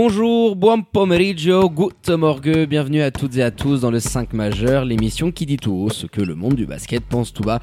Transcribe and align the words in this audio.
Bonjour, 0.00 0.54
buon 0.54 0.82
pomeriggio, 0.82 1.68
good 1.68 1.92
morgue, 2.10 2.66
bienvenue 2.68 3.02
à 3.02 3.10
toutes 3.10 3.36
et 3.36 3.42
à 3.42 3.50
tous 3.50 3.80
dans 3.80 3.90
le 3.90 3.98
5 3.98 4.32
majeur, 4.32 4.84
l'émission 4.84 5.32
qui 5.32 5.44
dit 5.44 5.56
tout 5.56 5.72
haut 5.72 5.90
ce 5.90 6.06
que 6.06 6.20
le 6.20 6.36
monde 6.36 6.54
du 6.54 6.66
basket 6.66 7.02
pense 7.02 7.32
tout 7.32 7.42
bas. 7.42 7.58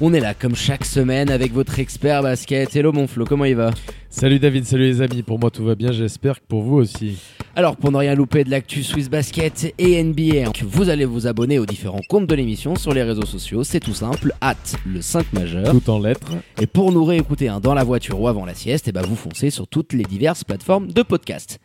On 0.00 0.14
est 0.14 0.20
là 0.20 0.32
comme 0.32 0.56
chaque 0.56 0.86
semaine 0.86 1.30
avec 1.30 1.52
votre 1.52 1.78
expert 1.78 2.22
basket. 2.22 2.74
Hello 2.74 2.90
mon 2.90 3.06
Flo, 3.06 3.26
comment 3.26 3.44
il 3.44 3.56
va? 3.56 3.70
Salut 4.08 4.38
David, 4.38 4.64
salut 4.64 4.84
les 4.84 5.02
amis, 5.02 5.22
pour 5.22 5.38
moi 5.38 5.50
tout 5.50 5.62
va 5.62 5.74
bien, 5.74 5.92
j'espère 5.92 6.40
que 6.40 6.46
pour 6.48 6.62
vous 6.62 6.76
aussi. 6.76 7.18
Alors 7.54 7.76
pour 7.76 7.92
ne 7.92 7.98
rien 7.98 8.14
louper 8.14 8.44
de 8.44 8.50
l'actu 8.50 8.82
Swiss 8.82 9.10
Basket 9.10 9.74
et 9.76 10.02
NBA, 10.02 10.52
vous 10.62 10.88
allez 10.88 11.04
vous 11.04 11.26
abonner 11.26 11.58
aux 11.58 11.66
différents 11.66 12.00
comptes 12.08 12.26
de 12.26 12.34
l'émission 12.34 12.76
sur 12.76 12.94
les 12.94 13.02
réseaux 13.02 13.26
sociaux, 13.26 13.62
c'est 13.62 13.80
tout 13.80 13.92
simple, 13.92 14.32
hâte 14.40 14.76
le 14.86 15.02
5 15.02 15.32
majeur. 15.34 15.70
Tout 15.70 15.90
en 15.90 15.98
lettres. 15.98 16.32
Et 16.60 16.66
pour 16.66 16.92
nous 16.92 17.04
réécouter 17.04 17.48
hein, 17.48 17.60
dans 17.60 17.74
la 17.74 17.84
voiture 17.84 18.20
ou 18.20 18.26
avant 18.26 18.46
la 18.46 18.54
sieste, 18.54 18.88
et 18.88 18.92
bah 18.92 19.02
vous 19.06 19.16
foncez 19.16 19.50
sur 19.50 19.68
toutes 19.68 19.92
les 19.92 20.04
diverses 20.04 20.44
plateformes 20.44 20.90
de 20.90 21.02
podcast. 21.02 21.60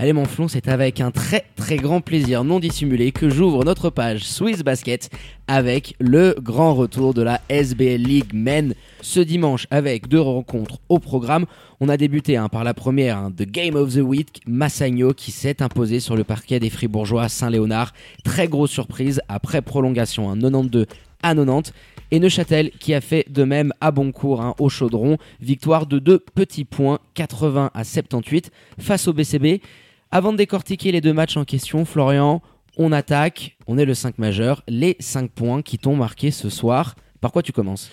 Allez 0.00 0.14
mon 0.14 0.24
flon, 0.24 0.48
c'est 0.48 0.66
avec 0.68 0.98
un 1.02 1.10
très 1.10 1.44
très 1.56 1.76
grand 1.76 2.00
plaisir 2.00 2.42
non 2.42 2.58
dissimulé 2.58 3.12
que 3.12 3.28
j'ouvre 3.28 3.66
notre 3.66 3.90
page 3.90 4.24
Swiss 4.24 4.62
Basket 4.62 5.10
avec 5.46 5.94
le 6.00 6.34
grand 6.40 6.72
retour 6.72 7.12
de 7.12 7.20
la 7.20 7.42
SBL 7.50 8.00
League 8.00 8.32
Men 8.32 8.72
ce 9.02 9.20
dimanche 9.20 9.66
avec 9.70 10.08
deux 10.08 10.22
rencontres 10.22 10.78
au 10.88 11.00
programme. 11.00 11.44
On 11.80 11.90
a 11.90 11.98
débuté 11.98 12.38
hein, 12.38 12.48
par 12.48 12.64
la 12.64 12.72
première, 12.72 13.18
hein, 13.18 13.30
The 13.30 13.42
Game 13.42 13.74
of 13.74 13.92
the 13.92 13.98
Week, 13.98 14.40
Massagno 14.46 15.12
qui 15.12 15.32
s'est 15.32 15.60
imposé 15.62 16.00
sur 16.00 16.16
le 16.16 16.24
parquet 16.24 16.60
des 16.60 16.70
Fribourgeois 16.70 17.28
Saint-Léonard. 17.28 17.92
Très 18.24 18.48
grosse 18.48 18.70
surprise 18.70 19.20
après 19.28 19.60
prolongation, 19.60 20.30
hein, 20.30 20.38
92 20.40 20.86
à 21.22 21.34
90 21.34 21.74
et 22.10 22.20
Neuchâtel 22.20 22.70
qui 22.70 22.94
a 22.94 23.02
fait 23.02 23.26
de 23.28 23.44
même 23.44 23.74
à 23.82 23.90
bon 23.90 24.12
cours 24.12 24.40
hein, 24.40 24.54
au 24.58 24.70
chaudron. 24.70 25.18
Victoire 25.42 25.84
de 25.84 25.98
deux 25.98 26.18
petits 26.18 26.64
points, 26.64 27.00
80 27.12 27.70
à 27.74 27.84
78 27.84 28.50
face 28.78 29.06
au 29.06 29.12
BCB. 29.12 29.60
Avant 30.12 30.32
de 30.32 30.38
décortiquer 30.38 30.90
les 30.92 31.00
deux 31.00 31.12
matchs 31.12 31.36
en 31.36 31.44
question, 31.44 31.84
Florian, 31.84 32.42
on 32.76 32.90
attaque, 32.92 33.56
on 33.66 33.78
est 33.78 33.84
le 33.84 33.94
5 33.94 34.18
majeur, 34.18 34.62
les 34.68 34.96
5 34.98 35.30
points 35.30 35.62
qui 35.62 35.78
t'ont 35.78 35.96
marqué 35.96 36.30
ce 36.30 36.48
soir. 36.48 36.96
Par 37.20 37.30
quoi 37.32 37.42
tu 37.42 37.52
commences 37.52 37.90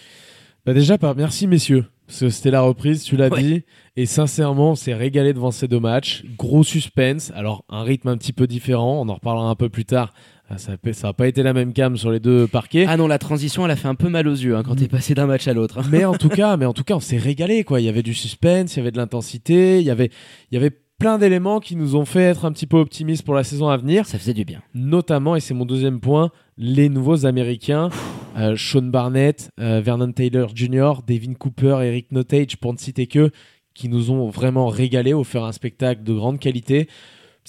Bah 0.66 0.74
déjà 0.74 0.98
par 0.98 1.16
merci 1.16 1.46
messieurs, 1.48 1.86
parce 2.08 2.22
que 2.22 2.30
c'était 2.30 2.52
la 2.52 2.62
reprise, 2.62 3.04
tu 3.04 3.18
l'as 3.18 3.28
Ouais. 3.30 3.44
dit, 3.44 3.64
et 3.98 4.06
sincèrement 4.06 4.72
on 4.72 4.76
s'est 4.76 4.94
régalé 4.96 5.34
devant 5.34 5.52
ces 5.52 5.68
deux 5.68 5.80
matchs. 5.80 6.24
Gros 6.38 6.64
suspense, 6.64 7.32
alors 7.36 7.66
un 7.70 7.84
rythme 7.84 8.08
un 8.10 8.18
petit 8.18 8.34
peu 8.34 8.48
différent, 8.48 9.02
on 9.02 9.10
en 9.10 9.16
reparlera 9.16 9.50
un 9.50 9.56
peu 9.56 9.70
plus 9.70 9.86
tard. 9.86 10.12
Ah, 10.50 10.58
Ça 10.58 10.72
n'a 11.04 11.14
pas 11.14 11.28
été 11.28 11.44
la 11.44 11.52
même 11.54 11.74
cam 11.74 11.98
sur 11.98 12.10
les 12.10 12.22
deux 12.22 12.48
parquets. 12.48 12.86
Ah 12.88 12.96
non, 12.98 13.08
la 13.08 13.20
transition, 13.20 13.66
elle 13.66 13.72
a 13.72 13.76
fait 13.76 13.90
un 13.90 13.96
peu 13.96 14.08
mal 14.08 14.28
aux 14.30 14.34
yeux 14.36 14.56
hein, 14.56 14.64
quand 14.66 14.76
t'es 14.76 14.88
passé 14.88 15.14
d'un 15.14 15.26
match 15.28 15.46
à 15.50 15.54
l'autre. 15.54 15.82
mais 15.92 16.06
en 16.06 16.14
tout 16.16 16.30
cas, 16.30 16.56
mais 16.58 16.66
en 16.66 16.74
tout 16.74 16.86
cas, 16.86 16.96
on 16.96 17.00
s'est 17.02 17.18
régalé 17.18 17.64
quoi. 17.66 17.82
Il 17.82 17.84
y 17.86 17.90
avait 17.90 18.02
du 18.04 18.14
suspense, 18.14 18.76
il 18.76 18.78
y 18.78 18.82
avait 18.82 18.92
de 18.92 18.98
l'intensité, 18.98 19.80
il 19.82 19.86
y 19.86 19.92
avait, 19.92 20.10
il 20.52 20.56
y 20.56 20.58
avait 20.58 20.72
plein 21.00 21.20
d'éléments 21.20 21.60
qui 21.60 21.76
nous 21.76 21.96
ont 21.96 22.06
fait 22.06 22.22
être 22.22 22.46
un 22.46 22.52
petit 22.52 22.66
peu 22.66 22.78
optimistes 22.78 23.24
pour 23.24 23.36
la 23.36 23.44
saison 23.44 23.70
à 23.70 23.78
venir. 23.78 24.06
Ça 24.06 24.18
faisait 24.18 24.34
du 24.34 24.46
bien. 24.46 24.62
notamment, 24.74 25.36
et 25.36 25.40
c'est 25.40 25.54
mon 25.54 25.66
deuxième 25.66 26.00
point, 26.00 26.32
les 26.58 26.90
nouveaux 26.90 27.26
Américains, 27.26 27.90
euh, 28.38 28.56
Sean 28.58 28.84
Barnett, 28.84 29.52
euh, 29.60 29.80
Vernon 29.80 30.12
Taylor 30.12 30.50
Jr., 30.56 30.94
Devin 31.08 31.34
Cooper, 31.34 31.80
Eric 31.84 32.12
Notage, 32.12 32.58
pour 32.58 32.74
ne 32.74 32.80
citer 32.80 33.06
que, 33.06 33.32
qui 33.76 33.90
nous 33.90 34.10
ont 34.10 34.30
vraiment 34.30 34.68
régalé, 34.68 35.14
offert 35.14 35.44
un 35.44 35.52
spectacle 35.52 36.04
de 36.04 36.14
grande 36.14 36.40
qualité. 36.40 36.88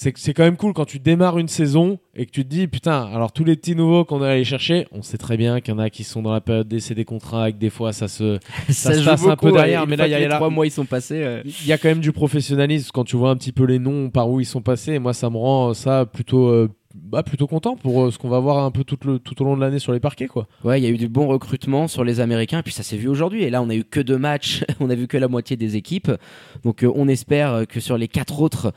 C'est 0.01 0.17
c'est 0.17 0.33
quand 0.33 0.43
même 0.43 0.55
cool 0.55 0.71
quand 0.71 0.85
tu 0.85 0.97
démarres 0.99 1.39
une 1.39 1.49
saison 1.49 1.99
et 2.15 2.25
que 2.25 2.31
tu 2.31 2.45
te 2.45 2.49
dis, 2.49 2.67
putain, 2.67 3.09
alors 3.13 3.33
tous 3.33 3.43
les 3.43 3.57
petits 3.57 3.75
nouveaux 3.75 4.05
qu'on 4.05 4.23
est 4.23 4.29
allé 4.29 4.43
chercher, 4.45 4.87
on 4.93 5.01
sait 5.01 5.17
très 5.17 5.35
bien 5.35 5.59
qu'il 5.59 5.73
y 5.73 5.75
en 5.75 5.79
a 5.79 5.89
qui 5.89 6.05
sont 6.05 6.21
dans 6.21 6.31
la 6.31 6.39
période 6.39 6.69
d'essai 6.69 6.95
des 6.95 7.03
contrats 7.03 7.49
et 7.49 7.51
que 7.51 7.57
des 7.57 7.69
fois 7.69 7.91
ça 7.91 8.07
se, 8.07 8.39
Ça 8.69 8.93
se 8.93 8.99
joue 9.01 9.05
passe 9.09 9.27
un 9.27 9.35
peu 9.35 9.51
derrière, 9.51 9.81
ouais. 9.81 9.87
mais 9.89 9.97
là, 9.97 10.07
il 10.07 10.11
y 10.11 10.13
a 10.13 10.19
les 10.19 10.29
trois 10.29 10.49
mois 10.49 10.65
ils 10.65 10.71
sont 10.71 10.85
passés. 10.85 11.21
euh, 11.21 11.41
il 11.45 11.67
y 11.67 11.73
a 11.73 11.77
quand 11.77 11.89
même 11.89 11.99
du 11.99 12.13
professionnalisme 12.13 12.91
quand 12.93 13.03
tu 13.03 13.17
vois 13.17 13.29
un 13.31 13.35
petit 13.35 13.51
peu 13.51 13.65
les 13.65 13.77
noms 13.77 14.09
par 14.09 14.29
où 14.29 14.39
ils 14.39 14.45
sont 14.45 14.61
passés. 14.61 14.93
Et 14.93 14.99
moi, 14.99 15.13
ça 15.13 15.29
me 15.29 15.35
rend 15.35 15.73
ça 15.73 16.05
plutôt, 16.05 16.47
euh, 16.47 16.69
bah, 16.95 17.21
plutôt 17.21 17.45
content 17.45 17.75
pour 17.75 18.05
euh, 18.05 18.11
ce 18.11 18.17
qu'on 18.17 18.29
va 18.29 18.39
voir 18.39 18.63
un 18.63 18.71
peu 18.71 18.83
tout, 18.83 18.97
le, 19.05 19.21
au 19.39 19.43
long 19.43 19.55
de 19.55 19.61
l'année 19.61 19.77
sur 19.77 19.93
les 19.93 19.99
parquets, 19.99 20.27
quoi. 20.27 20.47
Ouais, 20.63 20.81
il 20.81 20.83
y 20.83 20.87
a 20.87 20.89
eu 20.89 20.97
du 20.97 21.07
bon 21.07 21.27
recrutement 21.27 21.87
sur 21.87 22.03
les 22.03 22.19
Américains, 22.19 22.59
et 22.59 22.63
puis 22.63 22.73
ça 22.73 22.81
s'est 22.81 22.97
vu 22.97 23.07
aujourd'hui. 23.07 23.43
Et 23.43 23.51
là, 23.51 23.61
on 23.61 23.69
a 23.69 23.75
eu 23.75 23.83
que 23.83 23.99
deux 23.99 24.17
matchs, 24.17 24.63
on 24.79 24.89
a 24.89 24.95
vu 24.95 25.07
que 25.07 25.17
la 25.17 25.27
moitié 25.27 25.55
des 25.55 25.75
équipes. 25.75 26.11
Donc, 26.63 26.83
euh, 26.83 26.91
on 26.95 27.07
espère 27.07 27.53
euh, 27.53 27.65
que 27.65 27.79
sur 27.79 27.97
les 27.97 28.07
quatre 28.07 28.41
autres 28.41 28.73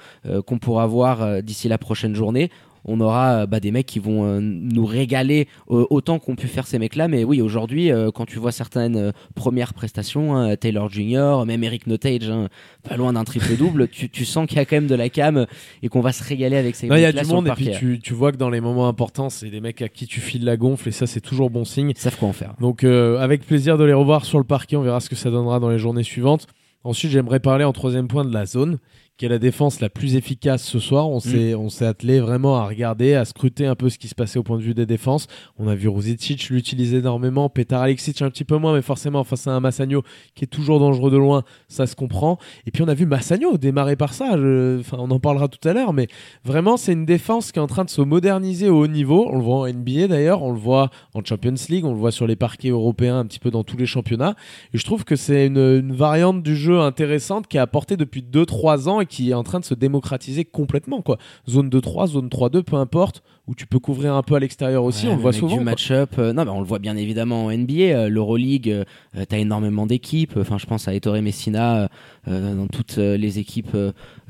qu'on 0.47 0.59
pourra 0.59 0.87
voir 0.87 1.43
d'ici 1.43 1.69
la 1.69 1.79
prochaine 1.79 2.15
journée, 2.15 2.51
on 2.85 3.01
aura 3.01 3.43
euh, 3.43 3.47
bah, 3.47 3.61
des 3.61 3.71
mecs 3.71 3.87
qui 3.87 3.99
vont 3.99 4.25
euh, 4.25 4.41
nous 4.41 4.85
régaler 4.85 5.49
euh, 5.71 5.87
autant 5.91 6.19
qu'ont 6.19 6.37
pu 6.37 6.49
faire 6.49 6.67
ces 6.67 6.79
mecs-là. 6.79 7.09
Mais 7.09 7.25
oui, 7.25 7.41
aujourd'hui, 7.41 7.91
quand 8.15 8.27
tu 8.27 8.39
vois 8.39 8.53
certaines 8.53 9.13
premières 9.35 9.75
prestations, 9.75 10.37
hein, 10.37 10.57
Taylor 10.57 10.91
Jr., 10.91 11.45
même 11.47 11.65
Eric 11.65 11.87
Notage, 11.87 12.29
hein, 12.31 12.49
pas 12.89 12.97
loin 12.97 13.13
d'un 13.13 13.25
triple-double, 13.25 13.89
tu, 13.89 14.09
tu 14.09 14.25
sens 14.25 14.47
qu'il 14.47 14.59
y 14.59 14.61
a 14.61 14.65
quand 14.65 14.77
même 14.77 14.87
de 14.87 14.95
la 14.95 15.09
cam 15.09 15.47
et 15.83 15.89
qu'on 15.89 16.01
va 16.01 16.13
se 16.13 16.25
régaler 16.25 16.57
avec 16.57 16.75
ces 16.75 16.87
Non, 16.87 16.97
Il 16.97 17.01
y 17.01 17.05
a 17.05 17.09
mecs-là 17.09 17.23
du 17.23 17.29
monde 17.29 17.49
et 17.49 17.53
puis 17.53 17.71
tu, 17.71 18.01
tu 18.01 18.15
vois 18.15 18.33
que 18.33 18.37
dans 18.37 18.51
les 18.51 18.61
moments 18.61 18.89
importants, 18.89 19.31
c'est 19.31 19.51
des 19.51 19.61
mecs 19.61 19.83
à 19.83 19.89
qui 19.89 20.07
tu 20.07 20.21
files 20.21 20.45
la 20.45 20.57
gonfle 20.57 20.89
et 20.89 20.93
ça, 20.93 21.07
c'est 21.07 21.21
toujours 21.21 21.51
bon 21.51 21.65
signe. 21.65 21.91
Ils 21.91 21.99
savent 21.99 22.17
quoi 22.17 22.29
en 22.29 22.33
faire. 22.33 22.55
Donc, 22.61 22.85
euh, 22.85 23.19
avec 23.19 23.47
plaisir 23.47 23.79
de 23.79 23.85
les 23.85 23.93
revoir 23.93 24.25
sur 24.25 24.39
le 24.39 24.45
parquet. 24.45 24.77
On 24.77 24.83
verra 24.83 25.01
ce 25.01 25.09
que 25.09 25.17
ça 25.17 25.31
donnera 25.31 25.61
dans 25.61 25.71
les 25.71 25.79
journées 25.79 26.03
suivantes. 26.03 26.47
Ensuite, 26.85 27.13
j'aimerais 27.13 27.41
parler 27.41 27.65
en 27.65 27.73
troisième 27.73 28.09
point 28.09 28.25
de 28.25 28.33
la 28.33 28.45
zone, 28.45 28.79
qui 29.19 29.27
est 29.27 29.29
la 29.29 29.39
défense 29.39 29.81
la 29.81 29.89
plus 29.91 30.17
efficace 30.17 30.65
ce 30.65 30.79
soir. 30.79 31.09
On 31.09 31.21
s'est, 31.21 31.55
on 31.55 31.69
s'est 31.69 31.87
attelé 31.87 32.19
vraiment 32.19 32.57
à 32.57 32.67
regarder, 32.67 33.15
à 33.15 33.25
scruter 33.25 33.67
un 33.67 33.75
peu 33.77 33.89
ce 33.89 33.99
qui 33.99 34.09
se 34.09 34.15
passait 34.15 34.39
au 34.39 34.43
point 34.43 34.57
de 34.59 34.63
vue 34.63 34.75
des 34.75 34.87
défenses. 34.87 35.27
On 35.59 35.69
a 35.69 35.75
vu 35.75 35.89
Ruzicic 35.89 36.49
l'utiliser 36.51 36.99
énormément, 36.99 37.49
Petar 37.49 37.83
Alexic 37.83 38.21
un 38.23 38.31
petit 38.31 38.45
peu 38.45 38.57
moins, 38.57 38.73
mais 38.75 38.83
forcément 38.83 39.23
face 39.23 39.47
à 39.47 39.53
un 39.53 39.61
Massagno 39.61 40.03
qui 40.35 40.45
est 40.45 40.49
toujours 40.49 40.81
dangereux 40.81 41.11
de 41.11 41.19
loin, 41.19 41.43
ça 41.69 41.87
se 41.87 41.95
comprend. 41.95 42.39
Et 42.67 42.71
puis 42.71 42.83
on 42.83 42.89
a 42.89 42.95
vu 42.95 43.07
Massagno 43.07 43.59
démarrer 43.59 43.97
par 43.97 44.15
ça. 44.15 44.37
Je- 44.37 44.79
Enfin, 44.81 44.97
on 44.99 45.11
en 45.11 45.21
parlera 45.21 45.49
tout 45.49 45.69
à 45.69 45.73
l'heure, 45.73 45.93
mais 45.93 46.09
vraiment 46.45 46.77
c'est 46.77 46.93
une 46.93 47.05
défense 47.07 47.53
qui 47.53 47.59
est 47.59 47.63
en 47.63 47.67
train 47.67 47.85
de 47.85 47.91
se 47.91 48.01
moderniser 48.03 48.69
au 48.71 48.79
haut 48.83 48.87
niveau. 48.89 49.29
On 49.31 49.37
le 49.37 49.43
voit 49.45 49.57
en 49.61 49.67
NBA 49.67 50.09
d'ailleurs, 50.09 50.43
on 50.43 50.51
le 50.53 50.59
voit 50.59 50.91
en 51.15 51.23
Champions 51.25 51.55
League, 51.69 51.85
on 51.85 51.93
le 51.93 51.99
voit 51.99 52.11
sur 52.13 52.27
les 52.27 52.37
parquets 52.37 52.71
européens, 52.71 53.19
un 53.21 53.27
petit 53.27 53.39
peu 53.39 53.51
dans 53.51 53.63
tous 53.63 53.77
les 53.77 53.87
championnats. 53.87 54.35
Et 54.73 54.79
je 54.79 54.85
trouve 54.85 55.05
que 55.05 55.15
c'est 55.17 55.47
une, 55.47 55.59
une 55.59 55.93
variante 55.93 56.43
du 56.43 56.57
jeu 56.57 56.81
intéressante 56.81 57.47
qui 57.47 57.59
est 57.59 57.61
apportée 57.61 57.97
depuis 57.97 58.23
2-3 58.23 58.89
ans 58.89 59.01
et 59.03 59.07
qui 59.07 59.31
est 59.31 59.35
en 59.35 59.43
train 59.43 59.61
de 59.61 59.65
se 59.65 59.75
démocratiser 59.75 60.45
complètement. 60.45 61.03
Quoi. 61.03 61.19
Zone 61.49 61.69
2-3, 61.69 62.07
zone 62.09 62.29
3-2, 62.29 62.63
peu 62.63 62.77
importe, 62.77 63.23
où 63.47 63.55
tu 63.55 63.67
peux 63.67 63.79
couvrir 63.81 64.15
un 64.15 64.23
peu 64.23 64.35
à 64.37 64.39
l'extérieur 64.39 64.85
aussi, 64.85 65.07
Ouais, 65.07 65.13
on 65.13 65.17
le 65.17 65.23
voit 65.23 65.33
souvent. 65.33 65.57
Du 65.59 65.65
match-up. 65.65 66.11
euh, 66.19 66.33
non, 66.33 66.45
mais 66.45 66.51
on 66.51 66.61
le 66.61 66.67
voit 66.67 66.79
bien 66.79 66.97
évidemment 66.97 67.47
en 67.47 67.51
NBA. 67.53 67.73
euh, 67.75 68.09
L'Euroleague, 68.09 68.71
euh, 68.71 68.85
t'as 69.29 69.39
énormément 69.39 69.85
d'équipes. 69.87 70.37
Enfin, 70.37 70.59
je 70.59 70.67
pense 70.67 70.87
à 70.89 70.95
Ettore 70.95 71.21
Messina. 71.23 71.89
dans 72.27 72.67
toutes 72.69 72.97
les 72.97 73.39
équipes 73.39 73.77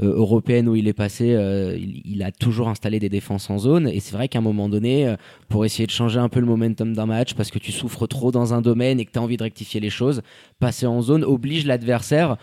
européennes 0.00 0.68
où 0.68 0.74
il 0.76 0.88
est 0.88 0.92
passé, 0.92 1.26
il, 1.78 2.00
il 2.04 2.22
a 2.22 2.32
toujours 2.32 2.68
installé 2.68 2.98
des 2.98 3.08
défenses 3.08 3.50
en 3.50 3.58
zone. 3.58 3.88
Et 3.88 4.00
c'est 4.00 4.14
vrai 4.16 4.28
qu'à 4.28 4.38
un 4.38 4.42
moment 4.42 4.68
donné, 4.68 5.14
pour 5.48 5.64
essayer 5.64 5.86
de 5.86 5.90
changer 5.92 6.18
un 6.18 6.28
peu 6.28 6.40
le 6.40 6.46
momentum 6.46 6.94
d'un 6.94 7.06
match, 7.06 7.34
parce 7.34 7.50
que 7.50 7.58
tu 7.58 7.72
souffres 7.72 8.06
trop 8.06 8.30
dans 8.32 8.54
un 8.54 8.62
domaine 8.62 8.98
et 9.00 9.04
que 9.04 9.12
tu 9.12 9.18
as 9.18 9.22
envie 9.22 9.36
de 9.36 9.42
rectifier 9.42 9.80
les 9.80 9.90
choses, 9.90 10.22
passer 10.58 10.86
en 10.86 11.02
zone 11.02 11.24
oblige 11.24 11.66
l'adversaire 11.66 12.36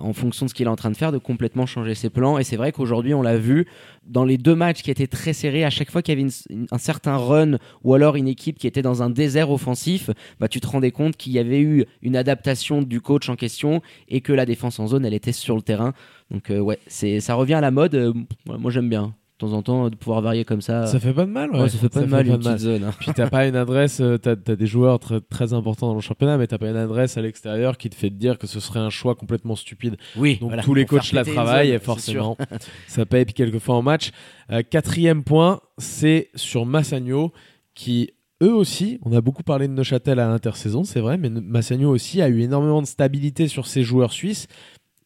en 0.00 0.12
fonction 0.12 0.46
de 0.46 0.50
ce 0.50 0.54
qu'il 0.54 0.66
est 0.66 0.70
en 0.70 0.76
train 0.76 0.90
de 0.90 0.96
faire, 0.96 1.12
de 1.12 1.18
complètement 1.18 1.66
changer 1.66 1.94
ses 1.94 2.10
plans. 2.10 2.38
Et 2.38 2.44
c'est 2.44 2.56
vrai 2.56 2.72
qu'aujourd'hui, 2.72 3.14
on 3.14 3.22
l'a 3.22 3.36
vu 3.36 3.66
dans 4.06 4.24
les 4.24 4.38
deux 4.38 4.54
matchs 4.54 4.82
qui 4.82 4.90
étaient 4.90 5.06
très 5.06 5.32
serrés, 5.32 5.64
à 5.64 5.70
chaque 5.70 5.90
fois 5.90 6.02
qu'il 6.02 6.18
y 6.18 6.22
avait 6.22 6.30
un 6.70 6.78
certain 6.78 7.16
run 7.16 7.58
ou 7.84 7.94
alors 7.94 8.16
une 8.16 8.28
équipe 8.28 8.58
qui 8.58 8.66
était 8.66 8.82
dans 8.82 9.02
un 9.02 9.10
désert 9.10 9.50
offensif, 9.50 10.10
bah, 10.38 10.48
tu 10.48 10.60
te 10.60 10.66
rendais 10.66 10.90
compte 10.90 11.16
qu'il 11.16 11.32
y 11.32 11.38
avait 11.38 11.60
eu 11.60 11.84
une 12.02 12.16
adaptation 12.16 12.82
du 12.82 13.00
coach 13.00 13.28
en 13.28 13.36
question 13.36 13.82
et 14.08 14.20
que 14.20 14.32
la 14.32 14.46
défense 14.46 14.78
en 14.80 14.86
zone, 14.86 15.04
elle 15.04 15.14
était 15.14 15.32
sur 15.32 15.56
le 15.56 15.62
terrain. 15.62 15.92
Donc, 16.30 16.50
euh, 16.50 16.58
ouais, 16.58 16.78
ça 16.86 17.34
revient 17.34 17.54
à 17.54 17.60
la 17.60 17.70
mode. 17.70 17.94
Euh, 17.94 18.12
moi, 18.46 18.70
j'aime 18.70 18.88
bien. 18.88 19.14
De 19.40 19.46
temps 19.46 19.56
en 19.56 19.62
temps, 19.62 19.88
de 19.88 19.96
pouvoir 19.96 20.20
varier 20.20 20.44
comme 20.44 20.60
ça. 20.60 20.86
Ça 20.86 21.00
fait 21.00 21.14
pas 21.14 21.24
de 21.24 21.30
mal, 21.30 21.50
ouais. 21.50 21.62
Ouais, 21.62 21.68
ça 21.70 21.78
fait 21.78 21.88
pas 21.88 22.00
de 22.00 22.06
mal, 22.06 22.26
une 22.26 22.36
petite 22.38 22.58
zone. 22.58 22.84
hein. 22.84 22.92
Puis 23.00 23.10
t'as 23.14 23.30
pas 23.30 23.46
une 23.46 23.56
adresse, 23.56 24.00
euh, 24.02 24.18
t'as 24.18 24.32
as 24.32 24.56
des 24.56 24.66
joueurs 24.66 24.98
très, 24.98 25.20
très 25.22 25.54
importants 25.54 25.88
dans 25.88 25.94
le 25.94 26.00
championnat, 26.02 26.36
mais 26.36 26.46
t'as 26.46 26.58
pas 26.58 26.68
une 26.68 26.76
adresse 26.76 27.16
à 27.16 27.22
l'extérieur 27.22 27.78
qui 27.78 27.88
te 27.88 27.94
fait 27.94 28.10
te 28.10 28.14
dire 28.14 28.36
que 28.36 28.46
ce 28.46 28.60
serait 28.60 28.80
un 28.80 28.90
choix 28.90 29.14
complètement 29.14 29.56
stupide. 29.56 29.96
Oui, 30.16 30.36
Donc 30.40 30.50
voilà, 30.50 30.62
tous 30.62 30.74
les 30.74 30.84
coachs 30.84 31.12
la 31.12 31.22
une 31.22 31.32
travaillent 31.32 31.70
et 31.70 31.78
forcément 31.78 32.36
ça 32.86 33.06
paye 33.06 33.24
puis 33.24 33.32
quelquefois 33.32 33.76
en 33.76 33.82
match. 33.82 34.10
Euh, 34.50 34.62
quatrième 34.62 35.24
point, 35.24 35.60
c'est 35.78 36.28
sur 36.34 36.66
Massagno 36.66 37.32
qui 37.74 38.10
eux 38.42 38.54
aussi, 38.54 38.98
on 39.04 39.12
a 39.12 39.20
beaucoup 39.20 39.42
parlé 39.42 39.68
de 39.68 39.72
Neuchâtel 39.72 40.18
à 40.18 40.28
l'intersaison, 40.28 40.82
c'est 40.84 41.00
vrai, 41.00 41.18
mais 41.18 41.28
Massagno 41.28 41.90
aussi 41.90 42.22
a 42.22 42.28
eu 42.28 42.40
énormément 42.40 42.80
de 42.82 42.86
stabilité 42.86 43.48
sur 43.48 43.66
ses 43.66 43.82
joueurs 43.82 44.12
suisses. 44.12 44.48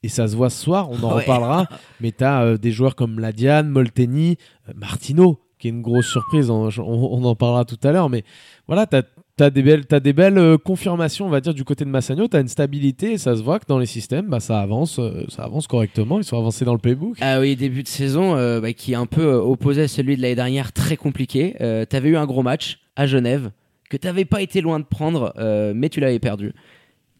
Et 0.04 0.08
ça 0.08 0.28
se 0.28 0.36
voit 0.36 0.50
ce 0.50 0.62
soir, 0.62 0.90
on 0.90 1.02
en 1.02 1.14
Ouais. 1.14 1.22
reparlera. 1.22 1.66
Mais 2.00 2.12
tu 2.12 2.22
as 2.24 2.58
des 2.58 2.70
joueurs 2.72 2.94
comme 2.94 3.18
Ladiane, 3.18 3.68
Molteni, 3.68 4.36
euh, 4.68 4.72
Martino, 4.76 5.40
qui 5.58 5.68
est 5.68 5.70
une 5.70 5.80
grosse 5.82 6.06
surprise, 6.08 6.50
on, 6.50 6.68
on- 6.68 7.08
on 7.18 7.24
en 7.24 7.34
parlera 7.34 7.64
tout 7.64 7.78
à 7.82 7.90
l'heure. 7.90 8.10
Mais 8.10 8.22
voilà, 8.68 8.86
tu 8.86 8.96
as, 9.42 9.50
des 9.50 9.62
belles, 9.62 9.84
des 10.02 10.12
belles 10.12 10.36
euh, 10.36 10.58
confirmations, 10.58 11.24
on 11.24 11.30
va 11.30 11.40
dire, 11.40 11.54
du 11.54 11.64
côté 11.64 11.86
de 11.86 11.90
Massagno. 11.90 12.28
Tu 12.28 12.36
as 12.36 12.40
une 12.40 12.48
stabilité 12.48 13.12
et 13.12 13.18
ça 13.18 13.34
se 13.34 13.42
voit 13.42 13.58
que 13.58 13.64
dans 13.66 13.78
les 13.78 13.86
systèmes, 13.86 14.28
bah, 14.28 14.40
ça, 14.40 14.60
avance, 14.60 14.98
euh, 14.98 15.24
ça 15.28 15.44
avance 15.44 15.66
correctement. 15.66 16.18
Ils 16.18 16.24
sont 16.24 16.36
avancés 16.38 16.66
dans 16.66 16.74
le 16.74 16.78
playbook. 16.78 17.16
Ah 17.22 17.40
oui, 17.40 17.56
début 17.56 17.82
de 17.82 17.88
saison 17.88 18.36
euh, 18.36 18.60
bah, 18.60 18.74
qui 18.74 18.92
est 18.92 18.96
un 18.96 19.06
peu 19.06 19.22
euh, 19.24 19.40
opposé 19.40 19.82
à 19.82 19.88
celui 19.88 20.16
de 20.16 20.22
l'année 20.22 20.34
dernière, 20.34 20.72
très 20.72 20.96
compliqué. 20.98 21.56
Euh, 21.62 21.86
t'avais 21.86 22.10
eu 22.10 22.16
un 22.18 22.26
gros 22.26 22.42
match 22.42 22.80
à 22.96 23.06
Genève 23.06 23.50
que 23.88 23.96
t'avais 23.96 24.26
pas 24.26 24.42
été 24.42 24.60
loin 24.60 24.80
de 24.80 24.84
prendre, 24.84 25.32
euh, 25.38 25.72
mais 25.74 25.88
tu 25.88 26.00
l'avais 26.00 26.18
perdu. 26.18 26.52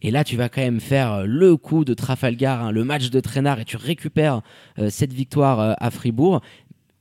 Et 0.05 0.11
là, 0.11 0.23
tu 0.23 0.37
vas 0.37 0.51
quand 0.51 0.61
même 0.61 0.81
faire 0.81 1.12
euh, 1.15 1.25
le 1.27 1.56
coup 1.56 1.83
de 1.87 1.95
Trafalgar, 1.95 2.62
hein, 2.62 2.73
le 2.73 2.85
match 2.85 3.09
de 3.09 3.21
Traînard, 3.21 3.59
et 3.59 3.65
tu 3.65 3.79
récupères 3.79 4.43
euh, 4.79 4.91
cette 4.91 5.15
victoire 5.15 5.61
euh, 5.61 5.73
à 5.79 5.91
Fribourg. 5.91 6.43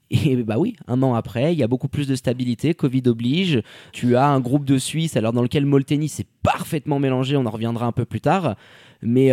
Et 0.10 0.38
bah 0.44 0.58
oui, 0.58 0.78
un 0.88 1.04
an 1.04 1.14
après, 1.14 1.52
il 1.52 1.60
y 1.60 1.64
a 1.64 1.68
beaucoup 1.68 1.90
plus 1.90 2.08
de 2.08 2.16
stabilité, 2.16 2.74
Covid 2.74 3.04
oblige. 3.08 3.62
Tu 3.92 4.16
as 4.16 4.30
un 4.30 4.40
groupe 4.40 4.64
de 4.64 4.78
Suisse, 4.78 5.18
alors 5.18 5.34
dans 5.34 5.42
lequel 5.42 5.66
Molteni 5.66 6.08
s'est 6.08 6.26
parfaitement 6.44 6.98
mélangé, 6.98 7.36
on 7.36 7.46
en 7.46 7.52
reviendra 7.52 7.86
un 7.86 7.92
peu 7.92 8.06
plus 8.06 8.22
tard. 8.22 8.56
Mais 9.02 9.32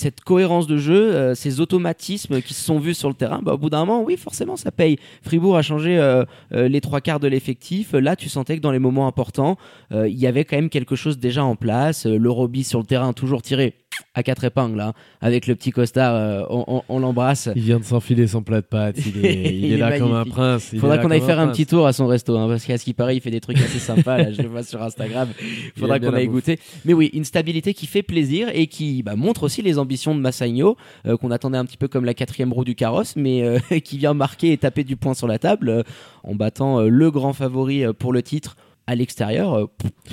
cette 0.00 0.22
cohérence 0.22 0.66
de 0.66 0.78
jeu, 0.78 1.14
euh, 1.14 1.34
ces 1.34 1.60
automatismes 1.60 2.40
qui 2.40 2.54
se 2.54 2.64
sont 2.64 2.78
vus 2.78 2.94
sur 2.94 3.08
le 3.08 3.14
terrain, 3.14 3.40
bah, 3.42 3.52
au 3.52 3.58
bout 3.58 3.68
d'un 3.68 3.84
moment, 3.84 4.02
oui, 4.02 4.16
forcément, 4.16 4.56
ça 4.56 4.70
paye. 4.70 4.96
Fribourg 5.22 5.56
a 5.58 5.62
changé 5.62 5.98
euh, 5.98 6.24
euh, 6.54 6.68
les 6.68 6.80
trois 6.80 7.02
quarts 7.02 7.20
de 7.20 7.28
l'effectif. 7.28 7.92
Là, 7.92 8.16
tu 8.16 8.30
sentais 8.30 8.56
que 8.56 8.62
dans 8.62 8.72
les 8.72 8.78
moments 8.78 9.06
importants, 9.06 9.56
il 9.92 10.18
y 10.18 10.26
avait 10.26 10.44
quand 10.44 10.56
même 10.56 10.70
quelque 10.70 10.96
chose 10.96 11.18
déjà 11.18 11.44
en 11.44 11.56
place. 11.56 12.06
Le 12.06 12.30
Roby 12.30 12.64
sur 12.64 12.78
le 12.78 12.86
terrain, 12.86 13.12
toujours 13.12 13.42
tiré 13.42 13.74
à 14.14 14.22
quatre 14.22 14.44
épingles, 14.44 14.76
là, 14.76 14.92
avec 15.20 15.46
le 15.46 15.54
petit 15.54 15.70
costard, 15.70 16.14
euh, 16.14 16.42
on, 16.50 16.64
on- 16.66 16.82
on 16.88 16.98
l'embrasse. 16.98 17.48
Il 17.56 17.62
vient 17.62 17.78
de 17.78 17.84
s'enfiler 17.84 18.26
son 18.26 18.42
plat 18.42 18.60
de 18.60 18.66
pâtes. 18.66 18.96
Il 19.06 19.24
est, 19.24 19.34
il 19.54 19.64
Il 19.64 19.72
est 19.72 19.74
est 19.74 19.78
là 19.78 19.98
comme 19.98 20.14
un 20.14 20.24
prince. 20.24 20.70
il 20.72 20.80
Faudra 20.80 20.98
qu'on 20.98 21.10
aille 21.10 21.20
faire 21.20 21.38
un 21.40 21.48
petit 21.48 21.66
tour 21.66 21.86
à 21.86 21.92
son 21.92 22.06
resto, 22.06 22.36
hein, 22.36 22.48
parce 22.48 22.64
qu'à 22.64 22.78
ce 22.78 22.84
qui 22.84 22.94
paraît, 22.94 23.16
il 23.16 23.20
fait 23.20 23.30
des 23.30 23.40
trucs 23.40 23.58
assez 23.58 23.78
sympas. 23.78 24.18
Là, 24.18 24.32
je 24.32 24.42
le 24.42 24.48
vois 24.48 24.62
sur 24.62 24.82
Instagram. 24.82 25.28
Faudra 25.76 25.98
qu'on 26.00 26.12
aille 26.14 26.26
goûter. 26.28 26.58
Mais 26.84 26.92
oui, 26.92 27.10
une 27.12 27.24
stabilité 27.24 27.74
qui 27.74 27.86
fait 27.86 28.02
plaisir 28.02 28.48
et 28.52 28.66
qui 28.66 29.02
bah, 29.02 29.16
montre 29.16 29.42
aussi 29.44 29.62
les 29.62 29.78
ambitions 29.78 30.14
de 30.14 30.20
Massagno, 30.20 30.76
euh, 31.06 31.16
qu'on 31.16 31.30
attendait 31.30 31.58
un 31.58 31.64
petit 31.64 31.76
peu 31.76 31.88
comme 31.88 32.04
la 32.04 32.14
quatrième 32.14 32.52
roue 32.52 32.64
du 32.64 32.74
carrosse, 32.74 33.14
mais 33.16 33.42
euh, 33.42 33.58
qui 33.84 33.98
vient 33.98 34.14
marquer 34.14 34.52
et 34.52 34.58
taper 34.58 34.84
du 34.84 34.96
poing 34.96 35.14
sur 35.14 35.26
la 35.26 35.38
table 35.38 35.84
en 36.24 36.34
battant 36.34 36.80
le 36.82 37.10
grand 37.10 37.32
favori 37.32 37.84
pour 37.98 38.12
le 38.12 38.22
titre 38.22 38.56
à 38.86 38.94
l'extérieur 38.96 39.54
euh, 39.54 39.66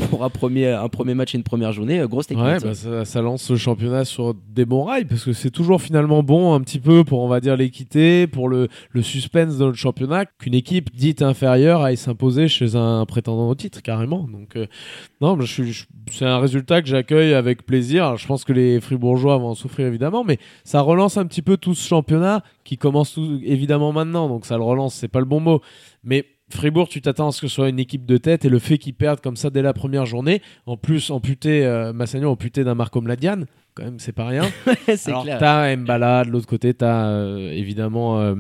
pour 0.09 0.23
un 0.23 0.29
premier, 0.29 0.67
un 0.69 0.87
premier 0.89 1.13
match 1.15 1.33
et 1.33 1.37
une 1.37 1.43
première 1.43 1.71
journée. 1.71 1.99
euh, 1.99 2.07
grosse 2.07 2.27
technique. 2.27 2.45
Ouais, 2.45 2.59
bah, 2.59 2.73
ça, 2.75 3.05
ça 3.05 3.21
lance 3.21 3.49
le 3.49 3.57
championnat 3.57 4.05
sur 4.05 4.33
des 4.35 4.65
bons 4.65 4.83
rails 4.83 5.05
parce 5.05 5.23
que 5.23 5.33
c'est 5.33 5.49
toujours 5.49 5.81
finalement 5.81 6.21
bon 6.21 6.53
un 6.53 6.61
petit 6.61 6.79
peu 6.79 7.03
pour 7.03 7.21
on 7.21 7.27
va 7.27 7.39
dire 7.39 7.57
l'équité, 7.57 8.27
pour 8.27 8.49
le, 8.49 8.67
le 8.91 9.01
suspense 9.01 9.57
dans 9.57 9.67
le 9.67 9.73
championnat 9.73 10.25
qu'une 10.25 10.53
équipe 10.53 10.95
dite 10.95 11.21
inférieure 11.23 11.81
aille 11.81 11.97
s'imposer 11.97 12.47
chez 12.47 12.75
un 12.75 13.05
prétendant 13.05 13.49
au 13.49 13.55
titre 13.55 13.81
carrément. 13.81 14.27
Donc 14.31 14.55
euh, 14.55 14.67
non, 15.21 15.39
je 15.41 15.63
je- 15.63 15.85
c'est 16.11 16.25
un 16.25 16.37
résultat 16.39 16.81
que 16.81 16.87
j'accueille 16.87 17.33
avec 17.33 17.65
plaisir. 17.65 18.05
Alors, 18.05 18.17
je 18.17 18.27
pense 18.27 18.43
que 18.43 18.53
les 18.53 18.79
Fribourgeois 18.79 19.37
vont 19.37 19.49
en 19.49 19.55
souffrir 19.55 19.87
évidemment, 19.87 20.23
mais 20.23 20.37
ça 20.63 20.81
relance 20.81 21.17
un 21.17 21.25
petit 21.25 21.41
peu 21.41 21.57
tout 21.57 21.73
ce 21.73 21.85
championnat 21.87 22.43
qui 22.63 22.77
commence 22.77 23.13
tout, 23.13 23.39
évidemment 23.43 23.91
maintenant. 23.91 24.27
Donc 24.29 24.45
ça 24.45 24.55
le 24.57 24.63
relance, 24.63 24.93
c'est 24.93 25.07
pas 25.07 25.19
le 25.19 25.25
bon 25.25 25.39
mot, 25.39 25.61
mais 26.03 26.25
Fribourg, 26.49 26.87
tu 26.87 27.01
t'attends 27.01 27.27
à 27.27 27.31
ce 27.31 27.41
que 27.41 27.47
ce 27.47 27.55
soit 27.55 27.67
une 27.69 27.79
équipe 27.79 28.05
de 28.05 28.17
tête 28.17 28.45
et 28.45 28.49
le 28.49 28.59
fait 28.59 28.77
qu'ils 28.77 28.93
perdent 28.93 29.19
comme 29.19 29.35
ça 29.35 29.49
dès 29.49 29.61
la 29.61 29.73
première 29.73 30.05
journée, 30.05 30.41
en 30.65 30.77
plus 30.77 31.09
amputé, 31.11 31.65
euh, 31.65 31.91
Massagno 31.91 32.29
amputé 32.29 32.63
d'un 32.63 32.73
marque 32.73 32.93
comme 32.93 33.07
Ladiane, 33.07 33.47
quand 33.73 33.83
même 33.83 33.99
c'est 33.99 34.13
pas 34.13 34.25
rien. 34.27 34.43
c'est 34.95 35.09
Alors 35.09 35.23
clair. 35.23 35.39
t'as 35.39 35.75
Mbala, 35.75 36.23
de 36.23 36.29
l'autre 36.29 36.47
côté 36.47 36.73
t'as 36.73 37.07
euh, 37.07 37.51
évidemment, 37.51 38.21
euh, 38.21 38.33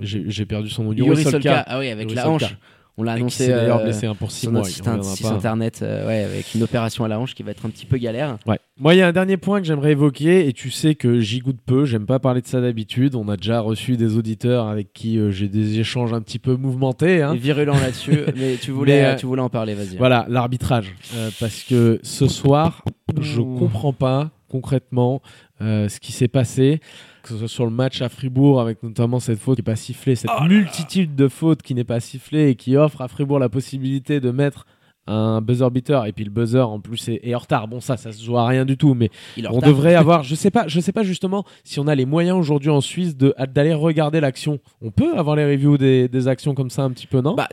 j'ai 0.00 0.24
j'ai 0.26 0.44
perdu 0.44 0.68
son 0.68 0.84
nom, 0.84 0.92
Yuri 0.92 1.22
Solka, 1.22 1.62
ah 1.68 1.78
oui, 1.78 1.88
avec 1.88 2.04
Yuri 2.06 2.16
la 2.16 2.22
Solka. 2.24 2.46
hanche. 2.46 2.56
On 3.00 3.02
l'a 3.02 3.12
annoncé 3.12 3.48
d'ailleurs 3.48 3.78
euh, 3.78 3.84
blessé 3.84 4.06
hein, 4.06 4.14
pour 4.14 4.30
6 4.30 4.40
sur 4.40 4.50
mois. 4.52 4.60
notre 4.60 4.70
site, 4.70 4.84
site 5.16 5.26
pas. 5.26 5.32
internet, 5.32 5.80
euh, 5.82 6.06
ouais, 6.06 6.22
avec 6.24 6.54
une 6.54 6.62
opération 6.62 7.04
à 7.04 7.08
la 7.08 7.18
hanche 7.18 7.34
qui 7.34 7.42
va 7.42 7.50
être 7.52 7.64
un 7.64 7.70
petit 7.70 7.86
peu 7.86 7.96
galère. 7.96 8.36
Ouais. 8.46 8.58
Moi, 8.78 8.94
il 8.94 8.98
y 8.98 9.02
a 9.02 9.08
un 9.08 9.12
dernier 9.12 9.36
point 9.38 9.60
que 9.60 9.66
j'aimerais 9.66 9.92
évoquer, 9.92 10.46
et 10.46 10.52
tu 10.52 10.70
sais 10.70 10.94
que 10.94 11.18
j'y 11.20 11.38
goûte 11.40 11.58
peu, 11.64 11.84
j'aime 11.86 12.04
pas 12.06 12.18
parler 12.18 12.42
de 12.42 12.46
ça 12.46 12.60
d'habitude. 12.60 13.14
On 13.14 13.28
a 13.28 13.36
déjà 13.36 13.60
reçu 13.60 13.96
des 13.96 14.16
auditeurs 14.16 14.66
avec 14.68 14.92
qui 14.92 15.18
euh, 15.18 15.30
j'ai 15.30 15.48
des 15.48 15.78
échanges 15.80 16.12
un 16.12 16.20
petit 16.20 16.38
peu 16.38 16.56
mouvementés. 16.56 17.22
hein. 17.22 17.34
Virulent 17.34 17.74
là-dessus, 17.80 18.20
mais 18.36 18.56
tu 18.60 18.70
voulais, 18.70 19.02
Mais, 19.12 19.16
tu 19.16 19.26
voulais 19.26 19.42
en 19.42 19.48
parler, 19.50 19.74
vas-y. 19.74 19.96
Voilà, 19.96 20.26
l'arbitrage. 20.28 20.94
Parce 21.40 21.62
que 21.62 22.00
ce 22.02 22.28
soir, 22.28 22.84
je 23.20 23.40
Ouh. 23.40 23.58
comprends 23.58 23.92
pas 23.92 24.30
concrètement 24.48 25.22
euh, 25.62 25.88
ce 25.88 26.00
qui 26.00 26.12
s'est 26.12 26.28
passé. 26.28 26.80
Que 27.22 27.28
ce 27.28 27.36
soit 27.38 27.48
sur 27.48 27.64
le 27.64 27.70
match 27.70 28.02
à 28.02 28.08
Fribourg, 28.08 28.60
avec 28.60 28.82
notamment 28.82 29.20
cette 29.20 29.38
faute 29.38 29.56
qui 29.56 29.60
n'est 29.62 29.72
pas 29.72 29.76
sifflée, 29.76 30.14
cette 30.16 30.30
multitude 30.48 31.14
de 31.14 31.28
fautes 31.28 31.62
qui 31.62 31.74
n'est 31.74 31.84
pas 31.84 32.00
sifflée 32.00 32.48
et 32.48 32.54
qui 32.54 32.76
offre 32.76 33.00
à 33.02 33.08
Fribourg 33.08 33.38
la 33.38 33.48
possibilité 33.48 34.20
de 34.20 34.30
mettre 34.30 34.66
un 35.06 35.40
buzzer 35.40 35.70
beater 35.70 36.06
et 36.06 36.12
puis 36.12 36.24
le 36.24 36.30
buzzer 36.30 36.68
en 36.68 36.78
plus 36.80 37.08
est, 37.08 37.20
est 37.22 37.34
en 37.34 37.38
retard. 37.38 37.68
Bon 37.68 37.80
ça, 37.80 37.96
ça 37.96 38.12
se 38.12 38.22
joue 38.22 38.36
à 38.36 38.46
rien 38.46 38.64
du 38.64 38.76
tout, 38.76 38.94
mais 38.94 39.10
Il 39.36 39.48
on 39.48 39.58
devrait 39.58 39.94
avoir, 39.94 40.22
je 40.22 40.34
sais 40.34 40.50
pas, 40.50 40.68
je 40.68 40.78
sais 40.78 40.92
pas 40.92 41.02
justement 41.02 41.44
si 41.64 41.80
on 41.80 41.86
a 41.88 41.94
les 41.94 42.04
moyens 42.06 42.38
aujourd'hui 42.38 42.70
en 42.70 42.80
Suisse 42.80 43.16
de 43.16 43.34
d'aller 43.52 43.74
regarder 43.74 44.20
l'action. 44.20 44.60
On 44.80 44.90
peut 44.90 45.16
avoir 45.16 45.36
les 45.36 45.44
reviews 45.44 45.78
des, 45.78 46.08
des 46.08 46.28
actions 46.28 46.54
comme 46.54 46.70
ça 46.70 46.82
un 46.82 46.90
petit 46.90 47.06
peu, 47.06 47.20
non? 47.20 47.34
Bah, 47.34 47.48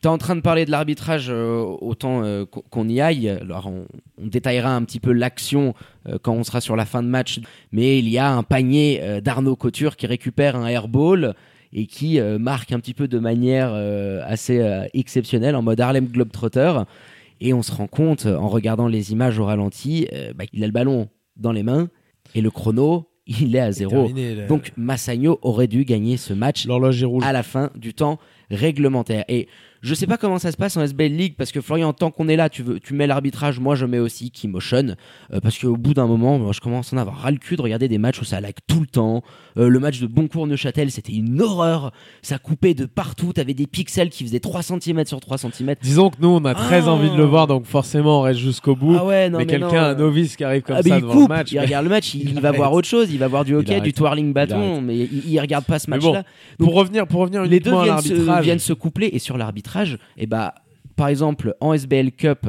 T'es 0.00 0.08
en 0.08 0.16
train 0.18 0.34
de 0.34 0.40
parler 0.40 0.64
de 0.64 0.70
l'arbitrage, 0.70 1.26
euh, 1.28 1.60
autant 1.62 2.22
euh, 2.24 2.46
qu'on- 2.46 2.88
y 2.88 3.00
aille. 3.02 3.28
Alors, 3.28 3.66
on, 3.66 3.84
on 4.22 4.26
détaillera 4.26 4.74
un 4.74 4.82
petit 4.84 4.98
peu 5.00 5.12
l'action 5.12 5.74
euh, 6.08 6.16
quand 6.22 6.32
on 6.32 6.42
sera 6.42 6.60
sur 6.62 6.74
la 6.74 6.86
fin 6.86 7.02
de 7.02 7.08
match. 7.08 7.40
Mais 7.70 7.98
il 7.98 8.08
y 8.08 8.16
a 8.16 8.30
un 8.32 8.42
panier 8.42 9.00
euh, 9.02 9.20
d'Arnaud 9.20 9.56
Couture 9.56 9.96
qui 9.96 10.06
récupère 10.06 10.56
un 10.56 10.66
airball 10.66 11.34
et 11.72 11.86
qui 11.86 12.18
marque 12.40 12.72
un 12.72 12.80
petit 12.80 12.94
peu 12.94 13.06
de 13.06 13.20
manière 13.20 13.72
assez 14.26 14.60
exceptionnelle 14.92 15.54
en 15.54 15.62
mode 15.62 15.80
Harlem 15.80 16.06
Globetrotter. 16.08 16.72
Et 17.40 17.54
on 17.54 17.62
se 17.62 17.70
rend 17.70 17.86
compte, 17.86 18.26
en 18.26 18.48
regardant 18.48 18.88
les 18.88 19.12
images 19.12 19.38
au 19.38 19.44
ralenti, 19.44 20.08
bah, 20.34 20.42
il 20.52 20.64
a 20.64 20.66
le 20.66 20.72
ballon 20.72 21.08
dans 21.36 21.52
les 21.52 21.62
mains 21.62 21.88
et 22.34 22.40
le 22.40 22.50
chrono, 22.50 23.08
il 23.28 23.54
est 23.54 23.60
à 23.60 23.70
zéro. 23.70 24.06
Terminé, 24.06 24.34
le- 24.34 24.46
Donc 24.48 24.72
Massagno 24.76 25.38
aurait 25.42 25.68
dû 25.68 25.84
gagner 25.84 26.16
ce 26.16 26.32
match 26.32 26.66
à 27.24 27.32
la 27.32 27.44
fin 27.44 27.70
du 27.76 27.94
temps 27.94 28.18
réglementaire. 28.50 29.24
Et 29.28 29.46
je 29.82 29.94
sais 29.94 30.06
pas 30.06 30.16
comment 30.18 30.38
ça 30.38 30.52
se 30.52 30.56
passe 30.56 30.76
en 30.76 30.82
SBL 30.82 31.12
League 31.12 31.34
parce 31.38 31.52
que 31.52 31.60
Florian, 31.60 31.92
tant 31.92 32.10
qu'on 32.10 32.28
est 32.28 32.36
là, 32.36 32.48
tu, 32.48 32.62
veux, 32.62 32.80
tu 32.80 32.94
mets 32.94 33.06
l'arbitrage, 33.06 33.58
moi 33.60 33.74
je 33.74 33.86
mets 33.86 33.98
aussi 33.98 34.30
qui 34.30 34.46
motion 34.48 34.94
euh, 35.32 35.40
parce 35.40 35.58
qu'au 35.58 35.76
bout 35.76 35.94
d'un 35.94 36.06
moment, 36.06 36.38
moi, 36.38 36.52
je 36.52 36.60
commence 36.60 36.92
à 36.92 36.96
en 36.96 36.98
avoir 37.00 37.16
ras 37.16 37.30
le 37.30 37.38
cul 37.38 37.56
de 37.56 37.62
regarder 37.62 37.88
des 37.88 37.98
matchs 37.98 38.20
où 38.20 38.24
ça 38.24 38.40
lag 38.40 38.52
tout 38.66 38.80
le 38.80 38.86
temps. 38.86 39.22
Euh, 39.56 39.68
le 39.68 39.78
match 39.80 40.00
de 40.00 40.06
Boncourt-Neuchâtel, 40.06 40.90
c'était 40.90 41.12
une 41.12 41.40
horreur. 41.40 41.92
Ça 42.22 42.38
coupait 42.38 42.74
de 42.74 42.84
partout. 42.86 43.32
T'avais 43.32 43.54
des 43.54 43.66
pixels 43.66 44.10
qui 44.10 44.24
faisaient 44.24 44.40
3 44.40 44.62
cm 44.62 45.04
sur 45.06 45.20
3 45.20 45.38
cm. 45.38 45.74
Disons 45.82 46.10
que 46.10 46.16
nous, 46.20 46.28
on 46.28 46.44
a 46.44 46.54
très 46.54 46.82
Ah. 46.88 46.92
envie 46.92 47.10
de 47.10 47.16
le 47.16 47.24
voir, 47.24 47.46
donc 47.46 47.64
forcément, 47.66 48.20
on 48.20 48.22
reste 48.22 48.40
jusqu'au 48.40 48.76
bout. 48.76 48.96
Ah 48.98 49.04
ouais, 49.06 49.30
non, 49.30 49.38
mais, 49.38 49.44
mais 49.44 49.50
quelqu'un, 49.50 49.84
un 49.84 49.94
novice 49.94 50.36
qui 50.36 50.44
arrive 50.44 50.62
comme 50.62 50.76
Ah, 50.78 50.82
ça 50.82 50.96
il 50.96 51.00
devant 51.00 51.12
coupe, 51.12 51.28
le 51.30 51.34
match. 51.36 51.52
il 51.52 51.60
regarde 51.60 51.84
le 51.84 51.90
match, 51.90 52.14
il, 52.14 52.40
va 52.40 52.52
voir 52.52 52.72
autre 52.72 52.88
chose, 52.88 53.10
il 53.12 53.18
va 53.18 53.28
voir 53.28 53.44
du 53.44 53.54
hockey, 53.54 53.80
du 53.80 53.92
twirling 53.92 54.32
bâton, 54.32 54.80
mais 54.80 54.96
il, 54.96 55.22
il 55.26 55.40
regarde 55.40 55.64
pas 55.64 55.78
ce 55.78 55.90
Mais 55.90 55.98
bon, 55.98 56.12
match-là. 56.12 56.24
Pour 56.58 56.74
revenir, 56.74 57.06
pour 57.06 57.20
revenir 57.20 57.42
les 57.44 57.60
deux 57.60 57.72
viennent 57.82 57.98
se, 58.00 58.42
viennent 58.42 58.58
se 58.58 58.72
coupler 58.72 59.08
et 59.12 59.18
sur 59.18 59.36
l'arbitrage, 59.38 59.69
et 60.16 60.26
bah, 60.26 60.54
par 60.96 61.08
exemple 61.08 61.54
en 61.60 61.72
SBL 61.72 62.12
Cup, 62.12 62.46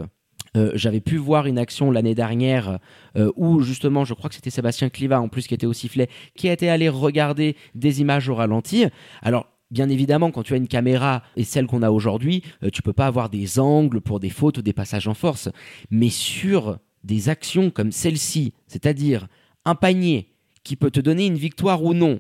euh, 0.58 0.72
j'avais 0.76 1.00
pu 1.00 1.16
voir 1.16 1.46
une 1.46 1.58
action 1.58 1.92
l'année 1.92 2.16
dernière 2.16 2.80
euh, 3.16 3.32
où 3.38 3.62
justement, 3.62 4.04
je 4.04 4.14
crois 4.14 4.30
que 4.30 4.36
c'était 4.36 4.50
Sébastien 4.50 4.90
Cliva 4.90 5.22
en 5.22 5.30
plus 5.30 5.48
qui 5.48 5.54
était 5.54 5.66
au 5.66 5.74
sifflet, 5.74 6.10
qui 6.36 6.50
était 6.50 6.68
allé 6.68 6.90
regarder 6.90 7.56
des 7.74 8.02
images 8.02 8.28
au 8.30 8.36
ralenti. 8.36 8.86
Alors 9.22 9.48
Bien 9.72 9.88
évidemment, 9.88 10.32
quand 10.32 10.44
tu 10.44 10.54
as 10.54 10.58
une 10.58 10.68
caméra 10.68 11.24
et 11.38 11.46
celle 11.46 11.66
qu'on 11.66 11.82
a 11.82 11.92
aujourd'hui, 11.92 12.44
euh, 12.62 12.70
tu 12.70 12.82
peux 12.82 12.92
pas 12.92 13.08
avoir 13.08 13.30
des 13.30 13.58
angles 13.58 14.02
pour 14.02 14.20
des 14.20 14.30
fautes 14.30 14.58
ou 14.58 14.62
des 14.62 14.74
passages 14.74 15.08
en 15.08 15.14
force. 15.14 15.48
Mais 15.90 16.10
sur 16.10 16.78
des 17.06 17.30
actions 17.30 17.70
comme 17.70 17.94
celle-ci, 17.94 18.54
c'est-à-dire 18.68 19.28
un 19.64 19.76
panier 19.76 20.28
qui 20.66 20.76
peut 20.76 20.92
te 20.92 21.00
donner 21.00 21.26
une 21.26 21.38
victoire 21.38 21.84
ou 21.84 21.94
non, 21.94 22.20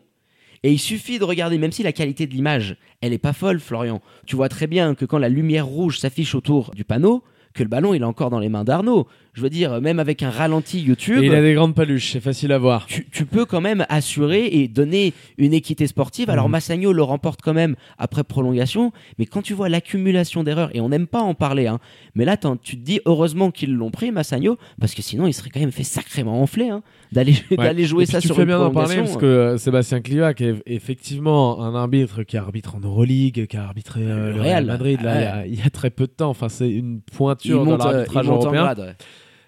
et 0.64 0.72
il 0.72 0.80
suffit 0.80 1.18
de 1.18 1.24
regarder, 1.24 1.58
même 1.58 1.72
si 1.72 1.84
la 1.84 1.92
qualité 1.92 2.28
de 2.28 2.34
l'image, 2.34 2.78
elle 3.02 3.14
est 3.14 3.18
pas 3.18 3.34
folle, 3.34 3.60
Florian. 3.60 4.02
Tu 4.28 4.36
vois 4.36 4.50
très 4.50 4.68
bien 4.68 4.94
que 4.94 5.06
quand 5.06 5.18
la 5.18 5.30
lumière 5.30 5.66
rouge 5.66 5.98
s'affiche 5.98 6.36
autour 6.36 6.72
du 6.76 6.84
panneau, 6.84 7.24
que 7.54 7.64
le 7.64 7.70
ballon 7.70 7.94
il 7.94 8.02
est 8.02 8.06
encore 8.06 8.30
dans 8.30 8.40
les 8.40 8.50
mains 8.50 8.64
d'Arnaud. 8.64 9.08
Je 9.34 9.42
veux 9.42 9.50
dire, 9.50 9.80
même 9.80 10.00
avec 10.00 10.24
un 10.24 10.30
ralenti 10.30 10.82
YouTube, 10.82 11.24
Et 11.24 11.28
il 11.28 11.34
a 11.36 11.42
des 11.42 11.54
grandes 11.54 11.74
paluches, 11.74 12.12
c'est 12.12 12.20
facile 12.20 12.52
à 12.52 12.58
voir. 12.58 12.86
tu, 12.86 13.08
tu 13.10 13.26
peux 13.26 13.46
quand 13.46 13.62
même 13.62 13.86
assurer 13.88 14.46
et 14.48 14.68
donner 14.68 15.14
une 15.38 15.54
équité 15.54 15.88
sportive. 15.88 16.30
Alors 16.30 16.48
Mhm. 16.48 16.52
Massagno 16.52 16.92
le 16.92 17.02
remporte 17.02 17.42
quand 17.42 17.54
même 17.54 17.76
après 17.98 18.26
prolongation, 18.26 18.92
mais 19.18 19.26
quand 19.26 19.42
tu 19.42 19.54
vois 19.54 19.70
l'accumulation 19.70 20.44
d'erreurs, 20.44 20.70
et 20.76 20.82
on 20.82 20.90
n'aime 20.90 21.08
pas 21.08 21.22
en 21.22 21.34
parler, 21.34 21.68
hein, 21.68 21.80
mais 22.14 22.26
là 22.26 22.36
tu 22.36 22.78
te 22.78 22.84
dis 22.84 23.00
heureusement 23.06 23.52
qu'ils 23.52 23.74
l'ont 23.74 23.90
pris 23.90 24.12
Massagno, 24.12 24.58
parce 24.82 24.94
que 24.94 25.02
sinon 25.02 25.28
il 25.28 25.34
serait 25.34 25.50
quand 25.50 25.62
même 25.62 25.72
fait 25.72 25.84
sacrément 25.84 26.42
enfler 26.42 26.68
hein, 26.68 26.84
d'aller 27.14 27.36
Ouais. 27.58 27.84
jouer 27.84 28.06
ça 28.06 28.20
tu 28.20 28.28
sur 28.28 28.36
fais 28.36 28.42
une 28.42 28.50
bien 28.50 28.60
d'en 28.60 28.72
parler 28.72 28.98
parce 28.98 29.16
que 29.16 29.26
euh, 29.26 29.58
Sébastien 29.58 30.02
Cliva, 30.02 30.34
qui 30.34 30.44
est 30.44 30.56
effectivement 30.66 31.62
un 31.64 31.74
arbitre 31.74 32.24
qui 32.24 32.36
arbitre 32.36 32.76
en 32.76 32.80
Euroleague, 32.82 33.48
qui 33.48 33.56
a 33.58 33.64
arbitré 33.64 34.02
euh, 34.04 34.32
Le 34.32 34.36
le 34.36 34.42
Real. 34.42 34.66
Madrid 34.66 35.00
là, 35.02 35.14
Ouais. 35.14 35.20
il, 35.22 35.24
y 35.24 35.26
a, 35.26 35.48
il 35.48 35.60
y 35.60 35.62
a 35.66 35.70
très 35.70 35.90
peu 35.90 36.06
de 36.06 36.12
temps. 36.12 36.30
Enfin, 36.30 36.50
c'est 36.50 36.70
une 36.70 36.96
il 37.08 37.16
pointure 37.16 37.64
monte, 37.64 37.80
dans 37.80 37.88
euh, 37.88 37.92
l'arbitrage 37.94 38.28
en 38.30 38.34
européen. 38.34 38.64
grade, 38.64 38.80
ouais. 38.80 38.94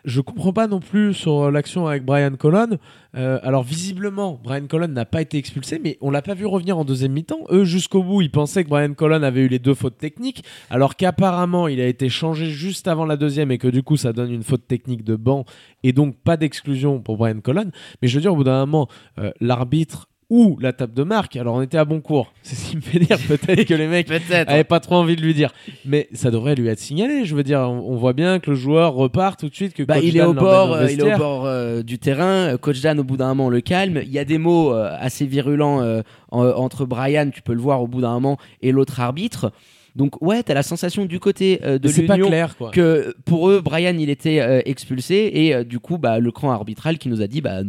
Je 0.05 0.19
comprends 0.19 0.51
pas 0.51 0.67
non 0.67 0.81
plus 0.81 1.13
sur 1.13 1.49
l'action 1.49 1.87
avec 1.87 2.03
Brian 2.03 2.35
Colon. 2.35 2.77
Euh, 3.15 3.39
alors 3.41 3.63
visiblement, 3.63 4.39
Brian 4.43 4.67
Colon 4.67 4.89
n'a 4.89 5.05
pas 5.05 5.21
été 5.21 5.37
expulsé, 5.37 5.79
mais 5.81 5.97
on 6.01 6.11
l'a 6.11 6.21
pas 6.21 6.33
vu 6.33 6.45
revenir 6.45 6.77
en 6.77 6.83
deuxième 6.83 7.13
mi-temps. 7.13 7.39
Eux, 7.51 7.63
jusqu'au 7.63 8.03
bout, 8.03 8.21
ils 8.21 8.31
pensaient 8.31 8.65
que 8.65 8.69
Brian 8.69 8.93
Colon 8.93 9.23
avait 9.23 9.41
eu 9.41 9.47
les 9.47 9.59
deux 9.59 9.73
fautes 9.73 9.97
techniques, 9.97 10.43
alors 10.69 10.97
qu'apparemment, 10.97 11.69
il 11.69 11.79
a 11.79 11.87
été 11.87 12.09
changé 12.09 12.47
juste 12.47 12.87
avant 12.87 13.05
la 13.05 13.15
deuxième 13.15 13.51
et 13.51 13.57
que 13.57 13.69
du 13.69 13.81
coup, 13.81 13.95
ça 13.95 14.11
donne 14.11 14.31
une 14.31 14.43
faute 14.43 14.67
technique 14.67 15.03
de 15.03 15.15
banc 15.15 15.45
et 15.83 15.93
donc 15.93 16.17
pas 16.17 16.35
d'exclusion 16.35 16.99
pour 16.99 17.15
Brian 17.15 17.39
Colon. 17.39 17.71
Mais 18.01 18.07
je 18.09 18.15
veux 18.15 18.21
dire, 18.21 18.33
au 18.33 18.37
bout 18.37 18.43
d'un 18.43 18.65
moment, 18.65 18.89
euh, 19.19 19.31
l'arbitre 19.39 20.09
ou 20.29 20.57
la 20.61 20.73
table 20.73 20.93
de 20.93 21.03
marque. 21.03 21.35
Alors 21.35 21.55
on 21.55 21.61
était 21.61 21.77
à 21.77 21.85
bon 21.85 22.01
cours. 22.01 22.33
C'est 22.43 22.55
ce 22.55 22.69
qui 22.71 22.75
me 22.77 22.81
fait 22.81 22.99
dire 22.99 23.17
peut-être 23.27 23.63
que 23.65 23.73
les 23.73 23.87
mecs 23.87 24.07
Peut-être. 24.13 24.49
avaient 24.49 24.63
pas 24.63 24.79
trop 24.79 24.95
envie 24.95 25.15
de 25.15 25.21
lui 25.21 25.33
dire. 25.33 25.51
Mais 25.85 26.07
ça 26.13 26.31
devrait 26.31 26.55
lui 26.55 26.67
être 26.67 26.79
signalé. 26.79 27.25
Je 27.25 27.35
veux 27.35 27.43
dire, 27.43 27.59
on, 27.59 27.91
on 27.91 27.95
voit 27.95 28.13
bien 28.13 28.39
que 28.39 28.49
le 28.51 28.55
joueur 28.55 28.93
repart 28.93 29.39
tout 29.39 29.49
de 29.49 29.55
suite. 29.55 29.73
Que 29.73 29.83
Bah, 29.83 29.95
Coach 29.95 30.03
il 30.05 30.17
est 30.17 30.33
bord, 30.33 30.73
euh, 30.73 30.87
il 30.91 30.99
est 30.99 31.13
au 31.13 31.17
bord 31.17 31.45
euh, 31.45 31.81
du 31.83 31.99
terrain. 31.99 32.53
Euh, 32.53 32.57
Coach 32.57 32.81
Dan, 32.81 32.99
au 32.99 33.03
bout 33.03 33.17
d'un 33.17 33.27
moment, 33.29 33.49
le 33.49 33.61
calme. 33.61 34.01
Il 34.03 34.11
y 34.11 34.19
a 34.19 34.25
des 34.25 34.37
mots 34.37 34.73
euh, 34.73 34.89
assez 34.99 35.25
virulents 35.25 35.81
euh, 35.81 36.01
en- 36.31 36.45
entre 36.47 36.85
Brian, 36.85 37.29
tu 37.31 37.41
peux 37.41 37.53
le 37.53 37.61
voir 37.61 37.81
au 37.81 37.87
bout 37.87 38.01
d'un 38.01 38.13
moment, 38.13 38.37
et 38.61 38.71
l'autre 38.71 38.99
arbitre. 38.99 39.51
Donc 39.95 40.19
ouais, 40.23 40.41
t'as 40.41 40.55
la 40.55 40.63
sensation 40.63 41.05
du 41.05 41.19
côté 41.19 41.59
euh, 41.63 41.77
de 41.77 41.87
Mais 41.87 41.93
C'est 41.93 42.03
pas 42.03 42.15
l'Union 42.15 42.27
clair 42.29 42.57
quoi. 42.57 42.71
que 42.71 43.13
pour 43.25 43.47
eux, 43.49 43.61
Brian, 43.61 43.95
il 43.99 44.09
était 44.09 44.39
euh, 44.39 44.59
expulsé 44.65 45.29
et 45.31 45.53
euh, 45.53 45.63
du 45.63 45.77
coup, 45.79 45.99
bah, 45.99 46.17
le 46.19 46.31
cran 46.31 46.49
arbitral 46.51 46.97
qui 46.97 47.09
nous 47.09 47.21
a 47.21 47.27
dit, 47.27 47.41
bah 47.41 47.59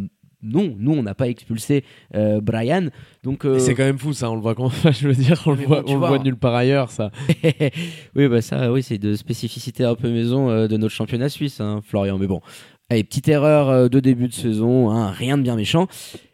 non, 0.44 0.74
nous, 0.78 0.92
on 0.92 1.02
n'a 1.02 1.14
pas 1.14 1.28
expulsé 1.28 1.84
euh, 2.14 2.40
Brian. 2.40 2.88
Donc 3.22 3.44
euh, 3.44 3.58
C'est 3.58 3.74
quand 3.74 3.84
même 3.84 3.98
fou 3.98 4.12
ça. 4.12 4.30
On 4.30 4.34
le 4.34 4.40
voit 4.40 4.54
quand 4.54 4.68
je 4.90 5.08
veux 5.08 5.14
dire, 5.14 5.42
on 5.46 5.52
le 5.52 5.64
voit, 5.64 5.82
bon, 5.82 5.94
on 5.94 5.98
vois, 5.98 6.08
voit 6.08 6.18
hein. 6.18 6.22
nulle 6.22 6.36
part 6.36 6.54
ailleurs 6.54 6.90
ça. 6.90 7.10
oui, 8.14 8.28
bah 8.28 8.42
ça, 8.42 8.72
oui, 8.72 8.82
c'est 8.82 8.98
de 8.98 9.14
spécificité 9.14 9.84
un 9.84 9.94
peu 9.94 10.10
maison 10.10 10.50
euh, 10.50 10.68
de 10.68 10.76
notre 10.76 10.94
championnat 10.94 11.28
suisse, 11.28 11.60
hein, 11.60 11.80
Florian. 11.84 12.18
Mais 12.18 12.26
bon, 12.26 12.40
allez, 12.90 13.04
petite 13.04 13.28
erreur 13.28 13.88
de 13.88 14.00
début 14.00 14.28
de 14.28 14.34
saison, 14.34 14.90
hein, 14.90 15.10
rien 15.10 15.38
de 15.38 15.42
bien 15.42 15.56
méchant. 15.56 15.88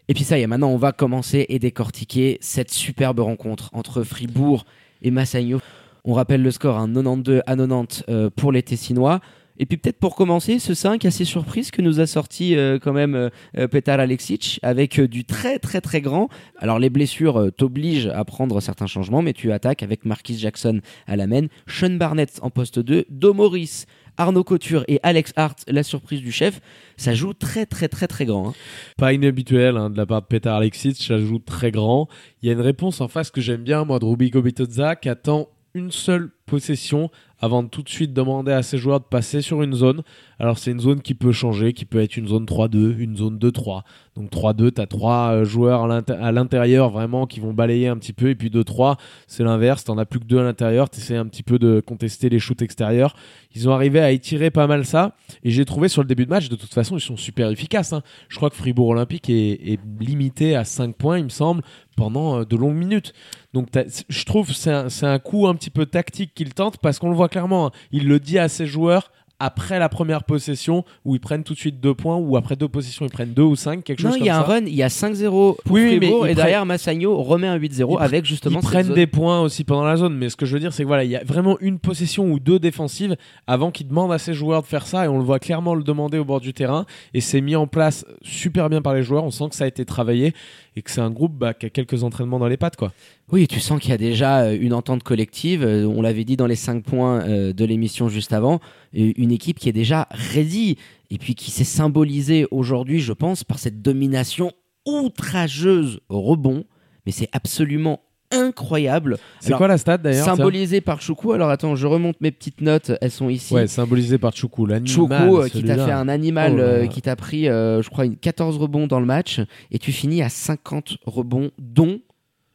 Et 0.08 0.12
puis 0.12 0.24
ça 0.24 0.36
y 0.38 0.42
est, 0.42 0.46
maintenant, 0.48 0.70
on 0.70 0.76
va 0.76 0.90
commencer 0.90 1.46
et 1.48 1.60
décortiquer 1.60 2.38
cette 2.40 2.72
superbe 2.72 3.20
rencontre 3.20 3.70
entre 3.72 4.02
Fribourg 4.02 4.64
et 5.02 5.12
Massagno. 5.12 5.60
On 6.04 6.14
rappelle 6.14 6.42
le 6.42 6.50
score, 6.50 6.78
hein, 6.78 6.88
92 6.92 7.42
à 7.46 7.54
90 7.54 8.04
euh, 8.08 8.30
pour 8.34 8.50
les 8.50 8.62
Tessinois. 8.62 9.20
Et 9.60 9.66
puis 9.66 9.76
peut-être 9.76 9.98
pour 9.98 10.16
commencer, 10.16 10.58
ce 10.58 10.72
5 10.72 11.04
assez 11.04 11.26
surprise 11.26 11.70
que 11.70 11.82
nous 11.82 12.00
a 12.00 12.06
sorti 12.06 12.56
euh, 12.56 12.78
quand 12.78 12.94
même 12.94 13.14
euh, 13.14 13.28
euh, 13.58 13.68
Petar 13.68 14.00
Alexic 14.00 14.58
avec 14.62 14.98
du 14.98 15.26
très 15.26 15.58
très 15.58 15.82
très 15.82 16.00
grand. 16.00 16.30
Alors 16.56 16.78
les 16.78 16.88
blessures 16.88 17.50
t'obligent 17.58 18.06
à 18.06 18.24
prendre 18.24 18.58
certains 18.62 18.86
changements, 18.86 19.20
mais 19.20 19.34
tu 19.34 19.52
attaques 19.52 19.82
avec 19.82 20.06
Marquis 20.06 20.38
Jackson 20.38 20.80
à 21.06 21.14
la 21.16 21.26
main, 21.26 21.46
Sean 21.66 21.90
Barnett 21.90 22.38
en 22.40 22.48
poste 22.48 22.78
2, 22.78 23.04
Do 23.10 23.34
Morris, 23.34 23.84
Arnaud 24.16 24.44
Couture 24.44 24.82
et 24.88 24.98
Alex 25.02 25.34
Hart, 25.36 25.58
la 25.68 25.82
surprise 25.82 26.22
du 26.22 26.32
chef. 26.32 26.62
Ça 26.96 27.12
joue 27.12 27.34
très 27.34 27.66
très 27.66 27.88
très 27.88 28.06
très 28.06 28.24
grand. 28.24 28.48
hein. 28.48 28.54
Pas 28.96 29.12
inhabituel 29.12 29.76
hein, 29.76 29.90
de 29.90 29.96
la 29.98 30.06
part 30.06 30.22
de 30.22 30.26
Petar 30.26 30.56
Alexic, 30.56 30.96
ça 30.96 31.18
joue 31.18 31.38
très 31.38 31.70
grand. 31.70 32.08
Il 32.40 32.46
y 32.46 32.50
a 32.50 32.54
une 32.54 32.62
réponse 32.62 33.02
en 33.02 33.08
face 33.08 33.30
que 33.30 33.42
j'aime 33.42 33.62
bien, 33.62 33.84
moi, 33.84 33.98
de 33.98 34.06
Rubico 34.06 34.40
Bitozza, 34.40 34.96
qui 34.96 35.10
attend 35.10 35.48
une 35.74 35.92
seule 35.92 36.30
possession 36.46 37.10
avant 37.40 37.62
de 37.62 37.68
tout 37.68 37.82
de 37.82 37.88
suite 37.88 38.12
demander 38.12 38.52
à 38.52 38.62
ses 38.62 38.78
joueurs 38.78 39.00
de 39.00 39.04
passer 39.04 39.40
sur 39.40 39.62
une 39.62 39.72
zone. 39.74 40.02
Alors 40.38 40.58
c'est 40.58 40.70
une 40.70 40.80
zone 40.80 41.00
qui 41.02 41.14
peut 41.14 41.32
changer, 41.32 41.72
qui 41.72 41.84
peut 41.84 42.00
être 42.00 42.16
une 42.16 42.28
zone 42.28 42.44
3-2, 42.44 42.96
une 42.98 43.16
zone 43.16 43.38
2-3. 43.38 43.82
Donc 44.16 44.30
3-2, 44.30 44.72
tu 44.72 44.80
as 44.80 44.86
trois 44.86 45.32
euh, 45.32 45.44
joueurs 45.44 45.84
à 45.84 45.88
l'inté- 45.88 46.12
à 46.12 46.32
l'intérieur 46.32 46.90
vraiment 46.90 47.26
qui 47.26 47.40
vont 47.40 47.52
balayer 47.52 47.88
un 47.88 47.96
petit 47.96 48.12
peu, 48.12 48.28
et 48.28 48.34
puis 48.34 48.50
2-3, 48.50 48.96
c'est 49.26 49.44
l'inverse, 49.44 49.84
t'en 49.84 49.96
as 49.98 50.04
plus 50.04 50.20
que 50.20 50.24
deux 50.24 50.38
à 50.38 50.42
l'intérieur, 50.42 50.90
tu 50.90 50.98
essaies 50.98 51.16
un 51.16 51.26
petit 51.26 51.42
peu 51.42 51.58
de 51.58 51.80
contester 51.80 52.28
les 52.28 52.38
shoots 52.38 52.62
extérieurs. 52.62 53.14
Ils 53.54 53.68
ont 53.68 53.72
arrivé 53.72 54.00
à 54.00 54.10
étirer 54.10 54.50
pas 54.50 54.66
mal 54.66 54.84
ça, 54.84 55.14
et 55.44 55.50
j'ai 55.50 55.64
trouvé 55.64 55.88
sur 55.88 56.02
le 56.02 56.08
début 56.08 56.24
de 56.24 56.30
match, 56.30 56.48
de 56.48 56.56
toute 56.56 56.72
façon, 56.74 56.96
ils 56.96 57.00
sont 57.02 57.16
super 57.16 57.50
efficaces. 57.50 57.92
hein. 57.92 58.02
Je 58.28 58.36
crois 58.36 58.50
que 58.50 58.56
Fribourg 58.56 58.88
Olympique 58.88 59.30
est, 59.30 59.52
est 59.72 59.80
limité 60.00 60.56
à 60.56 60.64
5 60.64 60.94
points, 60.96 61.18
il 61.18 61.24
me 61.24 61.28
semble, 61.30 61.62
pendant 62.00 62.40
euh, 62.40 62.44
de 62.44 62.56
longues 62.56 62.76
minutes. 62.76 63.12
Donc 63.52 63.68
je 64.08 64.24
trouve 64.24 64.48
que 64.48 64.54
c'est 64.54 64.72
un, 64.72 64.86
un 65.02 65.18
coup 65.18 65.46
un 65.46 65.54
petit 65.54 65.70
peu 65.70 65.86
tactique 65.86 66.32
qu'il 66.34 66.54
tente 66.54 66.78
parce 66.78 66.98
qu'on 66.98 67.10
le 67.10 67.16
voit 67.16 67.28
clairement. 67.28 67.66
hein. 67.66 67.70
Il 67.92 68.08
le 68.08 68.18
dit 68.18 68.38
à 68.38 68.48
ses 68.48 68.66
joueurs 68.66 69.12
après 69.42 69.78
la 69.78 69.88
première 69.88 70.24
possession 70.24 70.84
où 71.06 71.14
ils 71.14 71.18
prennent 71.18 71.44
tout 71.44 71.54
de 71.54 71.58
suite 71.58 71.80
deux 71.80 71.94
points 71.94 72.16
ou 72.18 72.36
après 72.36 72.56
deux 72.56 72.68
possessions 72.68 73.06
ils 73.06 73.10
prennent 73.10 73.32
deux 73.32 73.42
ou 73.42 73.56
cinq 73.56 73.82
quelque 73.82 74.02
Non, 74.02 74.10
chose 74.10 74.16
il 74.16 74.18
comme 74.18 74.26
y 74.26 74.30
a 74.30 74.36
un 74.38 74.42
ça. 74.42 74.46
run, 74.46 74.66
il 74.66 74.74
y 74.74 74.82
a 74.82 74.88
5-0 74.88 75.28
pour 75.30 75.56
Oui, 75.70 75.82
mais 75.98 76.06
Fribourg 76.08 76.26
ils 76.26 76.32
et 76.32 76.34
derrière 76.34 76.66
Massagno 76.66 77.16
remet 77.22 77.46
un 77.46 77.56
8-0 77.58 77.96
Ils 77.98 78.02
avec 78.04 78.26
justement 78.26 78.60
ils 78.60 78.66
prennent 78.66 78.86
zone. 78.88 78.94
des 78.94 79.06
points 79.06 79.40
aussi 79.40 79.64
pendant 79.64 79.84
la 79.84 79.96
zone, 79.96 80.14
mais 80.14 80.28
ce 80.28 80.36
que 80.36 80.44
je 80.44 80.52
veux 80.52 80.60
dire, 80.60 80.74
c'est 80.74 80.82
que 80.82 80.88
voilà, 80.88 81.04
il 81.04 81.10
y 81.10 81.16
a 81.16 81.24
vraiment 81.24 81.56
une 81.60 81.78
possession 81.78 82.30
ou 82.30 82.38
deux 82.38 82.58
défensives 82.58 83.16
avant 83.46 83.70
qu'il 83.70 83.88
demande 83.88 84.12
à 84.12 84.18
ses 84.18 84.34
joueurs 84.34 84.60
de 84.60 84.66
faire 84.66 84.86
ça, 84.86 85.06
et 85.06 85.08
on 85.08 85.16
le 85.16 85.24
voit 85.24 85.38
clairement 85.38 85.74
le 85.74 85.84
demander 85.84 86.18
au 86.18 86.24
bord 86.26 86.40
du 86.42 86.52
terrain, 86.52 86.84
et 87.14 87.22
c'est 87.22 87.40
mis 87.40 87.56
en 87.56 87.66
place 87.66 88.04
super 88.20 88.68
bien 88.68 88.82
par 88.82 88.92
les 88.92 89.02
joueurs. 89.02 89.24
On 89.24 89.30
sent 89.30 89.48
que 89.48 89.56
ça 89.56 89.64
a 89.64 89.68
été 89.68 89.86
travaillé 89.86 90.34
et 90.76 90.82
que 90.82 90.90
c'est 90.90 91.00
un 91.00 91.10
groupe 91.10 91.36
bah, 91.36 91.54
qui 91.54 91.66
a 91.66 91.70
quelques 91.70 92.04
entraînements 92.04 92.38
dans 92.38 92.48
les 92.48 92.56
pattes, 92.56 92.76
quoi. 92.76 92.92
Oui, 93.32 93.46
tu 93.46 93.60
sens 93.60 93.80
qu'il 93.80 93.90
y 93.90 93.94
a 93.94 93.98
déjà 93.98 94.42
euh, 94.42 94.58
une 94.58 94.72
entente 94.72 95.02
collective. 95.02 95.62
euh, 95.64 95.84
On 95.84 96.02
l'avait 96.02 96.24
dit 96.24 96.36
dans 96.36 96.46
les 96.46 96.56
5 96.56 96.82
points 96.84 97.22
euh, 97.22 97.52
de 97.52 97.64
l'émission 97.64 98.08
juste 98.08 98.32
avant. 98.32 98.60
Une 98.92 99.32
équipe 99.32 99.58
qui 99.58 99.68
est 99.68 99.72
déjà 99.72 100.08
ready 100.10 100.76
et 101.10 101.18
puis 101.18 101.34
qui 101.34 101.50
s'est 101.50 101.64
symbolisée 101.64 102.46
aujourd'hui, 102.50 103.00
je 103.00 103.12
pense, 103.12 103.44
par 103.44 103.58
cette 103.58 103.82
domination 103.82 104.52
outrageuse 104.86 106.00
au 106.08 106.20
rebond. 106.20 106.64
Mais 107.06 107.12
c'est 107.12 107.28
absolument 107.32 108.00
incroyable. 108.30 109.18
C'est 109.40 109.52
quoi 109.54 109.68
la 109.68 109.78
stat 109.78 109.98
d'ailleurs 109.98 110.24
tiens 110.24 110.36
Symbolisé 110.36 110.80
par 110.80 111.00
Choukou. 111.02 111.32
Alors 111.32 111.50
attends, 111.50 111.76
je 111.76 111.86
remonte 111.86 112.20
mes 112.20 112.30
petites 112.30 112.60
notes. 112.60 112.92
Elles 113.00 113.10
sont 113.10 113.28
ici. 113.28 113.54
Ouais, 113.54 113.66
symbolisé 113.66 114.18
par 114.18 114.34
Choukou, 114.36 114.66
l'animal. 114.66 114.88
Choukou 114.94 115.38
euh, 115.38 115.48
qui 115.48 115.62
t'a 115.64 115.74
fait 115.86 115.92
un 115.92 116.08
animal 116.08 116.52
Oh 116.54 116.56
là 116.56 116.62
euh, 116.62 116.86
qui 116.86 117.02
t'a 117.02 117.16
pris, 117.16 117.48
euh, 117.48 117.82
je 117.82 117.90
crois, 117.90 118.04
une 118.04 118.16
14 118.16 118.56
rebonds 118.58 118.86
dans 118.86 119.00
le 119.00 119.06
match 119.06 119.40
et 119.70 119.78
tu 119.78 119.92
finis 119.92 120.22
à 120.22 120.28
50 120.28 120.98
rebonds, 121.06 121.50
dont 121.58 122.00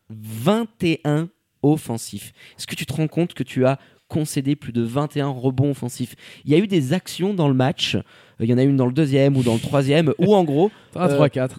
21 0.10 1.29
offensifs. 1.63 2.32
Est-ce 2.58 2.67
que 2.67 2.75
tu 2.75 2.86
te 2.86 2.94
rends 2.94 3.08
compte 3.08 3.34
que 3.34 3.44
tu 3.44 3.65
as 3.65 3.79
concédé 4.08 4.55
plus 4.55 4.72
de 4.72 4.84
21 4.84 5.29
rebonds 5.29 5.72
offensifs? 5.72 6.15
Il 6.46 6.51
y 6.51 6.55
a 6.55 6.58
eu 6.60 6.67
des 6.67 6.94
actions 6.94 7.34
dans 7.34 7.48
le 7.48 7.53
match. 7.53 7.98
Il 8.39 8.50
y 8.50 8.53
en 8.53 8.58
a 8.58 8.63
une 8.63 8.75
dans 8.77 8.86
le 8.86 8.91
deuxième 8.94 9.36
ou 9.38 9.44
dans 9.44 9.53
le 9.55 9.60
troisième 9.60 10.13
où 10.20 10.36
en 10.36 10.44
gros. 10.44 10.72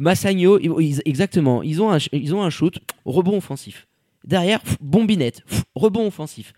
Massagno, 0.01 0.59
ils- 0.61 1.01
exactement, 1.05 1.63
ils 1.63 1.83
ont, 1.83 1.91
un, 1.93 1.99
ils 2.13 2.35
ont 2.35 2.43
un 2.43 2.51
shoot, 2.51 2.79
rebond 3.05 3.37
offensif. 3.39 3.87
Derrière, 4.27 4.61
pff, 4.61 4.77
bombinette, 4.81 5.43
pff, 5.47 5.65
rebond 5.75 6.07
offensif. 6.07 6.53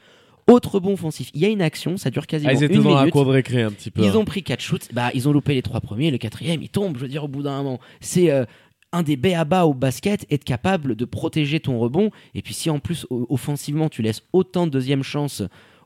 Autre 0.50 0.76
rebond 0.76 0.94
offensif. 0.94 1.30
Il 1.34 1.42
y 1.42 1.44
a 1.44 1.48
une 1.48 1.60
action, 1.60 1.98
ça 1.98 2.10
dure 2.10 2.26
quasiment 2.26 2.50
Ah, 2.50 2.54
ils 2.54 2.64
étaient 2.64 2.74
une 2.74 2.82
dans 2.82 2.94
la 2.94 3.00
minute. 3.00 3.12
cour 3.12 3.26
de 3.26 3.30
récré 3.30 3.62
un 3.62 3.70
petit 3.70 3.90
peu. 3.90 4.02
Ils 4.02 4.16
ont 4.16 4.24
pris 4.24 4.42
quatre 4.42 4.62
shoots, 4.62 4.88
bah 4.94 5.10
ils 5.12 5.28
ont 5.28 5.32
loupé 5.32 5.52
les 5.54 5.60
trois 5.62 5.80
premiers, 5.82 6.10
le 6.10 6.16
quatrième 6.16 6.62
il 6.62 6.70
tombe, 6.70 6.96
je 6.96 7.02
veux 7.02 7.08
dire 7.08 7.24
au 7.24 7.28
bout 7.28 7.42
d'un 7.42 7.58
moment. 7.62 7.78
C'est 8.00 8.30
euh, 8.30 8.46
un 8.92 9.02
des 9.02 9.16
bas 9.18 9.66
au 9.66 9.74
basket, 9.74 10.24
être 10.30 10.44
capable 10.44 10.96
de 10.96 11.04
protéger 11.04 11.60
ton 11.60 11.78
rebond. 11.78 12.10
Et 12.34 12.40
puis 12.40 12.54
si 12.54 12.70
en 12.70 12.78
plus 12.78 13.06
offensivement 13.10 13.90
tu 13.90 14.00
laisses 14.00 14.22
autant 14.32 14.66
de 14.66 14.70
deuxième 14.72 15.02
chance 15.02 15.42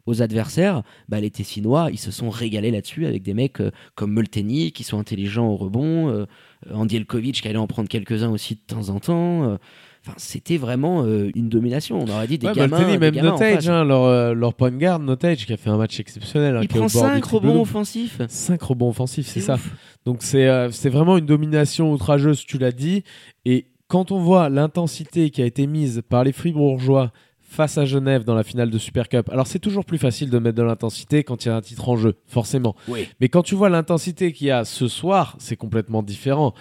aux 0.06 0.22
adversaires, 0.22 0.82
bah 1.08 1.18
les 1.20 1.30
Tessinois 1.30 1.88
ils 1.90 1.98
se 1.98 2.12
sont 2.12 2.30
régalés 2.30 2.70
là-dessus 2.70 3.06
avec 3.06 3.22
des 3.24 3.34
mecs 3.34 3.60
euh, 3.60 3.72
comme 3.96 4.12
Molteni 4.12 4.70
qui 4.70 4.84
sont 4.84 5.00
intelligents 5.00 5.48
au 5.48 5.56
rebond, 5.56 6.08
euh, 6.08 6.26
Andielkovic 6.72 7.40
qui 7.42 7.48
allait 7.48 7.58
en 7.58 7.66
prendre 7.66 7.88
quelques-uns 7.88 8.30
aussi 8.30 8.54
de 8.54 8.60
temps 8.64 8.88
en 8.90 9.00
temps. 9.00 9.42
euh. 9.50 9.56
Enfin, 10.04 10.14
c'était 10.16 10.56
vraiment 10.56 11.04
euh, 11.04 11.30
une 11.36 11.48
domination. 11.48 12.00
On 12.00 12.08
aurait 12.10 12.26
dit 12.26 12.36
des 12.36 12.48
Ouais, 12.48 12.54
gamins. 12.54 12.98
Même 12.98 13.12
gamins 13.12 13.30
Notage, 13.30 13.68
hein, 13.68 13.84
leur, 13.84 14.02
euh, 14.02 14.34
leur 14.34 14.52
point 14.54 14.72
guard, 14.72 14.98
Notage, 14.98 15.46
qui 15.46 15.52
a 15.52 15.56
fait 15.56 15.70
un 15.70 15.76
match 15.76 16.00
exceptionnel. 16.00 16.56
hein, 16.56 16.60
Il 16.62 16.68
prend 16.68 16.80
bord 16.80 16.86
du 16.88 16.92
5 16.98 17.20
triple 17.20 17.46
rebonds 17.46 17.60
offensifs. 17.62 18.20
5 18.26 18.60
rebonds 18.62 18.88
offensifs, 18.88 19.28
c'est 19.28 19.40
ça. 19.40 19.54
ouf. 19.54 19.70
Donc 20.04 20.22
c'est 20.24 20.48
euh, 20.48 20.70
c'est 20.72 20.88
vraiment 20.90 21.18
une 21.18 21.26
domination 21.26 21.92
outrageuse, 21.92 22.44
tu 22.44 22.58
l'as 22.58 22.72
dit. 22.72 23.04
Et 23.44 23.66
quand 23.86 24.10
on 24.10 24.18
voit 24.18 24.48
l'intensité 24.48 25.30
qui 25.30 25.40
a 25.40 25.46
été 25.46 25.68
mise 25.68 26.02
par 26.08 26.24
les 26.24 26.32
Fribourgeois 26.32 27.12
face 27.52 27.76
à 27.76 27.84
Genève 27.84 28.24
dans 28.24 28.34
la 28.34 28.42
finale 28.42 28.70
de 28.70 28.78
Super 28.78 29.08
Cup, 29.08 29.28
alors 29.30 29.46
c'est 29.46 29.58
toujours 29.58 29.84
plus 29.84 29.98
facile 29.98 30.30
de 30.30 30.38
mettre 30.38 30.56
de 30.56 30.62
l'intensité 30.62 31.22
quand 31.22 31.44
il 31.44 31.48
y 31.48 31.50
a 31.50 31.56
un 31.56 31.60
titre 31.60 31.88
en 31.88 31.96
jeu, 31.96 32.16
forcément. 32.26 32.74
Oui. 32.88 33.06
Mais 33.20 33.28
quand 33.28 33.42
tu 33.42 33.54
vois 33.54 33.68
l'intensité 33.68 34.32
qu'il 34.32 34.46
y 34.46 34.50
a 34.50 34.64
ce 34.64 34.88
soir, 34.88 35.36
c'est 35.38 35.56
complètement 35.56 36.02
différent. 36.02 36.54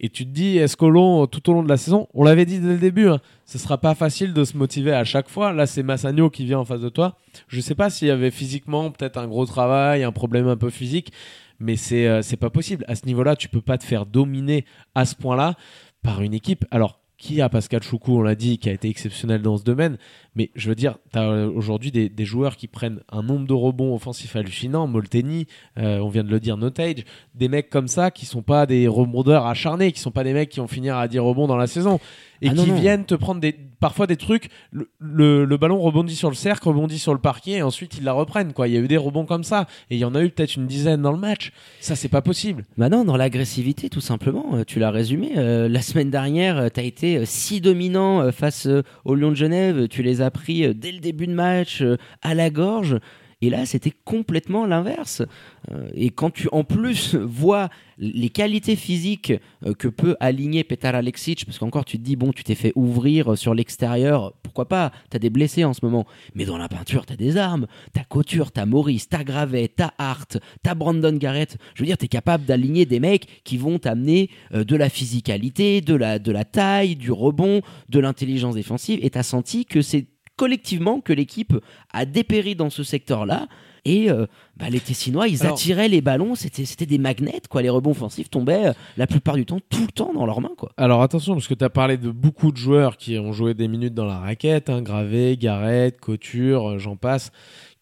Et 0.00 0.08
tu 0.08 0.24
te 0.24 0.30
dis, 0.30 0.56
est-ce 0.56 0.76
qu'au 0.76 0.90
long, 0.90 1.26
tout 1.26 1.50
au 1.50 1.52
long 1.52 1.62
de 1.62 1.68
la 1.68 1.76
saison, 1.76 2.08
on 2.14 2.24
l'avait 2.24 2.46
dit 2.46 2.60
dès 2.60 2.68
le 2.68 2.78
début, 2.78 3.08
hein, 3.08 3.20
ce 3.44 3.58
sera 3.58 3.78
pas 3.78 3.94
facile 3.94 4.32
de 4.32 4.44
se 4.44 4.56
motiver 4.56 4.92
à 4.92 5.04
chaque 5.04 5.28
fois. 5.28 5.52
Là, 5.52 5.66
c'est 5.66 5.82
Massagno 5.82 6.30
qui 6.30 6.44
vient 6.44 6.60
en 6.60 6.64
face 6.64 6.80
de 6.80 6.88
toi. 6.88 7.16
Je 7.48 7.60
sais 7.60 7.74
pas 7.74 7.90
s'il 7.90 8.08
y 8.08 8.10
avait 8.10 8.30
physiquement 8.30 8.90
peut-être 8.90 9.18
un 9.18 9.26
gros 9.26 9.44
travail, 9.44 10.02
un 10.02 10.12
problème 10.12 10.48
un 10.48 10.56
peu 10.56 10.70
physique, 10.70 11.12
mais 11.60 11.76
c'est 11.76 12.06
euh, 12.06 12.22
c'est 12.22 12.36
pas 12.36 12.50
possible. 12.50 12.84
À 12.88 12.94
ce 12.94 13.04
niveau-là, 13.06 13.36
tu 13.36 13.48
peux 13.48 13.60
pas 13.60 13.76
te 13.76 13.84
faire 13.84 14.06
dominer 14.06 14.64
à 14.94 15.04
ce 15.04 15.14
point-là 15.14 15.56
par 16.02 16.22
une 16.22 16.32
équipe. 16.32 16.64
Alors, 16.70 17.00
qui 17.18 17.42
a 17.42 17.48
Pascal 17.48 17.82
Choukou, 17.82 18.18
on 18.18 18.22
l'a 18.22 18.36
dit, 18.36 18.58
qui 18.58 18.68
a 18.68 18.72
été 18.72 18.88
exceptionnel 18.88 19.42
dans 19.42 19.58
ce 19.58 19.64
domaine, 19.64 19.98
mais 20.36 20.50
je 20.54 20.68
veux 20.68 20.76
dire, 20.76 20.98
tu 21.12 21.18
as 21.18 21.48
aujourd'hui 21.48 21.90
des, 21.90 22.08
des 22.08 22.24
joueurs 22.24 22.56
qui 22.56 22.68
prennent 22.68 23.00
un 23.10 23.22
nombre 23.22 23.46
de 23.46 23.52
rebonds 23.52 23.92
offensifs 23.92 24.36
hallucinant, 24.36 24.86
Molteni, 24.86 25.48
euh, 25.78 25.98
on 25.98 26.08
vient 26.08 26.22
de 26.22 26.30
le 26.30 26.38
dire, 26.38 26.56
Notage, 26.56 27.04
des 27.34 27.48
mecs 27.48 27.70
comme 27.70 27.88
ça 27.88 28.12
qui 28.12 28.24
sont 28.24 28.42
pas 28.42 28.66
des 28.66 28.86
rebondeurs 28.86 29.46
acharnés, 29.46 29.90
qui 29.90 30.00
sont 30.00 30.12
pas 30.12 30.22
des 30.22 30.32
mecs 30.32 30.48
qui 30.48 30.60
vont 30.60 30.68
finir 30.68 30.96
à 30.96 31.08
10 31.08 31.18
rebonds 31.18 31.48
dans 31.48 31.56
la 31.56 31.66
saison, 31.66 31.98
et 32.42 32.48
Ah 32.50 32.54
qui 32.54 32.70
viennent 32.70 33.04
te 33.04 33.14
prendre 33.14 33.40
des 33.40 33.54
parfois 33.80 34.06
des 34.08 34.16
trucs, 34.16 34.48
le, 34.72 34.90
le- 34.98 35.44
le 35.44 35.56
ballon 35.56 35.78
rebondit 35.80 36.16
sur 36.16 36.28
le 36.30 36.34
cercle, 36.34 36.68
rebondit 36.68 36.98
sur 36.98 37.12
le 37.14 37.20
parquet 37.20 37.52
et 37.52 37.62
ensuite 37.62 37.96
ils 37.98 38.04
la 38.04 38.12
reprennent. 38.12 38.52
Quoi. 38.52 38.66
Il 38.68 38.74
y 38.74 38.76
a 38.76 38.80
eu 38.80 38.88
des 38.88 38.96
rebonds 38.96 39.24
comme 39.24 39.44
ça 39.44 39.66
et 39.90 39.94
il 39.96 39.98
y 39.98 40.04
en 40.04 40.14
a 40.16 40.22
eu 40.24 40.30
peut-être 40.30 40.56
une 40.56 40.66
dizaine 40.66 41.00
dans 41.02 41.12
le 41.12 41.18
match. 41.18 41.52
Ça, 41.80 41.94
c'est 41.94 42.08
pas 42.08 42.22
possible. 42.22 42.64
Bah 42.76 42.88
non, 42.88 43.04
dans 43.04 43.16
l'agressivité, 43.16 43.88
tout 43.88 44.00
simplement. 44.00 44.46
Euh, 44.54 44.64
Tu 44.66 44.78
l'as 44.80 44.90
résumé. 44.90 45.32
Euh, 45.36 45.68
la 45.68 45.80
semaine 45.82 46.10
dernière, 46.10 46.70
tu 46.72 46.80
as 46.80 46.82
été 46.82 47.18
euh, 47.18 47.22
si 47.24 47.60
dominant 47.60 48.20
euh, 48.20 48.32
face 48.32 48.66
euh, 48.66 48.82
au 49.04 49.14
Lyon 49.14 49.30
de 49.30 49.36
Genève. 49.36 49.86
Tu 49.88 50.02
les 50.02 50.20
as 50.22 50.30
pris 50.32 50.64
euh, 50.64 50.74
dès 50.74 50.90
le 50.92 50.98
début 50.98 51.26
de 51.28 51.34
match 51.34 51.80
euh, 51.82 51.96
à 52.22 52.34
la 52.34 52.50
gorge. 52.50 52.98
Et 53.40 53.50
là, 53.50 53.64
c'était 53.66 53.92
complètement 54.04 54.66
l'inverse. 54.66 55.22
Euh, 55.70 55.88
et 55.94 56.10
quand 56.10 56.30
tu, 56.30 56.48
en 56.50 56.64
plus, 56.64 57.14
vois 57.14 57.68
les 57.98 58.28
qualités 58.28 58.76
physiques 58.76 59.32
euh, 59.66 59.74
que 59.74 59.88
peut 59.88 60.16
aligner 60.20 60.64
Petar 60.64 60.94
Alexic, 60.94 61.44
parce 61.44 61.58
qu'encore, 61.58 61.84
tu 61.84 61.98
te 61.98 62.02
dis, 62.02 62.16
bon, 62.16 62.32
tu 62.32 62.44
t'es 62.44 62.54
fait 62.54 62.72
ouvrir 62.76 63.32
euh, 63.32 63.36
sur 63.36 63.54
l'extérieur, 63.54 64.34
pourquoi 64.42 64.68
pas 64.68 64.92
T'as 65.10 65.18
des 65.18 65.30
blessés 65.30 65.64
en 65.64 65.74
ce 65.74 65.84
moment. 65.84 66.06
Mais 66.34 66.44
dans 66.44 66.58
la 66.58 66.68
peinture, 66.68 67.06
t'as 67.06 67.16
des 67.16 67.36
armes. 67.36 67.66
T'as 67.92 68.04
Couture, 68.04 68.52
t'as 68.52 68.66
Maurice, 68.66 69.08
t'as 69.08 69.24
Gravet, 69.24 69.68
t'as 69.68 69.90
Hart, 69.98 70.38
t'as 70.62 70.74
Brandon 70.74 71.16
Garrett. 71.16 71.58
Je 71.74 71.82
veux 71.82 71.86
dire, 71.86 71.98
t'es 71.98 72.08
capable 72.08 72.44
d'aligner 72.44 72.86
des 72.86 73.00
mecs 73.00 73.42
qui 73.44 73.56
vont 73.56 73.78
t'amener 73.78 74.30
euh, 74.54 74.64
de 74.64 74.76
la 74.76 74.88
physicalité, 74.88 75.80
de 75.80 75.94
la, 75.94 76.18
de 76.18 76.32
la 76.32 76.44
taille, 76.44 76.96
du 76.96 77.10
rebond, 77.10 77.62
de 77.88 77.98
l'intelligence 77.98 78.54
défensive. 78.54 79.00
Et 79.02 79.10
t'as 79.10 79.22
senti 79.22 79.64
que 79.64 79.82
c'est 79.82 80.06
collectivement 80.36 81.00
que 81.00 81.12
l'équipe 81.12 81.54
a 81.92 82.04
dépéri 82.06 82.54
dans 82.54 82.70
ce 82.70 82.82
secteur-là. 82.82 83.48
Et 83.88 84.10
euh, 84.10 84.26
bah, 84.56 84.68
les 84.68 84.80
Tessinois, 84.80 85.28
ils 85.28 85.40
Alors- 85.42 85.54
attiraient 85.54 85.88
les 85.88 86.00
ballons, 86.02 86.34
c'était 86.34 86.84
des 86.84 86.98
magnets, 86.98 87.40
quoi. 87.48 87.62
Les 87.62 87.70
rebonds 87.70 87.92
offensifs 87.92 88.28
tombaient 88.28 88.68
euh, 88.68 88.72
la 88.98 89.06
plupart 89.06 89.36
du 89.36 89.46
temps, 89.46 89.60
tout 89.70 89.80
le 89.80 89.92
temps 89.92 90.12
dans 90.12 90.26
leurs 90.26 90.40
mains, 90.42 90.52
quoi. 90.58 90.70
Alors 90.76 91.00
attention, 91.02 91.32
parce 91.34 91.48
que 91.48 91.54
tu 91.54 91.64
as 91.64 91.70
parlé 91.70 91.96
de 91.96 92.10
beaucoup 92.10 92.52
de 92.52 92.56
joueurs 92.58 92.96
qui 92.98 93.18
ont 93.18 93.32
joué 93.32 93.54
des 93.54 93.66
minutes 93.66 93.94
dans 93.94 94.04
la 94.04 94.18
raquette, 94.18 94.68
hein, 94.68 94.82
Gravé, 94.82 95.36
Garrett, 95.38 95.98
Couture, 95.98 96.70
euh, 96.72 96.78
j'en 96.78 96.96
passe, 96.96 97.32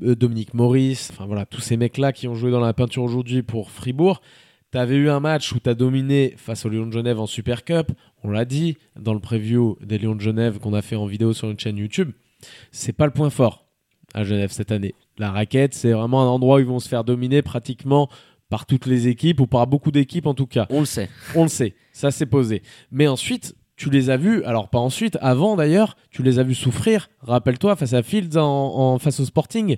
euh, 0.02 0.14
Dominique 0.14 0.54
Maurice, 0.54 1.10
enfin 1.12 1.26
voilà, 1.26 1.44
tous 1.44 1.60
ces 1.60 1.76
mecs-là 1.76 2.12
qui 2.12 2.28
ont 2.28 2.34
joué 2.36 2.50
dans 2.52 2.60
la 2.60 2.72
peinture 2.72 3.02
aujourd'hui 3.02 3.42
pour 3.42 3.70
Fribourg. 3.72 4.20
Tu 4.72 4.78
avais 4.78 4.96
eu 4.96 5.10
un 5.10 5.20
match 5.20 5.52
où 5.52 5.58
tu 5.58 5.68
as 5.70 5.74
dominé 5.74 6.34
face 6.36 6.64
aux 6.66 6.68
Lions 6.68 6.86
de 6.86 6.92
Genève 6.92 7.18
en 7.18 7.26
Super 7.26 7.64
Cup, 7.64 7.90
on 8.22 8.30
l'a 8.30 8.44
dit 8.44 8.76
dans 9.00 9.14
le 9.14 9.20
preview 9.20 9.76
des 9.82 9.98
Lions 9.98 10.14
de 10.14 10.20
Genève 10.20 10.58
qu'on 10.60 10.74
a 10.74 10.82
fait 10.82 10.96
en 10.96 11.06
vidéo 11.06 11.32
sur 11.32 11.50
une 11.50 11.58
chaîne 11.58 11.78
YouTube. 11.78 12.12
C'est 12.70 12.92
pas 12.92 13.06
le 13.06 13.12
point 13.12 13.30
fort 13.30 13.64
à 14.14 14.22
Genève 14.24 14.50
cette 14.52 14.70
année. 14.72 14.94
La 15.18 15.30
raquette, 15.30 15.74
c'est 15.74 15.92
vraiment 15.92 16.22
un 16.22 16.26
endroit 16.26 16.56
où 16.56 16.60
ils 16.60 16.66
vont 16.66 16.78
se 16.80 16.88
faire 16.88 17.04
dominer 17.04 17.42
pratiquement 17.42 18.08
par 18.48 18.66
toutes 18.66 18.86
les 18.86 19.08
équipes 19.08 19.40
ou 19.40 19.46
par 19.46 19.66
beaucoup 19.66 19.90
d'équipes 19.90 20.26
en 20.26 20.34
tout 20.34 20.46
cas. 20.46 20.66
On 20.70 20.80
le 20.80 20.86
sait. 20.86 21.08
On 21.34 21.44
le 21.44 21.48
sait, 21.48 21.74
ça 21.92 22.10
s'est 22.10 22.26
posé. 22.26 22.62
Mais 22.90 23.08
ensuite, 23.08 23.56
tu 23.76 23.90
les 23.90 24.08
as 24.08 24.16
vus, 24.16 24.42
alors 24.44 24.68
pas 24.70 24.78
ensuite, 24.78 25.18
avant 25.20 25.56
d'ailleurs, 25.56 25.96
tu 26.10 26.22
les 26.22 26.38
as 26.38 26.42
vus 26.42 26.54
souffrir. 26.54 27.08
Rappelle-toi, 27.20 27.76
face 27.76 27.92
à 27.92 28.02
Fields, 28.02 28.38
en, 28.38 28.42
en- 28.44 28.98
face 28.98 29.20
au 29.20 29.24
Sporting, 29.26 29.76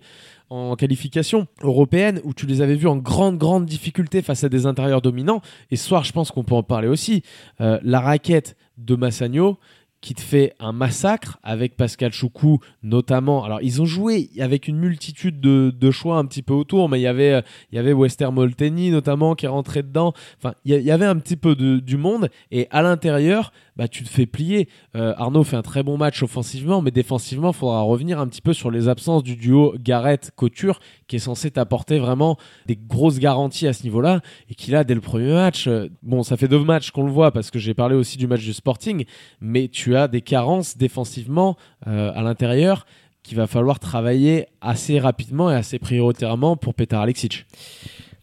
en 0.50 0.76
qualification 0.76 1.47
européenne, 1.62 2.21
où 2.25 2.33
tu 2.33 2.47
les 2.47 2.61
avais 2.61 2.76
vus 2.76 2.87
en 2.87 2.97
grande, 2.97 3.38
grande 3.38 3.66
difficulté 3.66 4.23
face 4.23 4.45
à 4.45 4.49
des 4.49 4.66
intérieurs 4.66 5.02
dominants. 5.02 5.40
Et 5.73 5.76
ce 5.76 5.87
soir, 5.88 6.04
je 6.04 6.12
pense 6.12 6.30
qu'on 6.30 6.45
peut 6.45 6.54
en 6.54 6.62
parler 6.62 6.87
aussi. 6.88 7.23
Euh, 7.61 7.78
la 7.83 8.00
raquette 8.00 8.57
de 8.76 8.95
Massagno 8.95 9.59
qui 10.00 10.14
te 10.14 10.21
fait 10.21 10.55
un 10.61 10.73
massacre 10.73 11.38
avec 11.43 11.76
Pascal 11.76 12.12
Choukou 12.12 12.61
notamment. 12.83 13.45
Alors 13.45 13.61
ils 13.62 13.83
ont 13.83 13.87
joué 13.87 14.31
avec 14.38 14.69
une 14.69 14.78
multitude 14.78 15.40
de, 15.40 15.75
de 15.76 15.90
choix 15.90 16.19
un 16.19 16.25
petit 16.25 16.43
peu 16.43 16.55
autour, 16.55 16.88
mais 16.88 17.00
il 17.00 17.02
y 17.02 17.07
avait 17.07 17.43
il 17.73 17.76
y 17.76 17.78
avait 17.78 17.93
Wester 17.93 18.31
Molteni 18.31 18.90
notamment 18.90 19.35
qui 19.35 19.47
est 19.47 19.49
rentré 19.49 19.83
dedans. 19.83 20.12
Enfin, 20.38 20.55
il 20.64 20.81
y 20.81 20.90
avait 20.90 21.07
un 21.07 21.17
petit 21.17 21.37
peu 21.37 21.57
de, 21.57 21.78
du 21.78 21.97
monde 21.97 22.28
et 22.50 22.69
à 22.71 22.83
l'intérieur, 22.83 23.52
bah 23.78 23.88
tu 23.88 24.02
te 24.02 24.08
fais 24.08 24.26
plier. 24.26 24.68
Euh, 24.97 25.14
Arnaud 25.16 25.44
fait 25.44 25.56
un 25.56 25.62
très 25.62 25.82
bon 25.82 25.97
match 25.97 26.23
offensivement, 26.23 26.82
mais 26.82 26.90
défensivement, 26.90 27.50
il 27.50 27.54
faudra 27.54 27.80
revenir 27.82 28.18
un 28.18 28.26
petit 28.26 28.42
peu 28.42 28.52
sur 28.52 28.70
les 28.70 28.88
absences 28.88 29.23
du 29.23 29.37
duo 29.37 29.75
Garrett 29.78 30.32
Couture 30.35 30.80
qui 31.06 31.16
est 31.16 31.20
censé 31.20 31.50
t'apporter 31.50 31.99
vraiment 31.99 32.37
des 32.66 32.76
grosses 32.76 33.20
garanties 33.20 33.68
à 33.68 33.73
ce 33.73 33.85
niveau-là 33.85 34.20
et 34.50 34.54
qui 34.54 34.73
là 34.73 34.85
dès 34.85 34.94
le 34.94 35.00
premier 35.00 35.32
match, 35.32 35.68
euh, 35.68 35.88
bon 36.02 36.23
ça 36.23 36.37
fait 36.37 36.49
deux 36.49 36.62
matchs 36.62 36.90
qu'on 36.90 37.04
le 37.04 37.12
voit 37.12 37.30
parce 37.30 37.50
que 37.50 37.58
j'ai 37.58 37.73
parlé 37.73 37.94
aussi 37.94 38.18
du 38.18 38.26
match 38.26 38.42
du 38.42 38.52
Sporting, 38.52 39.04
mais 39.40 39.68
tu 39.68 39.97
as 39.97 40.08
des 40.08 40.20
carences 40.20 40.76
défensivement 40.76 41.56
euh, 41.87 42.12
à 42.14 42.23
l'intérieur 42.23 42.85
qu'il 43.23 43.37
va 43.37 43.47
falloir 43.47 43.78
travailler 43.78 44.47
assez 44.61 44.99
rapidement 44.99 45.50
et 45.50 45.54
assez 45.54 45.78
prioritairement 45.78 46.57
pour 46.57 46.74
Petar 46.74 47.03
Alexic. 47.03 47.46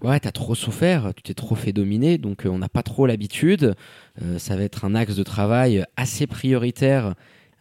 Ouais, 0.06 0.20
t'as 0.20 0.32
trop 0.32 0.54
souffert, 0.54 1.14
tu 1.16 1.24
t'es 1.24 1.34
trop 1.34 1.56
fait 1.56 1.74
dominer, 1.74 2.20
donc 2.20 2.46
euh, 2.46 2.50
on 2.50 2.60
n'a 2.60 2.70
pas 2.70 2.84
trop 2.84 3.08
l'habitude. 3.08 3.74
Euh, 4.22 4.38
ça 4.38 4.56
va 4.56 4.62
être 4.62 4.86
un 4.86 4.94
axe 4.94 5.16
de 5.16 5.24
travail 5.24 5.84
assez 5.98 6.28
prioritaire 6.28 7.16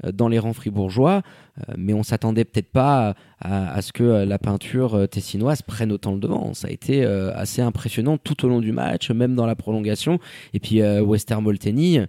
euh, 0.04 0.12
dans 0.12 0.28
les 0.28 0.38
rangs 0.38 0.52
fribourgeois, 0.52 1.22
mais 1.78 1.94
on 1.94 2.02
s'attendait 2.02 2.44
peut-être 2.44 2.70
pas 2.70 3.14
à, 3.40 3.80
ce 3.80 3.92
que 3.92 4.24
la 4.24 4.38
peinture 4.38 5.08
tessinoise 5.08 5.62
prenne 5.62 5.92
autant 5.92 6.12
le 6.12 6.18
devant. 6.18 6.52
Ça 6.52 6.66
a 6.66 6.70
été 6.70 7.04
assez 7.04 7.62
impressionnant 7.62 8.18
tout 8.18 8.44
au 8.44 8.48
long 8.48 8.60
du 8.60 8.72
match, 8.72 9.10
même 9.12 9.36
dans 9.36 9.46
la 9.46 9.54
prolongation. 9.54 10.18
Et 10.52 10.58
puis 10.58 10.82
euh, 10.82 11.00
Wester 11.00 11.36
Molteni, 11.40 12.00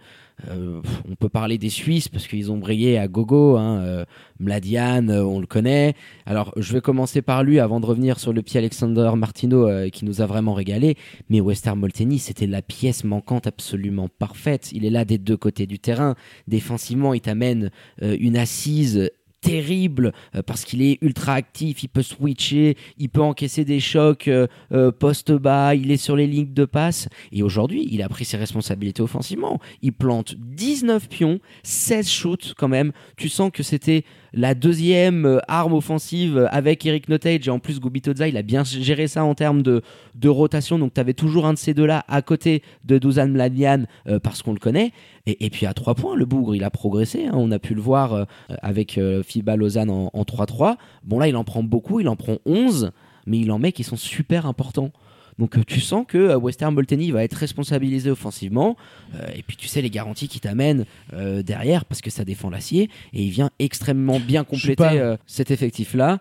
euh, 0.50 0.82
on 1.10 1.16
peut 1.16 1.30
parler 1.30 1.58
des 1.58 1.70
Suisses 1.70 2.10
parce 2.10 2.28
qu'ils 2.28 2.52
ont 2.52 2.58
brillé 2.58 2.98
à 2.98 3.08
gogo. 3.08 3.58
Hein, 3.58 3.80
euh, 3.80 4.06
Mladian, 4.40 5.08
euh, 5.10 5.22
on 5.22 5.40
le 5.40 5.48
connaît. 5.48 5.96
Alors, 6.26 6.54
je 6.58 6.74
vais 6.74 6.82
commencer 6.82 7.22
par 7.22 7.44
lui 7.44 7.60
avant 7.60 7.80
de 7.80 7.86
revenir 7.86 8.20
sur 8.20 8.34
le 8.34 8.42
petit 8.42 8.58
Alexander 8.58 9.12
Martino 9.16 9.68
qui 9.92 10.06
nous 10.06 10.22
a 10.22 10.26
vraiment 10.26 10.54
régalé. 10.54 10.98
Mais 11.30 11.42
Wester 11.42 11.74
Molteni, 11.76 12.20
c'était 12.20 12.48
la 12.48 12.62
pièce 12.62 13.04
manquante 13.04 13.48
absolument 13.48 14.10
parfaite. 14.10 14.72
Il 14.72 14.86
est 14.86 14.90
là 14.90 15.06
des 15.06 15.18
deux 15.18 15.38
côtés 15.38 15.68
du 15.68 15.80
terrain. 15.80 16.16
Défensivement, 16.48 17.14
il 17.14 17.22
t'amène 17.22 17.72
une 18.02 18.38
assise 18.38 19.10
terrible 19.46 20.12
euh, 20.36 20.42
parce 20.42 20.66
qu'il 20.66 20.82
est 20.82 20.98
ultra 21.02 21.34
actif, 21.34 21.84
il 21.84 21.88
peut 21.88 22.02
switcher, 22.02 22.78
il 22.98 23.10
peut 23.10 23.22
encaisser 23.22 23.64
des 23.64 23.80
chocs 23.80 24.28
euh, 24.28 24.48
euh, 24.72 24.92
poste 24.92 25.32
bas, 25.32 25.76
il 25.76 25.92
est 25.92 25.98
sur 25.98 26.16
les 26.16 26.26
lignes 26.26 26.54
de 26.54 26.66
passe 26.66 27.08
et 27.32 27.44
aujourd'hui 27.44 27.88
il 27.92 28.02
a 28.02 28.10
pris 28.10 28.26
ses 28.26 28.38
responsabilités 28.38 29.04
offensivement. 29.04 29.60
Il 29.84 29.94
plante 29.94 30.36
19 30.36 31.10
pions, 31.10 31.40
16 31.62 32.10
shoots 32.10 32.54
quand 32.58 32.68
même. 32.68 32.92
Tu 33.18 33.30
sens 33.30 33.52
que 33.54 33.62
c'était 33.62 34.04
la 34.36 34.54
deuxième 34.54 35.26
euh, 35.26 35.40
arme 35.48 35.74
offensive 35.74 36.48
avec 36.52 36.86
Eric 36.86 37.10
Notage. 37.10 37.48
Et 37.48 37.52
en 37.52 37.60
plus 37.60 37.80
Gubitoza 37.80 38.28
il 38.28 38.38
a 38.38 38.44
bien 38.44 38.64
géré 38.64 39.08
ça 39.08 39.24
en 39.24 39.34
termes 39.34 39.64
de, 39.64 39.82
de 40.14 40.30
rotation. 40.30 40.78
Donc 40.78 40.94
tu 40.94 41.02
avais 41.02 41.14
toujours 41.14 41.48
un 41.48 41.54
de 41.54 41.58
ces 41.58 41.74
deux 41.74 41.86
là 41.86 42.04
à 42.08 42.22
côté 42.22 42.62
de 42.84 42.98
Dusan 42.98 43.30
Mladian 43.30 43.86
euh, 44.08 44.20
parce 44.20 44.44
qu'on 44.44 44.54
le 44.54 44.60
connaît. 44.60 44.92
Et, 45.28 45.50
puis 45.50 45.66
à 45.66 45.74
trois 45.74 45.96
points 45.96 46.16
le 46.16 46.26
bougre 46.26 46.54
il 46.54 46.64
a 46.64 46.70
progressé 46.70 47.26
hein. 47.26 47.32
on 47.34 47.50
a 47.52 47.58
pu 47.58 47.74
le 47.74 47.82
voir 47.82 48.14
euh, 48.14 48.26
avec 48.62 49.00
euh, 49.00 49.24
FIBA 49.24 49.56
Lausanne 49.56 49.90
en 49.90 50.22
3-3 50.22 50.76
bon 51.04 51.18
là 51.18 51.28
il 51.28 51.36
en 51.36 51.44
prend 51.44 51.64
beaucoup 51.64 52.00
il 52.00 52.08
en 52.08 52.16
prend 52.16 52.38
11 52.46 52.92
mais 53.26 53.40
il 53.40 53.52
en 53.52 53.58
met 53.58 53.72
qui 53.72 53.84
sont 53.84 53.96
super 53.96 54.46
importants 54.46 54.92
donc 55.38 55.58
euh, 55.58 55.64
tu 55.66 55.80
sens 55.82 56.06
que 56.08 56.18
euh, 56.18 56.38
Western 56.38 56.74
Molteni 56.74 57.12
va 57.12 57.24
être 57.24 57.34
responsabilisé 57.36 58.10
offensivement 58.10 58.78
euh, 59.16 59.28
et 59.36 59.44
puis 59.44 59.58
tu 59.58 59.68
sais 59.68 59.82
les 59.82 59.90
garanties 59.90 60.28
qui 60.28 60.40
t'amènent 60.40 60.86
euh, 61.14 61.44
derrière 61.44 61.86
parce 61.86 62.02
que 62.02 62.10
ça 62.10 62.24
défend 62.24 62.50
l'acier 62.50 62.90
et 63.14 63.24
il 63.24 63.30
vient 63.32 63.50
extrêmement 63.60 64.20
bien 64.20 64.44
compléter 64.44 64.76
pas- 64.76 64.94
euh, 64.94 65.18
cet 65.28 65.52
effectif 65.52 65.94
là. 65.94 66.20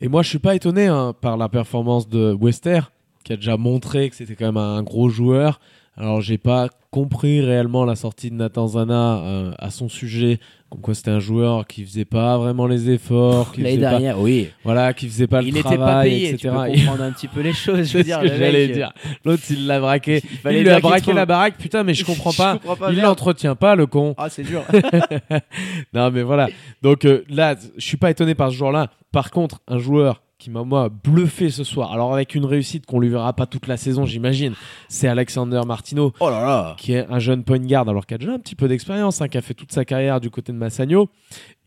Et 0.00 0.08
moi, 0.08 0.22
je 0.22 0.28
suis 0.28 0.38
pas 0.38 0.54
étonné 0.54 0.86
hein, 0.86 1.14
par 1.20 1.36
la 1.36 1.48
performance 1.48 2.08
de 2.08 2.32
Wester, 2.32 2.80
qui 3.24 3.32
a 3.32 3.36
déjà 3.36 3.56
montré 3.56 4.08
que 4.10 4.16
c'était 4.16 4.34
quand 4.36 4.46
même 4.46 4.56
un 4.56 4.82
gros 4.82 5.08
joueur. 5.08 5.60
Alors, 6.00 6.20
j'ai 6.20 6.38
pas 6.38 6.68
compris 6.92 7.40
réellement 7.40 7.84
la 7.84 7.96
sortie 7.96 8.30
de 8.30 8.36
Nathan 8.36 8.68
Zana 8.68 9.18
euh, 9.18 9.52
à 9.58 9.70
son 9.70 9.88
sujet, 9.88 10.38
comme 10.70 10.80
quoi 10.80 10.94
c'était 10.94 11.10
un 11.10 11.18
joueur 11.18 11.66
qui 11.66 11.84
faisait 11.84 12.04
pas 12.04 12.38
vraiment 12.38 12.68
les 12.68 12.88
efforts, 12.88 13.50
qui 13.50 13.62
L'année 13.62 13.74
faisait 13.76 13.84
pas, 13.84 13.90
dernière, 13.90 14.20
oui. 14.20 14.48
voilà, 14.62 14.94
qui 14.94 15.08
faisait 15.08 15.26
pas 15.26 15.42
il 15.42 15.48
le 15.48 15.54
n'était 15.54 15.68
pas 15.70 15.76
travail, 15.76 16.08
payé, 16.10 16.28
etc. 16.28 16.38
tu 16.38 16.48
peux 16.50 16.78
comprendre 16.78 17.02
un 17.02 17.10
petit 17.10 17.26
peu 17.26 17.40
les 17.40 17.52
choses. 17.52 17.90
Je 17.90 17.98
veux 17.98 18.04
dire, 18.04 18.20
j'allais 18.24 18.68
dire. 18.68 18.92
L'autre, 19.24 19.42
il 19.50 19.66
l'a 19.66 19.80
braqué. 19.80 20.22
Il 20.22 20.38
fallait 20.38 20.58
il 20.58 20.62
lui 20.62 20.70
a 20.70 20.78
braqué 20.78 21.02
trouve. 21.02 21.14
la 21.16 21.26
baraque. 21.26 21.58
Putain, 21.58 21.82
mais 21.82 21.94
je 21.94 22.04
comprends 22.06 22.30
Je 22.30 22.36
pas. 22.38 22.52
comprends 22.54 22.76
pas, 22.76 22.92
il 22.92 23.00
l'entretient 23.00 23.56
pas, 23.56 23.74
le 23.74 23.86
con. 23.86 24.14
Ah, 24.16 24.30
c'est 24.30 24.44
dur. 24.44 24.62
non, 25.92 26.10
mais 26.12 26.22
voilà. 26.22 26.48
Donc 26.80 27.04
euh, 27.04 27.24
là, 27.28 27.56
je 27.76 27.84
suis 27.84 27.96
pas 27.96 28.10
étonné 28.10 28.36
par 28.36 28.50
ce 28.50 28.56
joueur-là. 28.56 28.88
Par 29.10 29.30
contre, 29.32 29.60
un 29.66 29.78
joueur 29.78 30.22
qui 30.38 30.50
m'a 30.50 30.62
moi 30.62 30.88
bluffé 30.88 31.50
ce 31.50 31.64
soir, 31.64 31.92
alors 31.92 32.14
avec 32.14 32.36
une 32.36 32.44
réussite 32.44 32.86
qu'on 32.86 33.00
lui 33.00 33.08
verra 33.08 33.32
pas 33.32 33.46
toute 33.46 33.66
la 33.66 33.76
saison, 33.76 34.06
j'imagine, 34.06 34.54
c'est 34.88 35.08
Alexander 35.08 35.60
Martino, 35.66 36.12
oh 36.20 36.30
là 36.30 36.40
là. 36.40 36.76
qui 36.78 36.92
est 36.92 37.06
un 37.10 37.18
jeune 37.18 37.42
point 37.42 37.58
guard, 37.58 37.88
alors 37.88 38.06
qui 38.06 38.14
a 38.14 38.18
déjà 38.18 38.32
un 38.34 38.38
petit 38.38 38.54
peu 38.54 38.68
d'expérience, 38.68 39.20
hein, 39.20 39.26
qui 39.26 39.36
a 39.36 39.42
fait 39.42 39.54
toute 39.54 39.72
sa 39.72 39.84
carrière 39.84 40.20
du 40.20 40.30
côté 40.30 40.52
de 40.52 40.56
Massagno, 40.58 41.08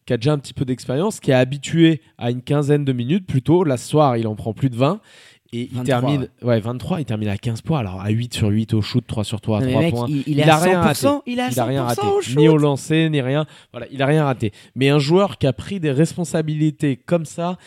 qui 0.06 0.14
a 0.14 0.18
déjà 0.18 0.32
un 0.32 0.38
petit 0.38 0.54
peu 0.54 0.64
d'expérience, 0.64 1.20
qui 1.20 1.32
est 1.32 1.36
habitué 1.36 2.02
à 2.18 2.32
une 2.32 2.42
quinzaine 2.42 2.86
de 2.86 2.94
minutes 2.94 3.28
plutôt. 3.28 3.64
Là, 3.66 3.76
ce 3.78 3.88
soir, 3.90 4.16
il 4.18 4.26
en 4.28 4.36
prend 4.36 4.54
plus 4.54 4.70
de 4.70 4.76
20. 4.78 5.00
Et 5.54 5.64
il 5.64 5.78
23, 5.80 5.84
termine, 5.84 6.28
ouais. 6.44 6.62
23, 6.62 7.02
il 7.02 7.06
termine 7.06 7.28
à 7.28 7.36
15 7.38 7.62
points, 7.62 7.80
alors 7.80 8.00
à 8.00 8.10
8 8.10 8.34
sur 8.34 8.48
8 8.48 8.74
au 8.74 8.82
shoot, 8.82 9.04
3 9.06 9.26
sur 9.26 9.42
3 9.42 9.58
à 9.58 9.60
Non, 9.60 9.66
mais 9.66 9.72
3 9.74 9.82
mec, 9.82 9.94
points. 9.94 10.08
il, 10.10 10.24
il 10.26 10.42
a 10.50 10.56
à 10.56 10.60
100%. 10.60 10.64
rien 10.64 10.82
raté. 10.82 11.08
Il 11.28 11.40
est 11.40 11.42
à 11.42 11.50
Il 11.50 11.60
a 11.60 11.66
rien 11.66 11.84
100% 11.84 11.86
raté, 11.88 12.08
au 12.08 12.22
shoot. 12.22 12.38
ni 12.38 12.48
au 12.48 12.58
lancer, 12.58 13.10
ni 13.10 13.20
rien. 13.20 13.46
Voilà, 13.74 13.86
il 13.92 14.02
a 14.02 14.06
rien 14.06 14.24
raté. 14.24 14.54
Mais 14.76 14.88
un 14.88 14.98
joueur 15.00 15.38
qui 15.38 15.48
a 15.48 15.52
pris 15.54 15.82
des 15.82 15.92
responsabilités 15.92 16.96
comme 16.96 17.26
ça, 17.26 17.58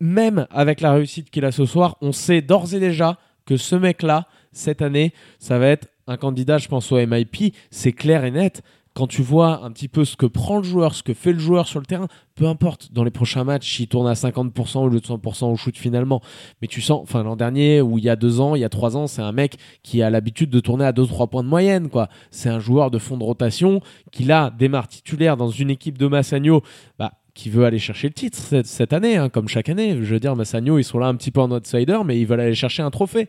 même 0.00 0.46
avec 0.50 0.80
la 0.80 0.92
réussite 0.92 1.30
qu'il 1.30 1.44
a 1.44 1.52
ce 1.52 1.64
soir, 1.64 1.96
on 2.00 2.12
sait 2.12 2.42
d'ores 2.42 2.74
et 2.74 2.80
déjà 2.80 3.18
que 3.46 3.56
ce 3.56 3.76
mec-là, 3.76 4.26
cette 4.52 4.82
année, 4.82 5.12
ça 5.38 5.58
va 5.58 5.68
être 5.68 5.88
un 6.06 6.16
candidat, 6.16 6.58
je 6.58 6.68
pense, 6.68 6.90
au 6.92 7.04
MIP. 7.04 7.54
C'est 7.70 7.92
clair 7.92 8.24
et 8.24 8.30
net. 8.30 8.62
quand 8.94 9.06
tu 9.06 9.20
vois 9.20 9.62
un 9.62 9.70
petit 9.72 9.88
peu 9.88 10.06
ce 10.06 10.16
que 10.16 10.24
prend 10.24 10.56
le 10.56 10.64
joueur, 10.64 10.94
ce 10.94 11.02
que 11.02 11.12
fait 11.12 11.34
le 11.34 11.38
joueur 11.38 11.68
sur 11.68 11.80
le 11.80 11.84
terrain, 11.84 12.08
peu 12.34 12.46
importe, 12.46 12.94
dans 12.94 13.04
les 13.04 13.10
prochains 13.10 13.44
matchs, 13.44 13.78
il 13.78 13.88
tourne 13.88 14.08
à 14.08 14.14
50% 14.14 14.78
au 14.78 14.88
lieu 14.88 15.00
de 15.00 15.06
100% 15.06 15.52
au 15.52 15.56
shoot 15.56 15.76
finalement. 15.76 16.22
Mais 16.62 16.66
tu 16.66 16.80
sens, 16.80 17.02
enfin 17.02 17.22
l'an 17.22 17.36
dernier, 17.36 17.82
ou 17.82 17.98
il 17.98 18.04
y 18.04 18.08
a 18.08 18.16
deux 18.16 18.40
ans, 18.40 18.54
il 18.54 18.60
y 18.60 18.64
a 18.64 18.70
trois 18.70 18.96
ans, 18.96 19.06
c'est 19.06 19.20
un 19.20 19.32
mec 19.32 19.58
qui 19.82 20.00
a 20.00 20.08
l'habitude 20.08 20.48
de 20.48 20.60
tourner 20.60 20.86
à 20.86 20.92
2-3 20.92 21.28
points 21.28 21.42
de 21.42 21.48
moyenne. 21.48 21.90
quoi. 21.90 22.08
C'est 22.30 22.48
un 22.48 22.58
joueur 22.58 22.90
de 22.90 22.98
fond 22.98 23.18
de 23.18 23.24
rotation 23.24 23.82
qui 24.12 24.24
là 24.24 24.50
démarre 24.58 24.88
titulaire 24.88 25.36
dans 25.36 25.50
une 25.50 25.68
équipe 25.68 25.98
de 25.98 26.06
Massagno. 26.06 26.62
Bah, 26.98 27.12
qui 27.36 27.50
veut 27.50 27.66
aller 27.66 27.78
chercher 27.78 28.08
le 28.08 28.14
titre 28.14 28.38
cette, 28.64 28.92
année, 28.94 29.16
hein, 29.16 29.28
comme 29.28 29.46
chaque 29.46 29.68
année. 29.68 29.90
Je 29.92 30.14
veux 30.14 30.18
dire, 30.18 30.34
Massagno, 30.34 30.78
ils 30.78 30.84
sont 30.84 30.98
là 30.98 31.06
un 31.06 31.14
petit 31.14 31.30
peu 31.30 31.40
en 31.40 31.50
outsider, 31.52 31.98
mais 32.04 32.18
ils 32.18 32.26
veulent 32.26 32.40
aller 32.40 32.54
chercher 32.54 32.82
un 32.82 32.90
trophée. 32.90 33.28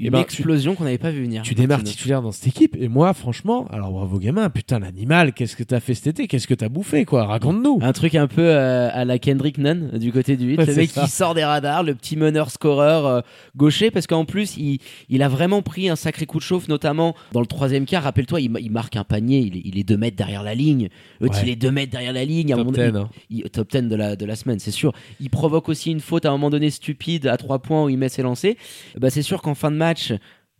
Une 0.00 0.06
Eh 0.06 0.10
ben, 0.10 0.20
explosion 0.20 0.74
qu'on 0.76 0.84
n'avait 0.84 0.96
pas 0.98 1.10
vu 1.10 1.22
venir. 1.22 1.42
Tu 1.42 1.54
démarres 1.54 1.82
titulaire 1.82 2.22
dans 2.22 2.30
cette 2.30 2.46
équipe, 2.46 2.76
et 2.78 2.86
moi, 2.88 3.12
franchement, 3.14 3.66
alors 3.70 3.90
bravo 3.90 4.18
gamin, 4.18 4.48
putain, 4.48 4.78
l'animal, 4.78 5.32
qu'est-ce 5.32 5.56
que 5.56 5.64
t'as 5.64 5.80
fait 5.80 5.94
cet 5.94 6.06
été? 6.06 6.28
Qu'est-ce 6.28 6.46
que 6.46 6.54
t'as 6.54 6.68
bouffé, 6.68 7.04
quoi? 7.04 7.24
Raconte-nous. 7.26 7.78
Un 7.82 7.92
truc 7.92 8.14
un 8.14 8.28
peu 8.28 8.42
euh, 8.42 8.90
à 8.92 9.04
la 9.04 9.18
Kendrick 9.18 9.58
Nunn 9.58 9.98
du 9.98 10.12
côté 10.12 10.36
du 10.36 10.46
8. 10.50 10.58
Ouais, 10.58 10.66
le 10.66 10.74
mec 10.74 10.90
ça. 10.90 11.02
qui 11.04 11.10
sort 11.10 11.34
des 11.34 11.42
radars, 11.44 11.82
le 11.82 11.94
petit 11.96 12.16
meneur 12.16 12.50
scoreur 12.50 13.06
euh, 13.06 13.20
gaucher, 13.56 13.90
parce 13.90 14.06
qu'en 14.06 14.24
plus, 14.24 14.56
il, 14.56 14.78
il 15.08 15.22
a 15.22 15.28
vraiment 15.28 15.62
pris 15.62 15.88
un 15.88 15.96
sacré 15.96 16.26
coup 16.26 16.38
de 16.38 16.44
chauffe, 16.44 16.68
notamment 16.68 17.16
dans 17.32 17.40
le 17.40 17.46
troisième 17.46 17.84
quart. 17.84 18.04
Rappelle-toi, 18.04 18.40
il, 18.40 18.50
ma- 18.50 18.60
il 18.60 18.70
marque 18.70 18.94
un 18.94 19.04
panier, 19.04 19.38
il 19.40 19.56
est, 19.56 19.62
il 19.64 19.78
est 19.80 19.84
deux 19.84 19.96
mètres 19.96 20.16
derrière 20.16 20.44
la 20.44 20.54
ligne. 20.54 20.90
Ouais. 21.20 21.28
il 21.42 21.48
est 21.48 21.56
deux 21.56 21.72
mètres 21.72 21.90
derrière 21.90 22.12
la 22.12 22.24
ligne. 22.24 22.52
À 22.52 22.56
Top 22.56 22.66
moment 22.66 22.76
donné, 22.76 22.92
10, 23.30 23.42
hein. 23.42 23.48
top 23.52 23.70
10 23.72 23.82
de 23.88 23.96
la, 23.96 24.14
de 24.14 24.24
la 24.26 24.36
semaine, 24.36 24.60
c'est 24.60 24.70
sûr. 24.70 24.92
Il 25.18 25.28
provoque 25.30 25.68
aussi 25.68 25.90
une 25.90 25.98
faute 26.00 26.24
à 26.24 26.28
un 26.28 26.32
moment 26.32 26.50
donné 26.50 26.70
stupide 26.70 27.26
à 27.26 27.36
trois 27.36 27.58
points 27.58 27.82
où 27.84 27.88
il 27.88 27.98
met 27.98 28.08
ses 28.08 28.22
lancers. 28.22 28.54
Bah, 28.96 29.10
c'est 29.10 29.22
sûr 29.22 29.42
qu'en 29.42 29.56
fin 29.56 29.72
de 29.72 29.76
match, 29.76 29.87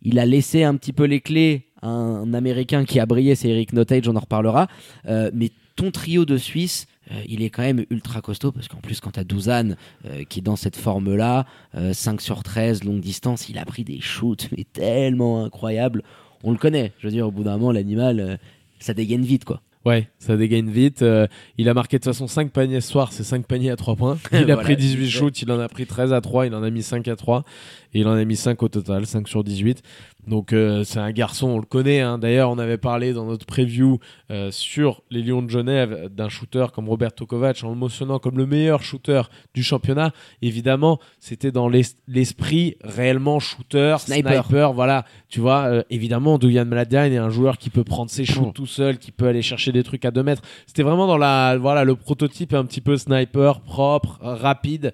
il 0.01 0.19
a 0.19 0.25
laissé 0.25 0.63
un 0.63 0.75
petit 0.75 0.93
peu 0.93 1.03
les 1.05 1.21
clés 1.21 1.67
à 1.81 1.87
un 1.89 2.33
Américain 2.33 2.85
qui 2.85 2.99
a 2.99 3.05
brillé, 3.05 3.35
c'est 3.35 3.49
Eric 3.49 3.73
Notage, 3.73 4.07
on 4.07 4.15
en 4.15 4.19
reparlera. 4.19 4.67
Euh, 5.07 5.29
mais 5.33 5.49
ton 5.75 5.91
trio 5.91 6.25
de 6.25 6.37
Suisse, 6.37 6.87
euh, 7.11 7.15
il 7.27 7.41
est 7.41 7.49
quand 7.49 7.61
même 7.63 7.85
ultra 7.89 8.21
costaud 8.21 8.51
parce 8.51 8.67
qu'en 8.67 8.79
plus, 8.79 8.99
quand 8.99 9.11
tu 9.11 9.19
as 9.19 9.23
Douzane 9.23 9.77
euh, 10.05 10.23
qui 10.27 10.39
est 10.39 10.41
dans 10.43 10.55
cette 10.57 10.75
forme-là, 10.75 11.45
euh, 11.75 11.93
5 11.93 12.21
sur 12.21 12.43
13, 12.43 12.83
longue 12.83 12.99
distance, 12.99 13.47
il 13.49 13.57
a 13.57 13.65
pris 13.65 13.83
des 13.83 13.99
shoots, 14.01 14.49
mais 14.55 14.65
tellement 14.65 15.43
incroyables. 15.43 16.03
On 16.43 16.51
le 16.51 16.57
connaît, 16.57 16.91
je 16.99 17.07
veux 17.07 17.11
dire, 17.13 17.27
au 17.27 17.31
bout 17.31 17.43
d'un 17.43 17.57
moment, 17.57 17.71
l'animal, 17.71 18.19
euh, 18.19 18.37
ça 18.79 18.93
dégaine 18.93 19.23
vite, 19.23 19.45
quoi. 19.45 19.61
Ouais, 19.85 20.09
ça 20.19 20.35
dégaine 20.35 20.69
vite. 20.69 21.01
Euh, 21.03 21.25
il 21.57 21.69
a 21.69 21.73
marqué 21.73 21.97
de 21.97 22.03
toute 22.03 22.11
façon 22.13 22.27
5 22.27 22.51
paniers 22.51 22.81
ce 22.81 22.91
soir, 22.91 23.13
c'est 23.13 23.23
5 23.23 23.45
paniers 23.45 23.71
à 23.71 23.77
3 23.77 23.95
points. 23.95 24.17
Il 24.33 24.37
a 24.39 24.43
Voilà, 24.43 24.57
pris 24.63 24.75
18 24.75 25.05
c'est 25.05 25.11
ça. 25.11 25.17
shoots, 25.19 25.41
il 25.41 25.51
en 25.53 25.59
a 25.59 25.69
pris 25.69 25.85
13 25.85 26.11
à 26.11 26.19
3, 26.19 26.47
il 26.47 26.53
en 26.53 26.61
a 26.63 26.69
mis 26.69 26.83
5 26.83 27.07
à 27.07 27.15
3, 27.15 27.45
et 27.93 28.01
il 28.01 28.07
en 28.07 28.13
a 28.13 28.23
mis 28.25 28.35
5 28.35 28.61
au 28.63 28.67
total, 28.69 29.05
5 29.05 29.27
sur 29.27 29.43
18. 29.43 29.81
Donc 30.27 30.53
euh, 30.53 30.83
c'est 30.83 30.99
un 30.99 31.11
garçon, 31.11 31.47
on 31.47 31.57
le 31.59 31.65
connaît. 31.65 32.01
hein. 32.01 32.19
D'ailleurs, 32.19 32.51
on 32.51 32.59
avait 32.59 32.77
parlé 32.77 33.13
dans 33.13 33.25
notre 33.25 33.47
preview 33.47 33.99
euh, 34.29 34.51
sur 34.51 35.01
les 35.09 35.23
Lions 35.23 35.41
de 35.41 35.49
Genève 35.49 36.09
d'un 36.15 36.29
shooter 36.29 36.67
comme 36.73 36.87
Roberto 36.87 37.25
Kovac 37.25 37.63
en 37.63 37.69
le 37.69 37.75
mentionnant 37.75 38.19
comme 38.19 38.37
le 38.37 38.45
meilleur 38.45 38.83
shooter 38.83 39.23
du 39.55 39.63
championnat. 39.63 40.11
Évidemment, 40.43 40.99
c'était 41.19 41.51
dans 41.51 41.67
l'es- 41.67 41.95
l'esprit 42.07 42.75
réellement 42.83 43.39
shooter, 43.39 43.95
Sniper. 43.99 44.43
sniper. 44.45 44.73
voilà, 44.73 45.05
tu 45.29 45.39
vois, 45.39 45.63
euh, 45.65 45.83
évidemment, 45.89 46.37
Duyan 46.37 46.65
Maladian 46.65 47.05
est 47.05 47.17
un 47.17 47.29
joueur 47.29 47.57
qui 47.57 47.71
peut 47.71 47.83
prendre 47.83 48.11
ses 48.11 48.25
shoots 48.25 48.53
tout 48.53 48.67
seul, 48.67 48.99
qui 48.99 49.11
peut 49.11 49.27
aller 49.27 49.41
chercher 49.41 49.71
des 49.71 49.81
trucs 49.83 50.05
à 50.05 50.11
2 50.11 50.21
mètres. 50.21 50.43
C'était 50.67 50.83
vraiment 50.83 51.07
dans 51.07 51.17
la, 51.17 51.57
voilà, 51.57 51.83
le 51.85 51.95
prototype 51.95 52.53
un 52.53 52.65
petit 52.65 52.81
peu 52.81 52.97
sniper, 52.97 53.61
propre, 53.61 54.19
rapide, 54.21 54.93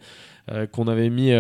qu'on 0.72 0.88
avait 0.88 1.10
mis. 1.10 1.32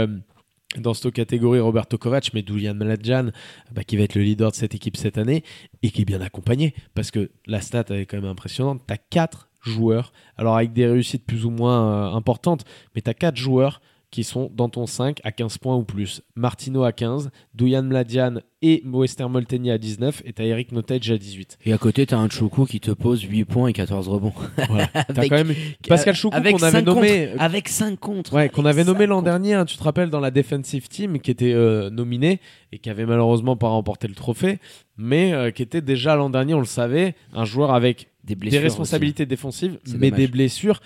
Dans 0.80 0.94
cette 0.94 1.14
catégorie 1.14 1.60
Roberto 1.60 1.98
Kovac, 1.98 2.32
mais 2.34 2.42
Dulian 2.42 2.76
Maladjan, 2.76 3.32
bah, 3.72 3.84
qui 3.84 3.98
va 3.98 4.04
être 4.04 4.16
le 4.16 4.22
leader 4.22 4.52
de 4.52 4.56
cette 4.56 4.76
équipe 4.76 4.98
cette 4.98 5.18
année 5.18 5.44
et 5.84 5.92
qui 5.92 6.02
est 6.02 6.06
bien 6.06 6.22
accompagné 6.22 6.74
parce 6.94 7.12
que 7.12 7.32
la 7.46 7.62
stat 7.62 7.86
est 7.90 8.06
quand 8.06 8.18
même 8.18 8.30
impressionnante. 8.30 8.82
Tu 8.88 8.94
as 8.94 8.98
4 8.98 9.50
joueurs, 9.62 10.14
alors 10.38 10.56
avec 10.56 10.74
des 10.74 10.86
réussites 10.86 11.26
plus 11.26 11.46
ou 11.46 11.50
moins 11.50 12.12
euh, 12.12 12.16
importantes, 12.16 12.66
mais 12.94 13.02
tu 13.02 13.10
as 13.10 13.14
4 13.14 13.36
joueurs 13.36 13.82
qui 14.12 14.24
sont 14.24 14.50
dans 14.54 14.70
ton 14.70 14.86
5 14.86 15.20
à 15.24 15.32
15 15.32 15.58
points 15.58 15.76
ou 15.76 15.84
plus. 15.84 16.22
Martino 16.36 16.84
à 16.84 16.92
15, 16.94 17.32
Duyan 17.54 17.84
Mladian 17.84 18.36
et 18.62 18.82
Moester 18.86 19.28
Molteni 19.28 19.72
à 19.72 19.78
19 19.78 20.22
et 20.26 20.32
tu 20.34 20.42
as 20.42 20.46
Eric 20.46 20.72
Notage 20.72 21.12
à 21.12 21.18
18. 21.18 21.58
Et 21.66 21.74
à 21.74 21.78
côté, 21.78 22.06
t'as 22.06 22.18
un 22.18 22.30
Choukou 22.30 22.66
qui 22.66 22.80
te 22.80 22.92
pose 22.92 23.22
8 23.24 23.46
points 23.46 23.68
et 23.68 23.74
14 23.74 24.08
rebonds. 24.08 24.34
Voilà. 24.70 24.88
T'as 24.88 25.02
Avec- 25.10 25.30
quand 25.30 25.36
même 25.44 25.54
Pascal 25.88 26.16
Choukou 26.16 26.36
avec 26.36 26.56
qu'on 26.56 26.64
avait 26.64 26.82
nommé 26.82 27.28
contre. 27.32 27.44
Avec 27.44 27.68
5 27.70 28.00
contre. 28.00 28.34
Ouais, 28.34 28.50
qu'on 28.50 28.66
avait 28.66 28.84
nommé 28.84 29.06
l'an 29.06 29.22
dernier, 29.22 29.54
hein, 29.54 29.66
tu 29.66 29.78
te 29.78 29.84
rappelles, 29.84 30.10
dans 30.10 30.20
la 30.22 30.32
defensive 30.32 30.88
team, 30.88 31.20
qui 31.20 31.32
était 31.32 31.54
euh, 31.54 31.90
nominé 31.90 32.40
et 32.72 32.80
qui 32.80 32.90
avait 32.90 33.06
malheureusement 33.06 33.58
pas 33.58 33.68
remporté 33.68 34.08
le 34.08 34.16
trophée, 34.16 34.60
mais 34.98 35.34
euh, 35.34 35.52
qui 35.52 35.62
était 35.62 35.82
déjà 35.82 36.16
l'an 36.16 36.30
dernier, 36.30 36.54
on 36.54 36.60
le 36.60 36.66
savait, 36.66 37.16
un 37.34 37.46
joueur 37.46 37.74
avec 37.74 38.08
Des 38.24 38.58
responsabilités 38.60 39.26
défensives, 39.26 39.78
C'est 39.84 39.98
mais 39.98 40.10
dommage. 40.10 40.18
des 40.26 40.28
blessures, 40.32 40.82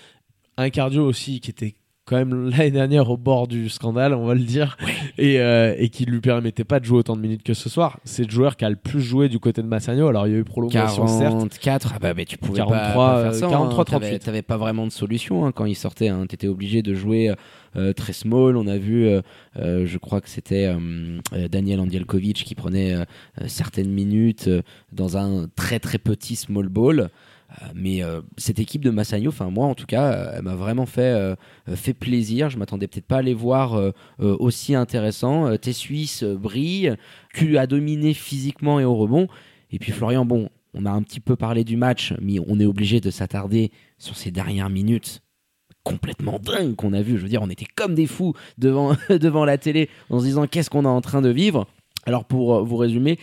un 0.56 0.68
cardio 0.70 1.06
aussi 1.06 1.40
qui 1.40 1.50
était 1.50 1.74
quand 2.06 2.16
même 2.16 2.50
l'année 2.50 2.70
dernière 2.72 3.08
au 3.10 3.16
bord 3.16 3.46
du 3.46 3.68
scandale, 3.68 4.14
on 4.14 4.26
va 4.26 4.34
le 4.34 4.40
dire, 4.40 4.76
et, 5.16 5.38
euh, 5.40 5.74
et 5.78 5.90
qui 5.90 6.06
lui 6.06 6.20
permettait 6.20 6.64
pas 6.64 6.80
de 6.80 6.84
jouer 6.84 6.98
autant 6.98 7.14
de 7.14 7.20
minutes 7.20 7.42
que 7.44 7.54
ce 7.54 7.68
soir. 7.68 8.00
C'est 8.04 8.24
le 8.24 8.30
joueur 8.30 8.56
qui 8.56 8.64
a 8.64 8.70
le 8.70 8.74
plus 8.76 9.00
joué 9.00 9.28
du 9.28 9.38
côté 9.38 9.62
de 9.62 9.66
Massagno. 9.68 10.08
Alors 10.08 10.26
il 10.26 10.32
y 10.32 10.36
a 10.36 10.38
eu 10.38 10.44
prolongation, 10.44 11.06
certes. 11.06 11.32
44, 11.60 11.92
ah 11.94 11.98
bah, 12.00 12.14
mais 12.16 12.24
tu 12.24 12.36
pouvais 12.36 12.58
43, 12.58 12.78
pas, 12.82 12.94
pas 12.94 13.22
faire 13.22 13.34
ça, 13.34 13.46
euh, 13.46 13.50
43, 13.50 13.80
hein. 13.82 13.84
T'avais- 13.84 14.06
38. 14.06 14.18
T'avais 14.24 14.42
pas 14.42 14.56
vraiment 14.56 14.86
de 14.86 14.92
solution 14.92 15.46
hein, 15.46 15.52
quand 15.52 15.66
il 15.66 15.76
sortait. 15.76 16.08
Hein. 16.08 16.26
T'étais 16.28 16.48
obligé 16.48 16.82
de 16.82 16.94
jouer 16.94 17.32
euh, 17.76 17.92
très 17.92 18.12
small. 18.12 18.56
On 18.56 18.66
a 18.66 18.76
vu, 18.78 19.06
euh, 19.06 19.20
euh, 19.58 19.86
je 19.86 19.98
crois 19.98 20.20
que 20.20 20.28
c'était 20.28 20.66
euh, 20.66 21.18
euh, 21.34 21.46
Daniel 21.48 21.78
Andielkovic 21.80 22.42
qui 22.44 22.54
prenait 22.56 22.94
euh, 22.94 23.04
euh, 23.40 23.44
certaines 23.46 23.90
minutes 23.90 24.48
euh, 24.48 24.62
dans 24.92 25.16
un 25.16 25.46
très 25.54 25.78
très 25.78 25.98
petit 25.98 26.34
small 26.34 26.68
ball. 26.68 27.08
Euh, 27.50 27.66
mais 27.74 28.02
euh, 28.02 28.20
cette 28.36 28.58
équipe 28.58 28.84
de 28.84 28.90
Massagno, 28.90 29.30
enfin 29.30 29.50
moi 29.50 29.66
en 29.66 29.74
tout 29.74 29.86
cas, 29.86 30.12
euh, 30.12 30.32
elle 30.36 30.42
m'a 30.42 30.54
vraiment 30.54 30.86
fait 30.86 31.36
plaisir. 31.98 32.50
Je 32.50 32.58
m'attendais 32.58 32.86
peut-être 32.86 33.06
pas 33.06 33.18
à 33.18 33.22
les 33.22 33.34
voir 33.34 33.92
aussi 34.18 34.74
intéressants. 34.74 35.56
Tes 35.56 35.72
Suisses 35.72 36.22
euh, 36.22 36.36
brillent, 36.36 36.94
tu 37.34 37.58
as 37.58 37.66
dominé 37.66 38.14
physiquement 38.14 38.80
et 38.80 38.84
au 38.84 38.94
rebond. 38.94 39.28
Et 39.70 39.78
puis 39.78 39.92
Florian, 39.92 40.24
bon, 40.24 40.48
on 40.74 40.86
a 40.86 40.90
un 40.90 41.02
petit 41.02 41.20
peu 41.20 41.36
parlé 41.36 41.64
du 41.64 41.76
match, 41.76 42.14
mais 42.20 42.38
on 42.46 42.58
est 42.60 42.66
obligé 42.66 43.00
de 43.00 43.10
s'attarder 43.10 43.70
sur 43.98 44.16
ces 44.16 44.30
dernières 44.30 44.70
minutes 44.70 45.22
complètement 45.82 46.38
dingues 46.38 46.76
qu'on 46.76 46.92
a 46.92 47.02
vu. 47.02 47.16
Je 47.16 47.22
veux 47.22 47.28
dire, 47.28 47.42
on 47.42 47.50
était 47.50 47.66
comme 47.74 47.94
des 47.94 48.06
fous 48.06 48.34
devant, 48.58 48.94
devant 49.08 49.44
la 49.44 49.58
télé 49.58 49.88
en 50.10 50.20
se 50.20 50.24
disant 50.24 50.46
qu'est-ce 50.46 50.70
qu'on 50.70 50.84
est 50.84 50.88
en 50.88 51.00
train 51.00 51.22
de 51.22 51.30
vivre? 51.30 51.66
Alors 52.06 52.24
pour 52.24 52.64
vous 52.64 52.76
résumer, 52.76 53.18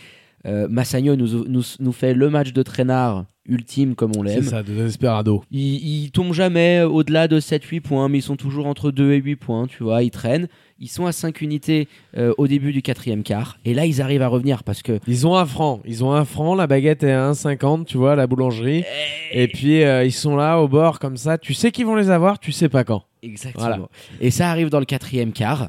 euh, 0.46 0.68
Massagno 0.68 1.16
nous, 1.16 1.44
nous, 1.48 1.62
nous 1.80 1.92
fait 1.92 2.14
le 2.14 2.30
match 2.30 2.52
de 2.52 2.62
traînard 2.62 3.26
ultime 3.48 3.94
comme 3.94 4.12
on 4.16 4.22
C'est 4.26 4.34
l'aime. 4.36 4.42
ça, 4.44 4.62
de 4.62 4.72
Desperado. 4.72 5.42
Ils, 5.50 6.04
ils 6.04 6.10
tombent 6.10 6.32
jamais 6.34 6.82
au-delà 6.82 7.26
de 7.28 7.40
7-8 7.40 7.80
points, 7.80 8.08
mais 8.08 8.18
ils 8.18 8.22
sont 8.22 8.36
toujours 8.36 8.66
entre 8.66 8.90
2 8.90 9.12
et 9.12 9.16
8 9.16 9.36
points, 9.36 9.66
tu 9.66 9.82
vois, 9.82 10.02
ils 10.02 10.10
traînent. 10.10 10.48
Ils 10.80 10.88
sont 10.88 11.06
à 11.06 11.12
5 11.12 11.40
unités 11.40 11.88
euh, 12.16 12.32
au 12.38 12.46
début 12.46 12.72
du 12.72 12.82
quatrième 12.82 13.24
quart. 13.24 13.58
Et 13.64 13.74
là, 13.74 13.84
ils 13.84 14.00
arrivent 14.00 14.22
à 14.22 14.28
revenir 14.28 14.62
parce 14.62 14.82
que 14.82 15.00
Ils 15.08 15.26
ont 15.26 15.36
un 15.36 15.44
franc, 15.46 15.80
ils 15.84 16.04
ont 16.04 16.12
un 16.12 16.24
franc, 16.24 16.54
la 16.54 16.68
baguette 16.68 17.02
est 17.02 17.10
à 17.12 17.32
1,50, 17.32 17.84
tu 17.84 17.96
vois, 17.96 18.12
à 18.12 18.16
la 18.16 18.28
boulangerie. 18.28 18.84
Et 19.32 19.48
puis 19.48 19.82
euh, 19.82 20.04
ils 20.04 20.12
sont 20.12 20.36
là 20.36 20.58
au 20.60 20.68
bord 20.68 21.00
comme 21.00 21.16
ça, 21.16 21.36
tu 21.38 21.52
sais 21.54 21.72
qu'ils 21.72 21.86
vont 21.86 21.96
les 21.96 22.10
avoir, 22.10 22.38
tu 22.38 22.52
sais 22.52 22.68
pas 22.68 22.84
quand. 22.84 23.02
Exactement. 23.24 23.64
Voilà. 23.66 23.88
Et 24.20 24.30
ça 24.30 24.50
arrive 24.50 24.68
dans 24.70 24.78
le 24.78 24.84
quatrième 24.84 25.32
quart. 25.32 25.68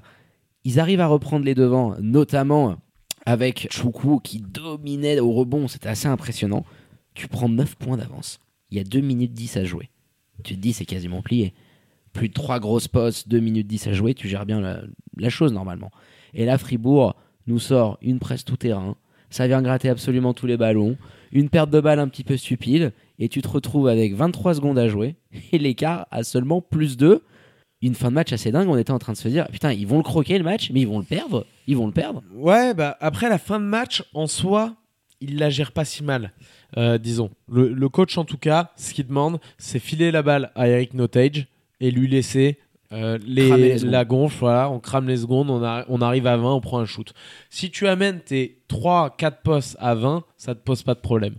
Ils 0.64 0.80
arrivent 0.80 1.02
à 1.02 1.08
reprendre 1.08 1.44
les 1.46 1.56
devants, 1.56 1.96
notamment 2.02 2.76
avec 3.26 3.68
Choukou 3.72 4.20
qui 4.24 4.40
dominait 4.42 5.20
au 5.20 5.32
rebond. 5.32 5.68
C'était 5.68 5.90
assez 5.90 6.08
impressionnant. 6.08 6.66
Tu 7.14 7.28
prends 7.28 7.50
9 7.50 7.76
points 7.76 7.98
d'avance. 7.98 8.40
Il 8.72 8.78
y 8.78 8.82
a 8.82 8.84
2 8.84 9.00
minutes 9.00 9.34
10 9.34 9.58
à 9.58 9.64
jouer. 9.66 9.90
Tu 10.44 10.56
te 10.56 10.60
dis, 10.60 10.74
c'est 10.74 10.86
quasiment 10.86 11.22
plié. 11.22 11.54
Plus 12.14 12.30
de 12.30 12.34
3 12.34 12.60
grosses 12.60 12.88
postes, 12.88 13.28
2 13.28 13.40
minutes 13.40 13.68
10 13.68 13.88
à 13.88 13.94
jouer. 13.94 14.14
Tu 14.14 14.28
gères 14.28 14.46
bien 14.46 14.62
la, 14.62 15.30
chose 15.30 15.54
normalement. 15.54 15.92
Et 16.34 16.46
là, 16.46 16.58
Fribourg 16.58 17.16
nous 17.48 17.60
sort 17.60 17.98
une 18.02 18.20
presse 18.20 18.46
tout 18.46 18.58
terrain. 18.58 18.96
Ça 19.30 19.48
vient 19.48 19.62
gratter 19.62 19.90
absolument 19.90 20.34
tous 20.34 20.48
les 20.48 20.58
ballons. 20.58 20.98
Une 21.32 21.50
perte 21.50 21.70
de 21.70 21.80
balle 21.80 22.00
un 22.00 22.08
petit 22.08 22.24
peu 22.24 22.38
stupide. 22.38 22.94
Et 23.20 23.30
tu 23.30 23.42
te 23.42 23.48
retrouves 23.48 23.88
avec 23.88 24.14
23 24.16 24.56
secondes 24.56 24.80
à 24.80 24.88
jouer. 24.88 25.16
Et 25.52 25.58
l'écart 25.58 26.08
à 26.12 26.24
seulement 26.24 26.62
plus 26.62 26.98
2 26.98 27.22
une 27.82 27.96
fin 27.96 28.10
de 28.10 28.16
match 28.16 28.34
assez 28.34 28.52
dingue. 28.52 28.68
On 28.68 28.78
était 28.78 28.92
en 28.92 29.00
train 29.00 29.14
de 29.14 29.18
se 29.18 29.28
dire, 29.28 29.48
putain, 29.48 29.72
ils 29.72 29.88
vont 29.88 29.98
le 29.98 30.04
croquer 30.04 30.38
le 30.38 30.44
match, 30.44 30.72
mais 30.72 30.82
ils 30.82 30.88
vont 30.88 31.00
le 31.00 31.06
perdre. 31.06 31.46
Ils 31.68 31.78
vont 31.78 31.88
le 31.88 31.94
perdre. 31.94 32.24
Ouais, 32.34 32.74
bah 32.74 32.98
après 33.00 33.30
la 33.30 33.38
fin 33.38 33.60
de 33.60 33.66
match, 33.66 34.04
en 34.14 34.28
soi, 34.28 34.76
il 35.22 35.38
la 35.38 35.50
gère 35.50 35.72
pas 35.72 35.86
si 35.86 36.04
mal, 36.04 36.32
euh, 36.78 36.98
disons. 36.98 37.30
Le, 37.52 37.70
le 37.74 37.90
coach, 37.90 38.18
en 38.18 38.26
tout 38.26 38.38
cas, 38.38 38.72
ce 38.78 38.94
qu'il 38.94 39.08
demande, 39.08 39.40
c'est 39.58 39.80
filer 39.80 40.12
la 40.12 40.22
balle 40.22 40.52
à 40.56 40.68
Eric 40.68 40.94
Notage 40.94 41.48
et 41.82 41.92
lui 41.92 42.08
laisser 42.08 42.58
euh, 42.92 43.18
les, 43.26 43.50
les 43.58 43.78
la 43.80 44.06
gonfle. 44.06 44.38
Voilà, 44.40 44.70
on 44.70 44.80
crame 44.80 45.08
les 45.08 45.18
secondes, 45.18 45.50
on, 45.50 45.64
a- 45.64 45.86
on 45.90 46.02
arrive 46.02 46.26
à 46.28 46.38
20, 46.38 46.54
on 46.54 46.62
prend 46.62 46.80
un 46.80 46.86
shoot. 46.86 47.14
Si 47.50 47.70
tu 47.70 47.88
amènes 47.88 48.20
tes 48.22 48.60
3-4 48.70 49.34
postes 49.44 49.78
à 49.80 49.94
20, 49.96 50.24
ça 50.38 50.56
te 50.56 50.60
pose 50.62 50.84
pas 50.84 50.94
de 50.96 51.00
problème. 51.00 51.36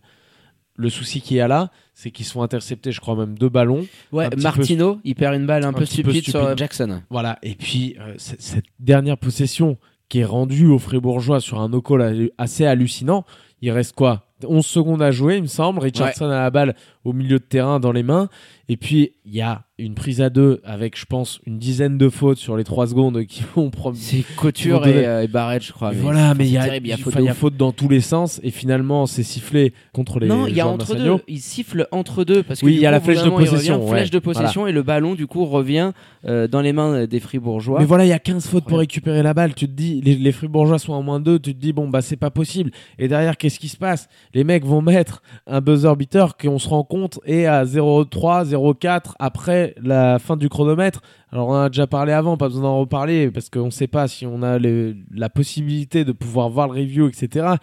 Le 0.77 0.89
souci 0.89 1.21
qu'il 1.21 1.37
y 1.37 1.41
a 1.41 1.49
là, 1.49 1.71
c'est 1.95 2.11
qu'ils 2.11 2.25
sont 2.25 2.41
interceptés, 2.43 2.91
je 2.93 3.01
crois 3.01 3.15
même 3.17 3.37
deux 3.37 3.51
ballons. 3.51 3.87
Ouais, 4.13 4.31
Martino, 4.37 4.99
il 5.05 5.15
perd 5.15 5.35
une 5.35 5.45
balle 5.47 5.65
un, 5.65 5.69
un 5.69 5.73
peu 5.75 5.85
stupide, 5.85 6.23
sur 6.25 6.41
stupide. 6.41 6.57
Jackson. 6.59 7.03
Voilà, 7.11 7.39
et 7.43 7.55
puis 7.55 7.97
euh, 8.01 8.15
cette 8.17 8.65
dernière 8.79 9.19
possession 9.19 9.77
qui 10.09 10.21
est 10.21 10.25
rendue 10.25 10.67
aux 10.69 10.79
Fribourgeois 10.79 11.41
sur 11.41 11.61
un 11.61 11.69
no-call 11.69 12.31
assez 12.39 12.65
hallucinant, 12.65 13.25
il 13.61 13.71
reste 13.71 13.95
quoi? 13.95 14.23
11 14.43 14.65
secondes 14.65 15.03
à 15.03 15.11
jouer, 15.11 15.37
il 15.37 15.43
me 15.43 15.49
semble. 15.49 15.81
Richardson 15.81 16.27
a 16.27 16.41
la 16.43 16.51
balle 16.51 16.75
au 17.05 17.13
milieu 17.13 17.39
de 17.39 17.45
terrain 17.45 17.81
dans 17.81 17.93
les 17.93 18.03
mains. 18.03 18.29
Et 18.69 18.77
puis, 18.77 19.13
il 19.25 19.35
y 19.35 19.41
a 19.41 19.65
une 19.79 19.95
prise 19.95 20.21
à 20.21 20.31
deux 20.31 20.61
avec, 20.63 20.97
je 20.97 21.07
pense, 21.07 21.41
une 21.47 21.59
dizaine 21.59 21.99
de 21.99 22.09
fautes 22.09 22.39
sur 22.39 22.57
les 22.57 22.63
trois 22.63 22.87
secondes 22.87 23.25
qui 23.25 23.43
vont 23.57 23.71
prendre. 23.71 23.97
C'est 23.99 24.23
Couture 24.37 24.87
et, 24.87 25.07
euh, 25.07 25.23
et 25.25 25.61
je 25.61 25.73
crois. 25.73 25.91
Mais 25.91 25.99
voilà, 25.99 26.35
mais 26.35 26.47
il 26.47 26.53
y 26.53 26.59
a, 26.59 26.65
terrible, 26.65 26.87
y 26.87 26.93
a 26.93 26.97
faute 26.97 27.15
il 27.19 27.25
y 27.25 27.29
a 27.29 27.35
faute 27.35 27.57
dans 27.57 27.73
tous 27.73 27.89
les 27.89 28.01
sens. 28.01 28.41
Et 28.45 28.51
finalement, 28.51 29.07
c'est 29.07 29.23
sifflé 29.23 29.73
contre 29.93 30.21
les 30.21 30.29
Non, 30.29 30.47
il 30.47 30.55
y 30.55 30.61
a 30.61 30.69
entre 30.69 30.95
deux. 30.95 31.17
Il 31.27 31.41
siffle 31.41 31.89
entre 31.91 32.23
deux 32.25 32.43
parce 32.43 32.61
que 32.61 32.67
Oui, 32.67 32.75
il 32.75 32.81
y 32.81 32.87
a 32.87 32.91
coup, 32.91 32.93
la 32.93 33.01
flèche 33.01 33.25
de 33.25 33.31
possession, 33.31 33.81
revient, 33.81 33.91
flèche 33.91 34.11
de 34.11 34.19
possession 34.19 34.67
et 34.67 34.73
le 34.73 34.83
ballon 34.83 35.15
du 35.15 35.27
coup 35.27 35.45
revient 35.45 35.93
euh, 36.27 36.47
dans 36.47 36.61
les 36.61 36.73
mains 36.73 37.07
des 37.07 37.21
Fribourgeois. 37.21 37.81
Mais 37.81 37.87
voilà, 37.87 38.05
il 38.05 38.09
y 38.09 38.13
a 38.13 38.19
15 38.19 38.47
fautes 38.47 38.65
pour 38.67 38.79
récupérer 38.79 39.23
la 39.23 39.35
balle. 39.35 39.55
Tu 39.55 39.67
te 39.67 39.73
dis, 39.73 40.01
les, 40.01 40.15
les 40.15 40.33
Fribourgeois 40.33 40.79
sont 40.79 40.93
en 40.93 41.03
moins 41.03 41.19
2. 41.19 41.39
Tu 41.41 41.55
te 41.55 41.61
dis, 41.61 41.73
bon, 41.73 41.89
bah, 41.89 42.03
c'est 42.03 42.17
pas 42.17 42.31
possible. 42.31 42.71
Et 42.99 43.09
derrière, 43.09 43.37
qu'est-ce 43.37 43.59
qui 43.59 43.69
se 43.69 43.77
passe? 43.77 44.09
Les 44.35 44.45
mecs 44.45 44.65
vont 44.65 44.83
mettre 44.83 45.23
un 45.47 45.61
buzzer 45.61 45.97
beater 45.97 46.37
qu'on 46.37 46.59
se 46.59 46.69
rend 46.69 46.85
compte 46.91 47.21
est 47.25 47.47
à 47.47 47.65
0,3, 47.65 48.45
0,4 48.51 49.13
après 49.19 49.75
la 49.83 50.19
fin 50.19 50.37
du 50.37 50.49
chronomètre. 50.51 51.01
Alors, 51.33 51.49
on 51.49 51.53
en 51.53 51.61
a 51.63 51.69
déjà 51.71 51.87
parlé 51.87 52.13
avant, 52.13 52.37
pas 52.37 52.49
besoin 52.49 52.63
d'en 52.65 52.81
reparler 52.81 53.31
parce 53.31 53.49
qu'on 53.49 53.71
sait 53.71 53.87
pas 53.87 54.09
si 54.09 54.27
on 54.27 54.43
a 54.43 54.59
la 54.59 55.29
possibilité 55.31 56.05
de 56.05 56.13
pouvoir 56.13 56.51
voir 56.51 56.69
le 56.69 56.75
review, 56.81 57.09
etc. 57.09 57.55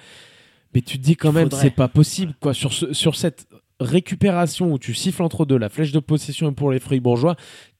Mais 0.73 0.81
tu 0.81 0.97
te 0.97 1.03
dis 1.03 1.15
quand 1.15 1.31
même, 1.31 1.49
c'est 1.61 1.69
pas 1.75 1.87
possible, 1.87 2.33
quoi. 2.39 2.53
Sur, 2.53 2.73
ce- 2.73 2.93
sur 2.93 3.15
cette 3.15 3.47
récupération 3.79 4.71
où 4.71 4.79
tu 4.79 4.93
siffles 4.93 5.21
entre 5.23 5.45
deux, 5.45 5.57
la 5.57 5.69
flèche 5.69 5.91
de 5.91 5.99
possession 5.99 6.53
pour 6.53 6.71
les 6.71 6.79
Fribourgeois. 6.79 7.35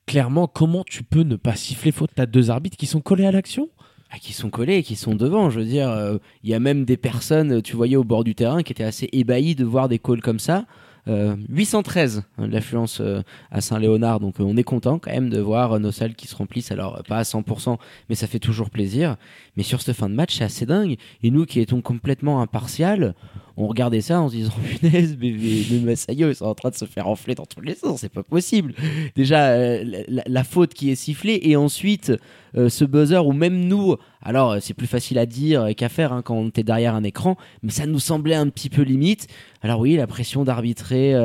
Clairement, 0.06 0.48
comment 0.48 0.84
tu 0.88 1.04
peux 1.04 1.24
ne 1.24 1.36
pas 1.36 1.56
siffler 1.56 1.92
faute? 1.92 2.12
T'as 2.16 2.26
deux 2.28 2.50
arbitres 2.50 2.78
qui 2.78 2.86
sont 2.86 3.02
collés 3.02 3.26
à 3.26 3.32
l'action? 3.32 3.70
Ah, 4.10 4.20
qui 4.20 4.32
sont 4.32 4.50
collés 4.50 4.84
qui 4.84 4.96
sont 4.96 5.16
devant. 5.16 5.50
Je 5.50 5.60
veux 5.60 5.66
dire, 5.66 5.90
euh, 5.90 6.18
il 6.44 6.50
y 6.50 6.54
a 6.54 6.60
même 6.60 6.86
des 6.86 6.96
personnes, 6.96 7.62
tu 7.62 7.76
voyais 7.76 7.98
au 7.98 8.06
bord 8.06 8.24
du 8.24 8.36
terrain, 8.36 8.64
qui 8.64 8.72
étaient 8.72 8.86
assez 8.86 9.10
ébahies 9.12 9.54
de 9.56 9.66
voir 9.66 9.90
des 9.90 10.00
calls 10.00 10.22
comme 10.22 10.40
ça. 10.40 10.66
Euh, 11.08 11.36
813 11.50 12.24
hein, 12.38 12.48
de 12.48 12.52
l'affluence 12.52 13.00
euh, 13.00 13.22
à 13.50 13.62
Saint-Léonard, 13.62 14.20
donc 14.20 14.40
euh, 14.40 14.44
on 14.44 14.58
est 14.58 14.64
content 14.64 15.00
quand 15.00 15.12
même 15.12 15.30
de 15.30 15.40
voir 15.40 15.74
euh, 15.74 15.80
nos 15.80 15.92
salles 15.92 16.16
qui 16.16 16.28
se 16.28 16.36
remplissent. 16.36 16.72
Alors 16.72 16.98
euh, 16.98 17.02
pas 17.08 17.18
à 17.18 17.24
100%, 17.24 17.78
mais 18.10 18.16
ça 18.16 18.28
fait 18.28 18.40
toujours 18.40 18.70
plaisir. 18.70 19.16
Mais 19.56 19.64
sur 19.64 19.82
cette 19.82 19.96
fin 19.96 20.10
de 20.10 20.16
match, 20.16 20.36
c'est 20.38 20.44
assez 20.44 20.66
dingue. 20.66 20.98
Et 21.24 21.32
nous 21.32 21.46
qui 21.46 21.60
étions 21.60 21.82
complètement 21.82 22.42
impartial, 22.42 23.16
on 23.58 23.66
regardait 23.68 24.02
ça 24.02 24.22
en 24.22 24.30
se 24.30 24.36
disant 24.36 24.54
punaise, 24.80 25.18
mais, 25.20 25.32
mais, 25.32 25.80
mais 25.84 25.96
ils 26.10 26.36
sont 26.36 26.46
en 26.46 26.54
train 26.54 26.70
de 26.70 26.76
se 26.76 26.86
faire 26.86 27.08
enfler 27.08 27.34
dans 27.34 27.46
tous 27.46 27.62
les 27.62 27.74
sens, 27.74 28.02
c'est 28.02 28.10
pas 28.10 28.24
possible. 28.24 28.74
Déjà 29.16 29.48
euh, 29.50 30.04
la, 30.08 30.44
faute 30.44 30.76
qui 30.76 30.92
est 30.92 30.96
sifflée 30.96 31.40
et 31.42 31.56
ensuite 31.56 32.14
euh, 32.56 32.70
ce 32.70 32.86
buzzer 32.86 33.26
où 33.26 33.34
même 33.34 33.68
nous, 33.68 33.96
alors 34.22 34.52
euh, 34.52 34.58
c'est 34.62 34.76
plus 34.76 34.88
facile 34.88 35.18
à 35.18 35.26
dire 35.26 35.70
qu'à 35.76 35.90
faire 35.90 36.14
hein, 36.14 36.22
quand 36.22 36.36
on 36.36 36.50
était 36.50 36.64
derrière 36.64 36.94
un 36.94 37.04
écran, 37.04 37.36
mais 37.64 37.72
ça 37.72 37.88
nous 37.88 38.00
semblait 38.00 38.36
un 38.36 38.48
petit 38.50 38.70
peu 38.70 38.84
limite. 38.84 39.28
Alors 39.64 39.80
oui, 39.80 39.96
la 39.96 40.06
pression 40.06 40.44
d'arbitrer 40.44 41.16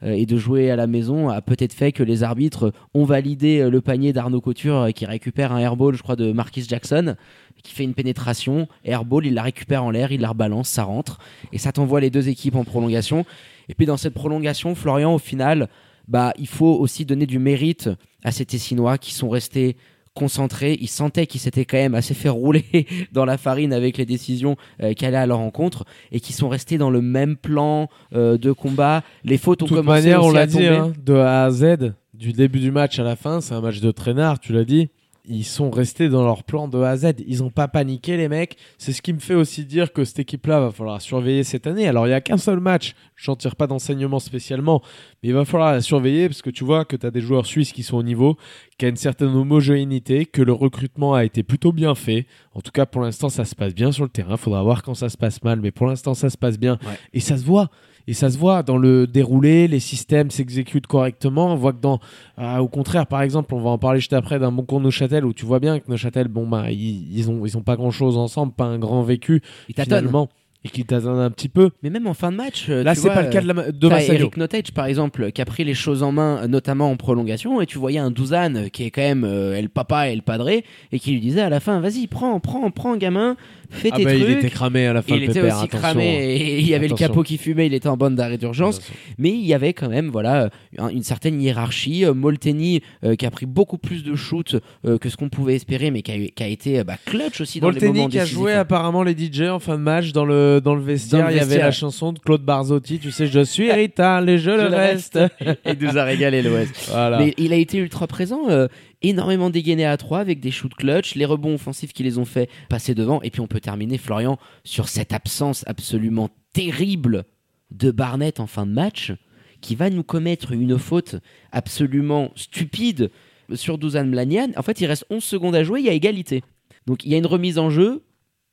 et 0.00 0.24
de 0.24 0.36
jouer 0.36 0.70
à 0.70 0.76
la 0.76 0.86
maison 0.86 1.28
a 1.28 1.42
peut-être 1.42 1.72
fait 1.72 1.90
que 1.90 2.04
les 2.04 2.22
arbitres 2.22 2.72
ont 2.94 3.04
validé 3.04 3.68
le 3.68 3.80
panier 3.80 4.12
d'Arnaud 4.12 4.40
Couture 4.40 4.90
qui 4.94 5.06
récupère 5.06 5.50
un 5.52 5.58
airball, 5.58 5.96
je 5.96 6.02
crois, 6.02 6.14
de 6.14 6.30
Marquis 6.30 6.62
Jackson, 6.68 7.16
qui 7.62 7.72
fait 7.74 7.84
une 7.84 7.94
pénétration, 7.94 8.68
airball, 8.84 9.26
il 9.26 9.34
la 9.34 9.42
récupère 9.42 9.84
en 9.84 9.90
l'air, 9.90 10.12
il 10.12 10.20
la 10.20 10.28
rebalance, 10.28 10.68
ça 10.68 10.84
rentre, 10.84 11.18
et 11.52 11.58
ça 11.58 11.72
t'envoie 11.72 12.00
les 12.00 12.10
deux 12.10 12.28
équipes 12.28 12.56
en 12.56 12.64
prolongation. 12.64 13.24
Et 13.68 13.74
puis 13.74 13.86
dans 13.86 13.96
cette 13.96 14.14
prolongation, 14.14 14.74
Florian, 14.74 15.14
au 15.14 15.18
final, 15.18 15.68
bah, 16.08 16.32
il 16.38 16.48
faut 16.48 16.74
aussi 16.74 17.04
donner 17.04 17.26
du 17.26 17.38
mérite 17.38 17.88
à 18.24 18.32
ces 18.32 18.44
Tessinois 18.44 18.98
qui 18.98 19.14
sont 19.14 19.28
restés 19.28 19.76
concentrés. 20.14 20.76
Ils 20.80 20.88
sentaient 20.88 21.26
qu'ils 21.26 21.40
s'étaient 21.40 21.64
quand 21.64 21.76
même 21.76 21.94
assez 21.94 22.14
fait 22.14 22.28
rouler 22.28 22.64
dans 23.12 23.24
la 23.24 23.38
farine 23.38 23.72
avec 23.72 23.96
les 23.96 24.06
décisions 24.06 24.56
euh, 24.82 24.92
qui 24.92 25.06
allaient 25.06 25.16
à 25.16 25.26
leur 25.26 25.38
rencontre 25.38 25.84
et 26.10 26.20
qui 26.20 26.32
sont 26.32 26.48
restés 26.48 26.78
dans 26.78 26.90
le 26.90 27.00
même 27.00 27.36
plan 27.36 27.88
euh, 28.12 28.36
de 28.38 28.52
combat. 28.52 29.02
Les 29.24 29.38
fautes 29.38 29.62
ont 29.62 29.66
De 29.66 29.68
toute 29.68 29.78
commencé 29.78 30.02
manière, 30.02 30.22
on 30.22 30.28
aussi 30.28 30.36
l'a 30.36 30.46
dit, 30.46 30.66
hein, 30.66 30.92
de 31.04 31.14
A 31.14 31.44
à 31.44 31.50
Z, 31.50 31.92
du 32.14 32.32
début 32.32 32.60
du 32.60 32.70
match 32.70 32.98
à 32.98 33.04
la 33.04 33.16
fin, 33.16 33.40
c'est 33.40 33.54
un 33.54 33.60
match 33.60 33.80
de 33.80 33.90
traînard, 33.90 34.40
tu 34.40 34.52
l'as 34.52 34.64
dit. 34.64 34.88
Ils 35.26 35.44
sont 35.44 35.70
restés 35.70 36.08
dans 36.08 36.24
leur 36.24 36.44
plan 36.44 36.66
de 36.66 36.78
A 36.78 36.90
à 36.90 36.96
Z. 36.96 37.12
Ils 37.26 37.38
n'ont 37.38 37.50
pas 37.50 37.68
paniqué, 37.68 38.16
les 38.16 38.28
mecs. 38.28 38.56
C'est 38.78 38.92
ce 38.92 39.02
qui 39.02 39.12
me 39.12 39.18
fait 39.18 39.34
aussi 39.34 39.64
dire 39.64 39.92
que 39.92 40.04
cette 40.04 40.20
équipe-là 40.20 40.60
va 40.60 40.70
falloir 40.70 41.00
surveiller 41.00 41.44
cette 41.44 41.66
année. 41.66 41.86
Alors, 41.86 42.06
il 42.06 42.10
n'y 42.10 42.14
a 42.14 42.20
qu'un 42.20 42.38
seul 42.38 42.60
match. 42.60 42.94
J'en 43.16 43.36
tire 43.36 43.54
pas 43.54 43.66
d'enseignement 43.66 44.18
spécialement. 44.18 44.82
Mais 45.22 45.28
il 45.28 45.34
va 45.34 45.44
falloir 45.44 45.72
la 45.72 45.82
surveiller 45.82 46.28
parce 46.28 46.42
que 46.42 46.50
tu 46.50 46.64
vois 46.64 46.84
que 46.84 46.96
tu 46.96 47.06
as 47.06 47.10
des 47.10 47.20
joueurs 47.20 47.46
suisses 47.46 47.72
qui 47.72 47.82
sont 47.82 47.98
au 47.98 48.02
niveau, 48.02 48.36
qui 48.78 48.86
a 48.86 48.88
une 48.88 48.96
certaine 48.96 49.28
homogénéité, 49.28 50.24
que 50.24 50.42
le 50.42 50.52
recrutement 50.52 51.14
a 51.14 51.24
été 51.24 51.42
plutôt 51.42 51.72
bien 51.72 51.94
fait. 51.94 52.26
En 52.54 52.60
tout 52.60 52.72
cas, 52.72 52.86
pour 52.86 53.02
l'instant, 53.02 53.28
ça 53.28 53.44
se 53.44 53.54
passe 53.54 53.74
bien 53.74 53.92
sur 53.92 54.04
le 54.04 54.10
terrain. 54.10 54.36
Faudra 54.36 54.62
voir 54.62 54.82
quand 54.82 54.94
ça 54.94 55.10
se 55.10 55.16
passe 55.16 55.42
mal. 55.42 55.60
Mais 55.60 55.70
pour 55.70 55.86
l'instant, 55.86 56.14
ça 56.14 56.30
se 56.30 56.38
passe 56.38 56.58
bien. 56.58 56.78
Ouais. 56.86 56.98
Et 57.12 57.20
ça 57.20 57.36
se 57.36 57.44
voit. 57.44 57.70
Et 58.10 58.12
ça 58.12 58.28
se 58.28 58.36
voit 58.36 58.64
dans 58.64 58.76
le 58.76 59.06
déroulé, 59.06 59.68
les 59.68 59.78
systèmes 59.78 60.32
s'exécutent 60.32 60.88
correctement. 60.88 61.52
On 61.52 61.54
voit 61.54 61.72
que 61.72 61.80
dans, 61.80 62.00
euh, 62.40 62.56
au 62.56 62.66
contraire, 62.66 63.06
par 63.06 63.22
exemple, 63.22 63.54
on 63.54 63.60
va 63.60 63.70
en 63.70 63.78
parler 63.78 64.00
juste 64.00 64.14
après 64.14 64.40
d'un 64.40 64.50
bon 64.50 64.64
cours 64.64 64.80
Neuchâtel 64.80 65.24
où 65.24 65.32
tu 65.32 65.46
vois 65.46 65.60
bien 65.60 65.78
que 65.78 65.88
Neuchâtel, 65.88 66.26
bon 66.26 66.44
bah, 66.48 66.72
ils, 66.72 67.16
ils 67.16 67.30
ont, 67.30 67.46
ils 67.46 67.56
ont 67.56 67.62
pas 67.62 67.76
grand 67.76 67.92
chose 67.92 68.18
ensemble, 68.18 68.52
pas 68.52 68.64
un 68.64 68.80
grand 68.80 69.04
vécu 69.04 69.42
Ils 69.68 69.80
finalement, 69.80 70.28
et 70.64 70.68
qui 70.68 70.84
tâtonnent 70.84 71.20
un 71.20 71.30
petit 71.30 71.48
peu. 71.48 71.70
Mais 71.82 71.90
même 71.90 72.06
en 72.06 72.14
fin 72.14 72.30
de 72.30 72.36
match, 72.36 72.66
euh, 72.68 72.82
Là, 72.82 72.94
c'est 72.94 73.08
pas 73.08 73.22
le 73.22 73.30
cas 73.30 73.40
de, 73.40 73.46
la, 73.46 73.72
de 73.72 73.88
T'as 73.88 73.94
Massayo. 73.94 74.20
Eric 74.20 74.36
Notage 74.36 74.72
par 74.72 74.86
exemple 74.86 75.32
qui 75.32 75.40
a 75.40 75.44
pris 75.44 75.64
les 75.64 75.74
choses 75.74 76.02
en 76.02 76.12
main 76.12 76.46
notamment 76.48 76.90
en 76.90 76.96
prolongation 76.96 77.60
et 77.60 77.66
tu 77.66 77.78
voyais 77.78 77.98
un 77.98 78.10
Douzan 78.10 78.56
euh, 78.56 78.68
qui 78.68 78.84
est 78.84 78.90
quand 78.90 79.02
même 79.02 79.24
euh, 79.24 79.56
el 79.56 79.70
papa 79.70 80.08
et 80.08 80.16
le 80.16 80.22
padré 80.22 80.64
et 80.92 80.98
qui 80.98 81.12
lui 81.12 81.20
disait 81.20 81.40
à 81.40 81.48
la 81.48 81.60
fin 81.60 81.80
vas-y 81.80 82.06
prends 82.06 82.38
prends 82.40 82.70
prends 82.70 82.96
gamin 82.96 83.36
fais 83.70 83.88
Ah 83.92 83.96
tes 83.96 84.04
bah, 84.04 84.10
trucs 84.12 84.22
il 84.24 84.30
était 84.32 84.50
cramé 84.50 84.86
à 84.86 84.92
la 84.92 85.02
fin 85.02 85.16
il 85.16 85.22
était 85.24 85.34
pépère, 85.40 85.58
aussi 85.58 85.68
cramé 85.68 86.34
et 86.36 86.58
il 86.58 86.66
y 86.68 86.74
avait 86.74 86.86
Attention. 86.86 87.06
le 87.06 87.08
capot 87.08 87.22
qui 87.22 87.38
fumait 87.38 87.66
il 87.66 87.74
était 87.74 87.88
en 87.88 87.96
bonne 87.96 88.14
d'arrêt 88.16 88.36
d'urgence 88.38 88.80
mais 89.18 89.30
il 89.30 89.46
y 89.46 89.54
avait 89.54 89.72
quand 89.72 89.88
même 89.88 90.08
voilà 90.08 90.42
euh, 90.44 90.48
un- 90.78 90.88
une 90.88 91.02
certaine 91.02 91.40
hiérarchie 91.40 92.04
Euh, 92.04 92.14
Molteni 92.14 92.80
euh, 93.04 93.14
qui 93.16 93.26
a 93.26 93.30
pris 93.30 93.46
beaucoup 93.46 93.78
plus 93.78 94.02
de 94.04 94.14
shoots 94.14 94.56
euh, 94.84 94.98
que 94.98 95.08
ce 95.08 95.16
qu'on 95.16 95.28
pouvait 95.28 95.54
espérer 95.54 95.90
mais 95.90 96.02
qui 96.02 96.12
a, 96.12 96.16
eu- 96.16 96.28
qui 96.34 96.42
a 96.42 96.48
été 96.48 96.82
bah, 96.84 96.96
clutch 97.06 97.40
aussi 97.40 97.60
dans 97.60 97.70
les 97.70 97.80
moments 97.80 97.92
Molteni 97.94 98.08
qui 98.10 98.18
a 98.18 98.22
décisifs. 98.22 98.38
joué 98.38 98.52
apparemment 98.54 99.02
les 99.02 99.16
DJ 99.16 99.42
en 99.42 99.58
fin 99.60 99.76
de 99.78 99.82
match 99.82 100.12
dans 100.12 100.24
le, 100.24 100.60
dans 100.62 100.74
le 100.74 100.82
vestiaire. 100.82 101.20
Dans 101.22 101.26
le 101.28 101.32
Il 101.34 101.36
y 101.38 101.40
avait 101.40 101.58
la 101.58 101.70
chanson 101.70 102.12
de 102.12 102.18
Claude 102.18 102.42
Barzotti, 102.42 102.98
tu 102.98 103.10
sais, 103.10 103.26
je 103.26 103.40
suis 103.44 103.70
Rital 103.70 104.28
et 104.28 104.38
je, 104.46 104.50
le 104.50 104.66
reste. 104.66 105.18
et 105.64 105.76
nous 105.80 105.96
a 105.98 106.04
régalé 106.04 106.42
l'Ouest 106.42 106.88
voilà. 106.90 107.18
Mais 107.18 107.34
il 107.38 107.52
a 107.52 107.56
été 107.56 107.78
ultra 107.78 108.06
présent, 108.06 108.48
euh, 108.50 108.66
énormément 109.02 109.50
dégainé 109.50 109.84
à 109.84 109.96
3 109.96 110.18
avec 110.18 110.40
des 110.40 110.50
shoots 110.50 110.74
clutch, 110.74 111.14
les 111.14 111.24
rebonds 111.24 111.54
offensifs 111.54 111.92
qui 111.92 112.02
les 112.02 112.18
ont 112.18 112.24
fait 112.24 112.50
passer 112.68 112.94
devant. 112.94 113.22
Et 113.22 113.30
puis 113.30 113.40
on 113.40 113.46
peut 113.46 113.60
terminer, 113.60 113.98
Florian, 113.98 114.38
sur 114.64 114.88
cette 114.88 115.12
absence 115.12 115.64
absolument 115.66 116.30
terrible 116.52 117.24
de 117.70 117.90
Barnett 117.90 118.40
en 118.40 118.46
fin 118.46 118.66
de 118.66 118.72
match, 118.72 119.12
qui 119.60 119.74
va 119.74 119.90
nous 119.90 120.02
commettre 120.02 120.52
une 120.52 120.78
faute 120.78 121.16
absolument 121.52 122.30
stupide 122.34 123.10
sur 123.54 123.78
Douzan 123.78 124.06
Mlanian. 124.06 124.50
En 124.56 124.62
fait, 124.62 124.80
il 124.80 124.86
reste 124.86 125.06
11 125.10 125.22
secondes 125.22 125.54
à 125.54 125.64
jouer, 125.64 125.80
il 125.80 125.86
y 125.86 125.90
a 125.90 125.92
égalité. 125.92 126.42
Donc 126.86 127.04
il 127.04 127.10
y 127.10 127.14
a 127.14 127.18
une 127.18 127.26
remise 127.26 127.58
en 127.58 127.70
jeu, 127.70 128.04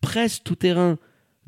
presque 0.02 0.44
tout 0.44 0.56
terrain 0.56 0.98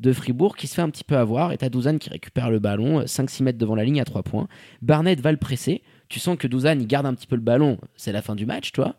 de 0.00 0.12
Fribourg 0.12 0.56
qui 0.56 0.66
se 0.66 0.74
fait 0.74 0.82
un 0.82 0.90
petit 0.90 1.04
peu 1.04 1.16
avoir 1.16 1.52
et 1.52 1.58
t'as 1.58 1.68
Douzan 1.68 1.98
qui 1.98 2.08
récupère 2.08 2.50
le 2.50 2.58
ballon 2.58 3.02
5-6 3.02 3.42
mètres 3.42 3.58
devant 3.58 3.74
la 3.74 3.84
ligne 3.84 4.00
à 4.00 4.04
3 4.04 4.22
points 4.22 4.48
Barnett 4.80 5.20
va 5.20 5.30
le 5.30 5.36
presser 5.36 5.82
tu 6.10 6.20
sens 6.20 6.36
que 6.36 6.46
Douzan 6.46 6.78
il 6.78 6.86
garde 6.86 7.06
un 7.06 7.14
petit 7.14 7.26
peu 7.26 7.36
le 7.36 7.42
ballon. 7.42 7.78
C'est 7.96 8.12
la 8.12 8.20
fin 8.20 8.34
du 8.34 8.44
match 8.44 8.72
toi 8.72 8.94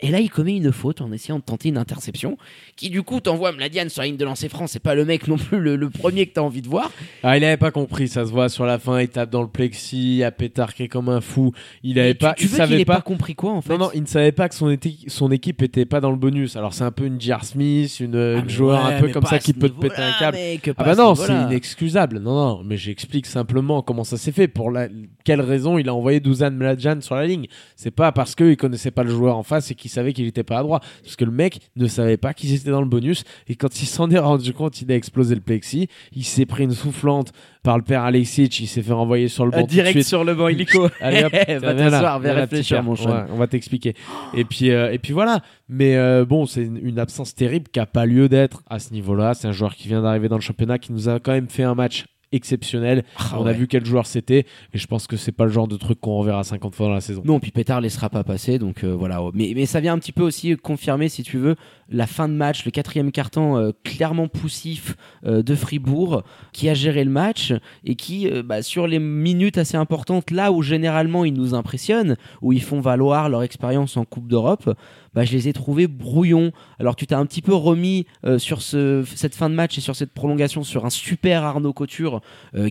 et 0.00 0.10
là 0.10 0.20
il 0.20 0.28
commet 0.30 0.56
une 0.56 0.72
faute 0.72 1.00
en 1.00 1.12
essayant 1.12 1.38
de 1.38 1.44
tenter 1.44 1.68
une 1.68 1.78
interception 1.78 2.36
qui 2.76 2.90
du 2.90 3.02
coup 3.02 3.20
t'envoie 3.20 3.52
Mladian 3.52 3.88
sur 3.88 4.02
la 4.02 4.06
ligne 4.08 4.16
de 4.16 4.24
lancer 4.24 4.48
franc 4.48 4.66
c'est 4.66 4.80
pas 4.80 4.94
le 4.94 5.04
mec 5.04 5.28
non 5.28 5.36
plus 5.36 5.60
le, 5.60 5.76
le 5.76 5.88
premier 5.90 6.26
que 6.26 6.34
t'as 6.34 6.40
envie 6.40 6.62
de 6.62 6.68
voir 6.68 6.90
Ah, 7.22 7.36
il 7.36 7.44
avait 7.44 7.56
pas 7.56 7.70
compris, 7.70 8.08
ça 8.08 8.24
se 8.26 8.30
voit 8.30 8.48
sur 8.48 8.66
la 8.66 8.78
fin, 8.78 9.00
il 9.00 9.08
tape 9.08 9.30
dans 9.30 9.42
le 9.42 9.48
plexi, 9.48 10.16
il 10.18 10.24
a 10.24 10.30
pétarqué 10.32 10.88
comme 10.88 11.08
un 11.08 11.20
fou. 11.20 11.52
Il 11.82 11.98
avait 11.98 12.08
Mais 12.08 12.14
pas, 12.14 12.34
tu, 12.34 12.44
il 12.44 12.48
savait 12.50 12.84
pas 12.84 12.96
pas. 12.96 13.00
compris 13.02 13.34
quoi 13.34 13.52
en 13.52 13.60
fait 13.62 13.72
Non, 13.72 13.78
non, 13.86 13.90
il 13.94 14.02
ne 14.02 14.06
savait 14.06 14.32
pas 14.32 14.48
que 14.48 14.54
son, 14.54 14.76
son 15.06 15.30
équipe 15.30 15.62
était 15.62 15.84
pas 15.86 16.00
dans 16.00 16.10
le 16.10 16.16
bonus. 16.16 16.56
Alors 16.56 16.74
c'est 16.74 16.84
un 16.84 16.90
peu 16.92 17.04
une 17.06 17.20
J.R. 17.20 17.44
Smith, 17.44 18.00
une, 18.00 18.16
Ah, 18.16 18.40
une 18.40 18.48
joueur 18.50 18.84
ouais, 18.84 18.94
un 18.94 19.00
peu 19.00 19.08
comme 19.08 19.24
ça 19.24 19.36
à 19.36 19.38
qui 19.38 19.52
peut 19.52 19.68
te 19.68 19.80
péter 19.80 20.02
un 20.02 20.12
câble. 20.18 20.36
mec, 20.36 20.70
Ah 20.76 20.82
à 20.82 20.84
bah 20.84 20.94
non, 20.96 21.14
c'est 21.14 21.32
inexcusable. 21.32 22.18
Non, 22.18 22.34
non, 22.34 22.62
mais 22.64 22.76
j'explique 22.76 23.26
simplement 23.26 23.82
comment 23.82 24.04
ça 24.04 24.16
s'est 24.16 24.32
fait. 24.32 24.48
Pour 24.48 24.70
la... 24.70 24.88
quelle 25.24 25.40
raison 25.40 25.78
il 25.78 25.88
a 25.88 25.94
envoyé 25.94 26.20
Douzan 26.20 26.50
Mladjan 26.50 27.00
sur 27.00 27.14
la 27.14 27.26
ligne? 27.26 27.46
C'est 27.76 27.90
pas 27.90 28.12
parce 28.12 28.34
qu'il 28.34 28.56
connaissait 28.56 28.90
pas 28.90 29.04
le 29.04 29.10
joueur 29.10 29.36
en 29.36 29.42
face 29.42 29.70
et 29.70 29.74
qu'il 29.84 29.90
savait 29.90 30.14
qu'il 30.14 30.26
était 30.26 30.42
pas 30.42 30.60
à 30.60 30.62
droite. 30.62 30.82
Parce 31.02 31.14
que 31.14 31.26
le 31.26 31.30
mec 31.30 31.60
ne 31.76 31.86
savait 31.86 32.16
pas 32.16 32.32
qu'ils 32.32 32.54
étaient 32.54 32.70
dans 32.70 32.80
le 32.80 32.88
bonus. 32.88 33.24
Et 33.48 33.54
quand 33.54 33.82
il 33.82 33.86
s'en 33.86 34.10
est 34.10 34.18
rendu 34.18 34.54
compte, 34.54 34.80
il 34.80 34.90
a 34.90 34.96
explosé 34.96 35.34
le 35.34 35.42
plexi. 35.42 35.88
Il 36.16 36.24
s'est 36.24 36.46
pris 36.46 36.64
une 36.64 36.72
soufflante 36.72 37.32
par 37.62 37.76
le 37.76 37.84
père 37.84 38.02
Alexic. 38.02 38.60
Il 38.60 38.66
s'est 38.66 38.80
fait 38.80 38.94
renvoyer 38.94 39.28
sur 39.28 39.44
le 39.44 39.50
banc. 39.50 39.58
Euh, 39.58 39.66
direct 39.66 40.02
sur 40.02 40.24
le 40.24 40.34
banc 40.34 40.48
illico 40.54 40.88
Allez 41.02 41.24
hop, 41.24 41.32
va 41.60 41.74
t'asseoir 41.74 42.18
va 42.18 42.32
réfléchir 42.32 42.82
mon 42.82 42.94
père. 42.94 43.04
cher 43.04 43.12
Ouais, 43.12 43.24
on 43.30 43.36
va 43.36 43.46
t'expliquer. 43.46 43.94
Et 44.32 44.44
puis 44.46 44.70
euh, 44.70 44.90
et 44.90 44.98
puis 44.98 45.12
voilà. 45.12 45.42
Mais 45.68 45.96
euh, 45.96 46.24
bon, 46.24 46.46
c'est 46.46 46.62
une, 46.62 46.78
une 46.82 46.98
absence 46.98 47.34
terrible 47.34 47.68
qui 47.70 47.78
a 47.78 47.86
pas 47.86 48.06
lieu 48.06 48.30
d'être 48.30 48.62
à 48.70 48.78
ce 48.78 48.90
niveau-là. 48.94 49.34
C'est 49.34 49.48
un 49.48 49.52
joueur 49.52 49.74
qui 49.74 49.88
vient 49.88 50.00
d'arriver 50.00 50.28
dans 50.28 50.36
le 50.36 50.40
championnat 50.40 50.78
qui 50.78 50.92
nous 50.94 51.10
a 51.10 51.20
quand 51.20 51.32
même 51.32 51.50
fait 51.50 51.62
un 51.62 51.74
match 51.74 52.06
exceptionnel. 52.32 53.04
Ah 53.16 53.36
on 53.38 53.46
a 53.46 53.52
vu 53.52 53.66
quel 53.66 53.84
joueur 53.84 54.06
c'était 54.06 54.46
et 54.72 54.78
je 54.78 54.86
pense 54.86 55.06
que 55.06 55.16
c'est 55.16 55.32
pas 55.32 55.44
le 55.44 55.50
genre 55.50 55.68
de 55.68 55.76
truc 55.76 56.00
qu'on 56.00 56.16
reverra 56.18 56.44
50 56.44 56.74
fois 56.74 56.86
dans 56.86 56.94
la 56.94 57.00
saison. 57.00 57.22
Non, 57.24 57.40
puis 57.40 57.50
Pétard 57.50 57.80
laissera 57.80 58.10
pas 58.10 58.24
passer, 58.24 58.58
donc 58.58 58.84
euh, 58.84 58.94
voilà. 58.94 59.20
Mais, 59.34 59.52
mais 59.54 59.66
ça 59.66 59.80
vient 59.80 59.92
un 59.94 59.98
petit 59.98 60.12
peu 60.12 60.22
aussi 60.22 60.56
confirmer, 60.56 61.08
si 61.08 61.22
tu 61.22 61.38
veux, 61.38 61.56
la 61.94 62.06
fin 62.06 62.28
de 62.28 62.34
match, 62.34 62.64
le 62.64 62.70
quatrième 62.70 63.12
carton 63.12 63.56
euh, 63.56 63.70
clairement 63.84 64.26
poussif 64.26 64.96
euh, 65.26 65.42
de 65.42 65.54
Fribourg, 65.54 66.24
qui 66.52 66.68
a 66.68 66.74
géré 66.74 67.04
le 67.04 67.10
match 67.10 67.54
et 67.84 67.94
qui, 67.94 68.28
euh, 68.28 68.42
bah, 68.42 68.62
sur 68.62 68.86
les 68.86 68.98
minutes 68.98 69.58
assez 69.58 69.76
importantes, 69.76 70.30
là 70.30 70.50
où 70.50 70.62
généralement 70.62 71.24
ils 71.24 71.34
nous 71.34 71.54
impressionnent, 71.54 72.16
où 72.42 72.52
ils 72.52 72.62
font 72.62 72.80
valoir 72.80 73.28
leur 73.28 73.42
expérience 73.42 73.96
en 73.96 74.04
Coupe 74.04 74.26
d'Europe, 74.26 74.76
bah, 75.14 75.24
je 75.24 75.32
les 75.32 75.48
ai 75.48 75.52
trouvés 75.52 75.86
brouillons. 75.86 76.50
Alors 76.80 76.96
tu 76.96 77.06
t'es 77.06 77.14
un 77.14 77.24
petit 77.26 77.42
peu 77.42 77.54
remis 77.54 78.06
sur 78.38 78.62
ce, 78.62 79.04
cette 79.14 79.36
fin 79.36 79.48
de 79.48 79.54
match 79.54 79.78
et 79.78 79.80
sur 79.80 79.94
cette 79.94 80.10
prolongation 80.10 80.64
sur 80.64 80.84
un 80.84 80.90
super 80.90 81.44
Arnaud 81.44 81.72
Couture 81.72 82.20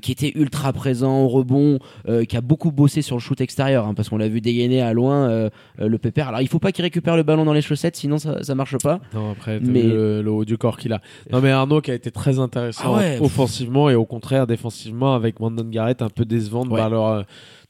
qui 0.01 0.11
était 0.11 0.33
ultra 0.35 0.73
présent 0.73 1.21
au 1.21 1.29
rebond, 1.29 1.79
qui 2.27 2.35
a 2.35 2.41
beaucoup 2.41 2.71
bossé 2.71 3.01
sur 3.01 3.15
le 3.15 3.21
shoot 3.21 3.39
extérieur, 3.39 3.87
hein, 3.87 3.93
parce 3.93 4.09
qu'on 4.09 4.17
l'a 4.17 4.27
vu 4.27 4.41
dégainer 4.41 4.81
à 4.81 4.91
loin 4.91 5.49
le 5.77 5.97
pépère. 5.97 6.27
Alors 6.27 6.41
il 6.41 6.49
faut 6.49 6.59
pas 6.59 6.73
qu'il 6.73 6.83
récupère 6.83 7.15
le 7.15 7.23
ballon 7.23 7.45
dans 7.45 7.53
les 7.53 7.61
chaussettes, 7.61 7.95
sinon 7.95 8.17
ça, 8.17 8.43
ça 8.43 8.55
marche 8.55 8.77
pas. 8.79 8.99
Non, 9.13 9.31
après, 9.31 9.59
Mais- 9.59 9.83
le, 9.83 10.21
le 10.21 10.31
haut 10.31 10.45
du 10.45 10.57
corps 10.57 10.77
qu'il 10.77 10.93
a. 10.93 11.01
Non, 11.31 11.41
mais 11.41 11.51
Arnaud 11.51 11.81
qui 11.81 11.91
a 11.91 11.93
été 11.93 12.11
très 12.11 12.39
intéressant 12.39 12.95
Ah 12.95 12.97
ouais. 12.97 13.17
offensivement 13.21 13.89
et 13.89 13.95
au 13.95 14.05
contraire 14.05 14.47
défensivement 14.47 15.13
avec 15.15 15.35
Brandon 15.35 15.63
Garrett 15.69 16.01
un 16.01 16.09
peu 16.09 16.25
décevant 16.25 16.65
de, 16.65 16.71
Ouais. 16.71 16.79
par, 16.79 16.89
leur, 16.89 17.05
euh, 17.07 17.21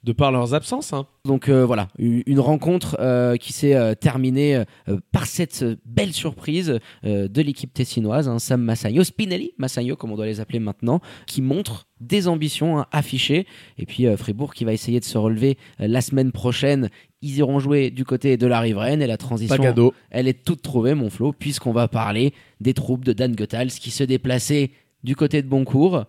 de 0.03 0.11
par 0.11 0.31
leurs 0.31 0.53
absences. 0.53 0.93
hein. 0.93 1.07
Donc 1.25 1.47
euh, 1.47 1.65
voilà, 1.65 1.87
une 1.97 2.39
rencontre 2.39 2.97
euh, 2.99 3.37
qui 3.37 3.53
s'est 3.53 3.75
euh, 3.75 3.95
terminée 3.95 4.63
par 5.11 5.25
cette 5.25 5.63
belle 5.85 6.13
surprise 6.13 6.79
de 7.03 7.41
l'équipe 7.41 7.73
tessinoise, 7.73 8.27
hein, 8.27 8.39
Sam 8.39 8.61
Massagno, 8.61 9.03
Spinelli, 9.03 9.51
Massagno 9.57 9.95
comme 9.95 10.11
on 10.11 10.15
doit 10.15 10.25
les 10.25 10.39
appeler 10.39 10.59
maintenant, 10.59 10.99
qui 11.25 11.41
montre 11.41 11.87
des 12.01 12.27
ambitions 12.27 12.79
hein, 12.79 12.85
affichées. 12.91 13.47
Et 13.77 13.85
puis 13.85 14.05
Fribourg 14.17 14.53
qui 14.53 14.65
va 14.65 14.73
essayer 14.73 14.99
de 14.99 15.05
se 15.05 15.17
relever 15.17 15.57
la 15.79 16.01
semaine 16.01 16.31
prochaine. 16.31 16.89
Ils 17.21 17.37
iront 17.37 17.59
jouer 17.59 17.89
du 17.89 18.03
côté 18.03 18.35
de 18.35 18.47
la 18.47 18.59
riveraine 18.59 19.01
et 19.01 19.07
la 19.07 19.17
transition, 19.17 19.93
elle 20.09 20.27
est 20.27 20.43
toute 20.43 20.61
trouvée, 20.61 20.93
mon 20.93 21.09
Flo, 21.09 21.31
puisqu'on 21.31 21.71
va 21.71 21.87
parler 21.87 22.33
des 22.59 22.73
troupes 22.73 23.05
de 23.05 23.13
Dan 23.13 23.33
Goethals 23.33 23.71
qui 23.71 23.91
se 23.91 24.03
déplaçaient 24.03 24.71
du 25.03 25.15
côté 25.15 25.41
de 25.41 25.47
Boncourt. 25.47 26.05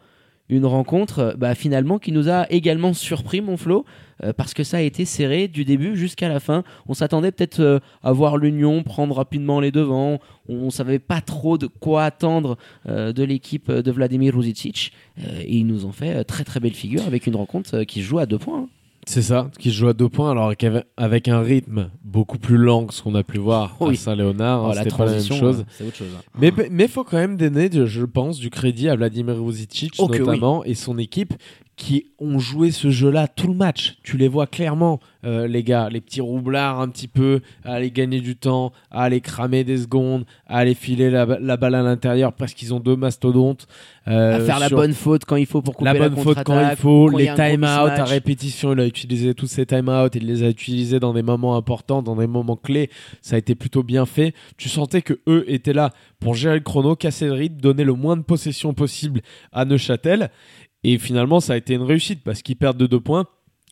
Une 0.48 0.66
rencontre 0.66 1.18
euh, 1.20 1.35
bah, 1.37 1.54
finalement 1.54 1.98
qui 1.98 2.12
nous 2.12 2.28
a 2.28 2.46
également 2.50 2.92
surpris, 2.92 3.40
mon 3.40 3.57
Flo, 3.57 3.85
euh, 4.22 4.33
parce 4.33 4.52
que 4.52 4.62
ça 4.62 4.76
a 4.76 4.80
été 4.80 5.04
serré 5.04 5.48
du 5.48 5.64
début 5.64 5.96
jusqu'à 5.96 6.28
la 6.28 6.38
fin. 6.38 6.64
On 6.87 6.94
s'attendait 6.94 7.33
peut-être 7.33 7.61
euh, 7.61 7.78
à 8.02 8.12
voir 8.12 8.37
l'Union 8.37 8.83
prendre 8.83 9.16
rapidement 9.16 9.61
les 9.61 9.70
devants. 9.70 10.18
On 10.48 10.66
ne 10.66 10.70
savait 10.70 10.98
pas 10.98 11.22
trop 11.22 11.57
de 11.57 11.66
quoi 11.66 12.04
attendre 12.04 12.59
de 12.87 13.24
l'équipe 13.24 13.72
de 13.72 13.90
Vladimir 13.90 14.35
Ruzicic. 14.35 14.92
Et 15.16 15.57
ils 15.57 15.66
nous 15.66 15.87
ont 15.87 15.92
fait 15.92 16.22
très 16.24 16.44
très 16.44 16.61
belle 16.61 16.74
figure 16.74 17.07
avec 17.07 17.26
une 17.26 17.37
rencontre 17.37 17.85
qui 17.85 18.02
se 18.02 18.07
joue 18.07 18.18
à 18.18 18.26
deux 18.26 18.38
points. 18.38 18.64
hein. 18.64 18.84
C'est 19.06 19.22
ça, 19.22 19.50
qui 19.58 19.70
se 19.70 19.76
joue 19.76 19.88
à 19.88 19.92
deux 19.92 20.08
points, 20.08 20.30
alors 20.30 20.52
avec 20.96 21.28
un 21.28 21.40
rythme 21.40 21.90
beaucoup 22.02 22.38
plus 22.38 22.56
lent 22.56 22.86
que 22.86 22.94
ce 22.94 23.02
qu'on 23.02 23.14
a 23.14 23.22
pu 23.22 23.38
voir 23.38 23.76
Oui. 23.80 23.94
à 23.94 23.96
Saint-Léonard. 23.98 24.64
hein, 24.64 24.68
Oh, 24.70 24.74
la 24.74 24.82
c'était 24.84 24.96
pas 24.96 25.04
la 25.06 25.12
même 25.12 25.22
chose. 25.22 25.64
autre 25.86 25.96
chose. 25.96 26.08
hein. 26.16 26.22
Mais 26.40 26.52
mais 26.70 26.88
faut 26.88 27.04
quand 27.04 27.18
même 27.18 27.36
donner, 27.36 27.68
je 27.72 28.04
pense, 28.04 28.38
du 28.38 28.50
crédit 28.50 28.88
à 28.88 28.96
Vladimir 28.96 29.34
Vuzicic 29.42 29.92
Oh 29.98 30.08
que 30.08 30.18
notamment 30.18 30.64
et 30.64 30.74
son 30.74 30.96
équipe 30.98 31.34
qui 31.76 32.06
ont 32.20 32.38
joué 32.38 32.70
ce 32.70 32.90
jeu-là 32.90 33.26
tout 33.28 33.48
le 33.48 33.54
match. 33.54 33.96
Tu 34.02 34.16
les 34.16 34.28
vois 34.28 34.46
clairement, 34.46 35.00
euh, 35.24 35.46
les 35.48 35.62
gars, 35.64 35.88
les 35.90 36.00
petits 36.00 36.20
roublards 36.20 36.80
un 36.80 36.88
petit 36.88 37.08
peu, 37.08 37.40
à 37.64 37.74
aller 37.74 37.90
gagner 37.90 38.20
du 38.20 38.37
temps, 38.37 38.72
à 38.90 39.02
aller 39.04 39.20
cramer 39.20 39.64
des 39.64 39.78
secondes, 39.78 40.24
à 40.46 40.58
aller 40.58 40.74
filer 40.74 41.10
la, 41.10 41.24
la 41.26 41.56
balle 41.56 41.74
à 41.74 41.82
l'intérieur 41.82 42.32
parce 42.32 42.54
qu'ils 42.54 42.72
ont 42.74 42.80
deux 42.80 42.96
mastodontes. 42.96 43.66
euh, 44.06 44.37
à 44.37 44.40
faire 44.40 44.58
la 44.60 44.68
bonne 44.68 44.92
faute 44.92 45.24
quand 45.24 45.37
il 45.37 45.46
faut 45.46 45.62
pour 45.62 45.74
couper 45.74 45.92
la 45.92 45.98
la, 45.98 46.08
bonne 46.08 46.22
faute 46.22 46.42
quand 46.44 46.70
il 46.70 46.76
faut, 46.76 47.08
quand 47.10 47.16
les 47.16 47.26
time-out 47.34 47.90
à 47.98 48.04
répétition, 48.04 48.72
il 48.72 48.80
a 48.80 48.87
utilisé 48.87 49.34
tous 49.34 49.46
ces 49.46 49.66
time-out, 49.66 50.14
il 50.14 50.26
les 50.26 50.42
a 50.42 50.48
utilisés 50.48 51.00
dans 51.00 51.12
des 51.12 51.22
moments 51.22 51.56
importants, 51.56 52.02
dans 52.02 52.16
des 52.16 52.26
moments 52.26 52.56
clés, 52.56 52.90
ça 53.22 53.37
a 53.37 53.38
été 53.38 53.54
plutôt 53.54 53.82
bien 53.82 54.06
fait. 54.06 54.34
Tu 54.56 54.68
sentais 54.68 55.02
que 55.02 55.14
eux 55.26 55.44
étaient 55.48 55.72
là 55.72 55.90
pour 56.20 56.34
gérer 56.34 56.54
le 56.54 56.60
chrono, 56.60 56.96
casser 56.96 57.26
le 57.26 57.32
rythme, 57.32 57.56
donner 57.60 57.84
le 57.84 57.94
moins 57.94 58.16
de 58.16 58.22
possession 58.22 58.74
possible 58.74 59.20
à 59.52 59.64
Neuchâtel, 59.64 60.30
et 60.85 60.99
finalement 60.99 61.40
ça 61.40 61.55
a 61.55 61.57
été 61.57 61.75
une 61.75 61.83
réussite 61.83 62.23
parce 62.23 62.42
qu'ils 62.42 62.57
perdent 62.57 62.77
de 62.77 62.87
deux 62.87 63.01
points. 63.01 63.27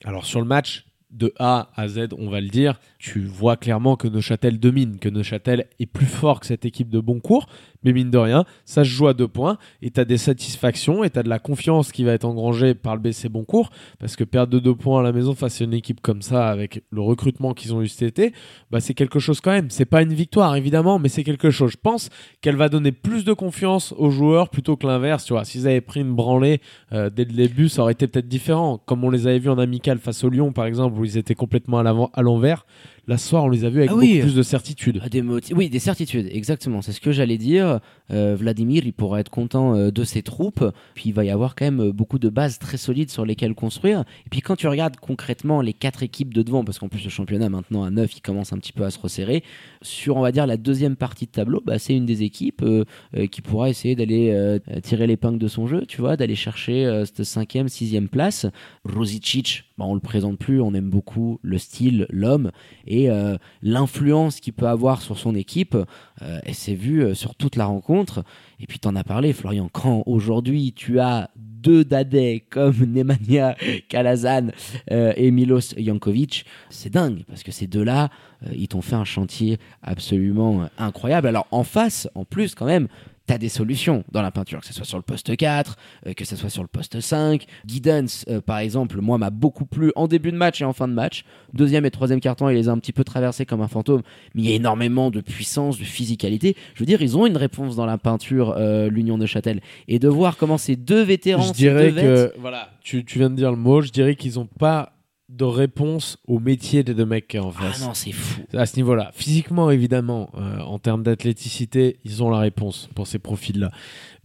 Alors 0.05 0.27
sur 0.27 0.40
le 0.40 0.46
match, 0.46 0.87
de 1.12 1.33
A 1.38 1.70
à 1.77 1.88
Z, 1.88 2.09
on 2.18 2.31
va 2.31 2.40
le 2.40 2.48
dire, 2.48 2.81
tu 2.98 3.20
vois 3.20 3.57
clairement 3.57 3.96
que 3.96 4.09
Neuchâtel 4.09 4.59
domine, 4.59 4.98
que 4.98 5.09
Neuchâtel 5.09 5.66
est 5.79 5.87
plus 5.87 6.07
fort 6.07 6.40
que 6.40 6.46
cette 6.46 6.64
équipe 6.64 6.88
de 6.88 7.01
Boncourt, 7.01 7.48
mais 7.85 7.92
mine 7.92 8.11
de 8.11 8.18
rien, 8.18 8.44
ça 8.64 8.85
se 8.85 8.88
joue 8.88 9.09
à 9.09 9.14
deux 9.14 9.29
points, 9.29 9.59
et 9.83 9.90
tu 9.90 10.01
as 10.01 10.05
des 10.05 10.18
satisfactions, 10.18 11.05
et 11.05 11.11
tu 11.11 11.18
as 11.18 11.22
de 11.22 11.29
la 11.29 11.38
confiance 11.38 11.92
qui 11.92 12.05
va 12.05 12.12
être 12.12 12.25
engrangée 12.25 12.75
par 12.75 12.94
le 12.96 13.03
BC 13.03 13.29
Boncourt, 13.29 13.70
parce 13.98 14.16
que 14.16 14.25
perdre 14.25 14.53
de 14.53 14.59
deux 14.59 14.75
points 14.75 15.01
à 15.01 15.03
la 15.03 15.12
maison 15.12 15.35
face 15.35 15.61
à 15.61 15.64
une 15.64 15.75
équipe 15.75 16.01
comme 16.01 16.22
ça, 16.22 16.48
avec 16.48 16.83
le 16.90 17.01
recrutement 17.01 17.55
qu'ils 17.55 17.75
ont 17.75 17.83
eu 17.83 17.88
cet 17.88 18.03
été, 18.03 18.33
bah 18.70 18.81
c'est 18.81 18.94
quelque 18.94 19.18
chose 19.18 19.40
quand 19.40 19.53
même. 19.53 19.70
C'est 19.70 19.85
pas 19.85 20.03
une 20.03 20.14
victoire, 20.14 20.57
évidemment, 20.57 20.98
mais 20.98 21.09
c'est 21.09 21.25
quelque 21.25 21.51
chose. 21.51 21.72
Je 21.72 21.77
pense 21.77 22.09
qu'elle 22.40 22.57
va 22.57 22.68
donner 22.68 22.92
plus 22.92 23.25
de 23.25 23.33
confiance 23.33 23.92
aux 23.98 24.11
joueurs 24.11 24.48
plutôt 24.48 24.77
que 24.77 24.87
l'inverse, 24.87 25.25
tu 25.25 25.33
vois. 25.33 25.44
S'ils 25.44 25.66
avaient 25.66 25.81
pris 25.81 26.01
une 26.01 26.14
branlée 26.14 26.61
euh, 26.92 27.11
dès 27.11 27.25
le 27.25 27.33
début, 27.33 27.68
ça 27.68 27.83
aurait 27.83 27.92
été 27.92 28.07
peut-être 28.07 28.29
différent, 28.29 28.79
comme 28.85 29.05
on 29.05 29.11
les 29.11 29.27
avait 29.27 29.38
vus 29.38 29.51
en 29.51 29.59
amical 29.59 29.98
face 29.98 30.25
au 30.25 30.31
Lyon, 30.31 30.53
par 30.53 30.66
exemple, 30.66 30.96
où 31.02 31.04
ils 31.04 31.18
étaient 31.18 31.34
complètement 31.34 31.78
à 31.78 32.22
l'envers. 32.22 32.64
Là, 33.08 33.18
ce 33.18 33.28
soir, 33.28 33.44
on 33.44 33.48
les 33.48 33.64
a 33.64 33.68
vus 33.68 33.78
avec 33.78 33.90
Ah 33.90 33.96
oui. 33.96 34.14
beaucoup 34.14 34.26
plus 34.26 34.36
de 34.36 34.42
certitude. 34.42 35.00
Ah, 35.02 35.08
des 35.08 35.22
Oui, 35.22 35.68
des 35.68 35.80
certitudes, 35.80 36.28
exactement. 36.30 36.82
C'est 36.82 36.92
ce 36.92 37.00
que 37.00 37.10
j'allais 37.10 37.36
dire. 37.36 37.80
Euh, 38.12 38.36
Vladimir, 38.38 38.82
il 38.86 38.92
pourra 38.92 39.18
être 39.18 39.28
content 39.28 39.74
euh, 39.74 39.90
de 39.90 40.04
ses 40.04 40.22
troupes. 40.22 40.64
Puis 40.94 41.08
il 41.08 41.12
va 41.12 41.24
y 41.24 41.30
avoir 41.30 41.56
quand 41.56 41.64
même 41.64 41.80
euh, 41.80 41.92
beaucoup 41.92 42.20
de 42.20 42.28
bases 42.28 42.60
très 42.60 42.76
solides 42.76 43.10
sur 43.10 43.26
lesquelles 43.26 43.56
construire. 43.56 44.04
Et 44.26 44.28
puis 44.30 44.40
quand 44.40 44.54
tu 44.54 44.68
regardes 44.68 44.96
concrètement 44.96 45.62
les 45.62 45.72
quatre 45.72 46.04
équipes 46.04 46.32
de 46.32 46.42
devant, 46.42 46.62
parce 46.64 46.78
qu'en 46.78 46.88
plus 46.88 47.02
le 47.02 47.10
championnat 47.10 47.48
maintenant 47.48 47.82
à 47.82 47.90
9, 47.90 48.16
il 48.16 48.20
commence 48.20 48.52
un 48.52 48.58
petit 48.58 48.72
peu 48.72 48.84
à 48.84 48.90
se 48.90 49.00
resserrer. 49.00 49.42
Sur, 49.82 50.16
on 50.16 50.20
va 50.20 50.30
dire, 50.30 50.46
la 50.46 50.56
deuxième 50.56 50.94
partie 50.94 51.26
de 51.26 51.32
tableau, 51.32 51.60
bah, 51.66 51.80
c'est 51.80 51.96
une 51.96 52.06
des 52.06 52.22
équipes 52.22 52.62
euh, 52.62 52.84
qui 53.32 53.42
pourra 53.42 53.68
essayer 53.68 53.96
d'aller 53.96 54.58
tirer 54.82 55.06
l'épingle 55.06 55.38
de 55.38 55.48
son 55.48 55.66
jeu, 55.66 55.84
tu 55.86 56.00
vois, 56.00 56.16
d'aller 56.16 56.34
chercher 56.34 57.02
cette 57.04 57.24
cinquième, 57.24 57.68
sixième 57.68 58.08
place. 58.08 58.46
Rosicic, 58.84 59.64
bah, 59.78 59.84
on 59.88 59.94
le 59.94 60.00
présente 60.00 60.38
plus, 60.38 60.60
on 60.60 60.74
aime 60.74 60.90
beaucoup 60.90 61.38
le 61.42 61.58
style, 61.58 62.06
l'homme 62.10 62.50
et 62.86 62.91
euh, 62.92 63.37
l'influence 63.62 64.40
qu'il 64.40 64.52
peut 64.52 64.68
avoir 64.68 65.02
sur 65.02 65.18
son 65.18 65.35
équipe. 65.35 65.76
Euh, 66.22 66.38
et 66.44 66.52
c'est 66.52 66.74
vu 66.74 67.02
euh, 67.02 67.14
sur 67.14 67.35
toute 67.35 67.57
la 67.57 67.66
rencontre. 67.66 68.24
Et 68.61 68.66
puis 68.66 68.78
t'en 68.78 68.96
as 68.96 69.05
parlé, 69.05 69.33
Florian, 69.33 69.68
quand 69.72 70.02
aujourd'hui 70.07 70.72
tu 70.72 71.00
as 71.00 71.31
deux 71.37 71.85
dadais 71.85 72.44
comme 72.50 72.76
Nemanja 72.87 73.57
Kalazan 73.88 74.48
euh, 74.90 75.12
et 75.16 75.31
Milos 75.31 75.74
Jankovic, 75.76 76.44
c'est 76.70 76.90
dingue 76.90 77.24
parce 77.28 77.42
que 77.42 77.52
ces 77.52 77.66
deux-là, 77.66 78.11
ils 78.52 78.66
t'ont 78.66 78.83
fait 78.83 78.96
un 78.96 79.05
chantier 79.05 79.59
absolument 79.83 80.68
incroyable. 80.76 81.28
Alors 81.28 81.46
en 81.52 81.62
face, 81.62 82.09
en 82.16 82.24
plus 82.24 82.57
quand 82.57 82.66
même, 82.66 82.88
T'as 83.26 83.38
des 83.38 83.48
solutions 83.48 84.02
dans 84.11 84.20
la 84.20 84.32
peinture, 84.32 84.61
que 84.61 84.66
ce 84.66 84.72
soit 84.74 84.85
sur 84.85 84.98
le 84.98 85.02
poste 85.02 85.37
4, 85.37 85.76
euh, 86.08 86.12
que 86.12 86.24
ce 86.24 86.35
soit 86.35 86.50
sur 86.50 86.62
le 86.62 86.68
poste 86.68 87.00
5. 87.00 87.46
Guidance, 87.64 88.24
euh, 88.28 88.40
par 88.40 88.58
exemple, 88.58 89.00
moi, 89.00 89.16
m'a 89.16 89.30
beaucoup 89.30 89.64
plu 89.64 89.92
en 89.94 90.08
début 90.08 90.32
de 90.32 90.37
match 90.37 90.61
et 90.61 90.64
en 90.64 90.72
fin 90.72 90.88
de 90.88 90.92
match. 90.92 91.24
Deuxième 91.54 91.85
et 91.87 91.90
troisième 91.92 92.18
carton, 92.20 92.48
il 92.48 92.54
les 92.56 92.68
a 92.68 92.72
un 92.72 92.78
petit 92.78 92.92
peu 92.92 93.04
traversés 93.04 93.46
comme 93.46 93.61
un 93.61 93.68
fantôme, 93.68 94.02
mais 94.35 94.42
il 94.42 94.48
y 94.50 94.52
a 94.52 94.56
énormément 94.56 95.11
de 95.11 95.20
puissance, 95.20 95.78
de 95.78 95.85
physicalité. 95.85 96.56
Je 96.74 96.80
veux 96.80 96.87
dire, 96.87 97.00
ils 97.00 97.16
ont 97.16 97.24
une 97.26 97.37
réponse 97.37 97.76
dans 97.76 97.87
la 97.87 97.96
peinture, 97.98 98.54
euh, 98.58 98.88
l'Union 98.90 99.18
de 99.18 99.26
Châtel. 99.26 99.61
Et 99.87 99.98
de 100.00 100.08
voir 100.08 100.37
comment 100.37 100.58
ces 100.58 100.74
deux 100.74 101.02
vétérans, 101.02 101.42
Je 101.42 101.52
dirais 101.52 101.90
vêtes- 101.90 102.02
que, 102.35 102.40
voilà, 102.40 102.70
tu, 102.82 103.04
tu 103.04 103.18
viens 103.20 103.30
de 103.30 103.37
dire 103.37 103.50
le 103.52 103.56
mot, 103.56 103.82
je 103.82 103.90
dirais 103.90 104.16
qu'ils 104.16 104.35
n'ont 104.35 104.46
pas 104.58 104.94
de 105.34 105.44
réponse 105.44 106.18
au 106.26 106.38
métier 106.38 106.82
des 106.82 106.94
deux 106.94 107.06
mecs 107.06 107.26
qui 107.28 107.36
est 107.38 107.40
en 107.40 107.52
Ah 107.58 107.62
face. 107.70 107.80
non, 107.82 107.94
c'est 107.94 108.12
fou. 108.12 108.42
à 108.54 108.66
ce 108.66 108.76
niveau-là. 108.76 109.10
Physiquement, 109.14 109.70
évidemment, 109.70 110.30
euh, 110.36 110.58
en 110.60 110.78
termes 110.78 111.02
d'athléticité, 111.02 111.96
ils 112.04 112.22
ont 112.22 112.30
la 112.30 112.38
réponse 112.38 112.88
pour 112.94 113.06
ces 113.06 113.18
profils-là. 113.18 113.70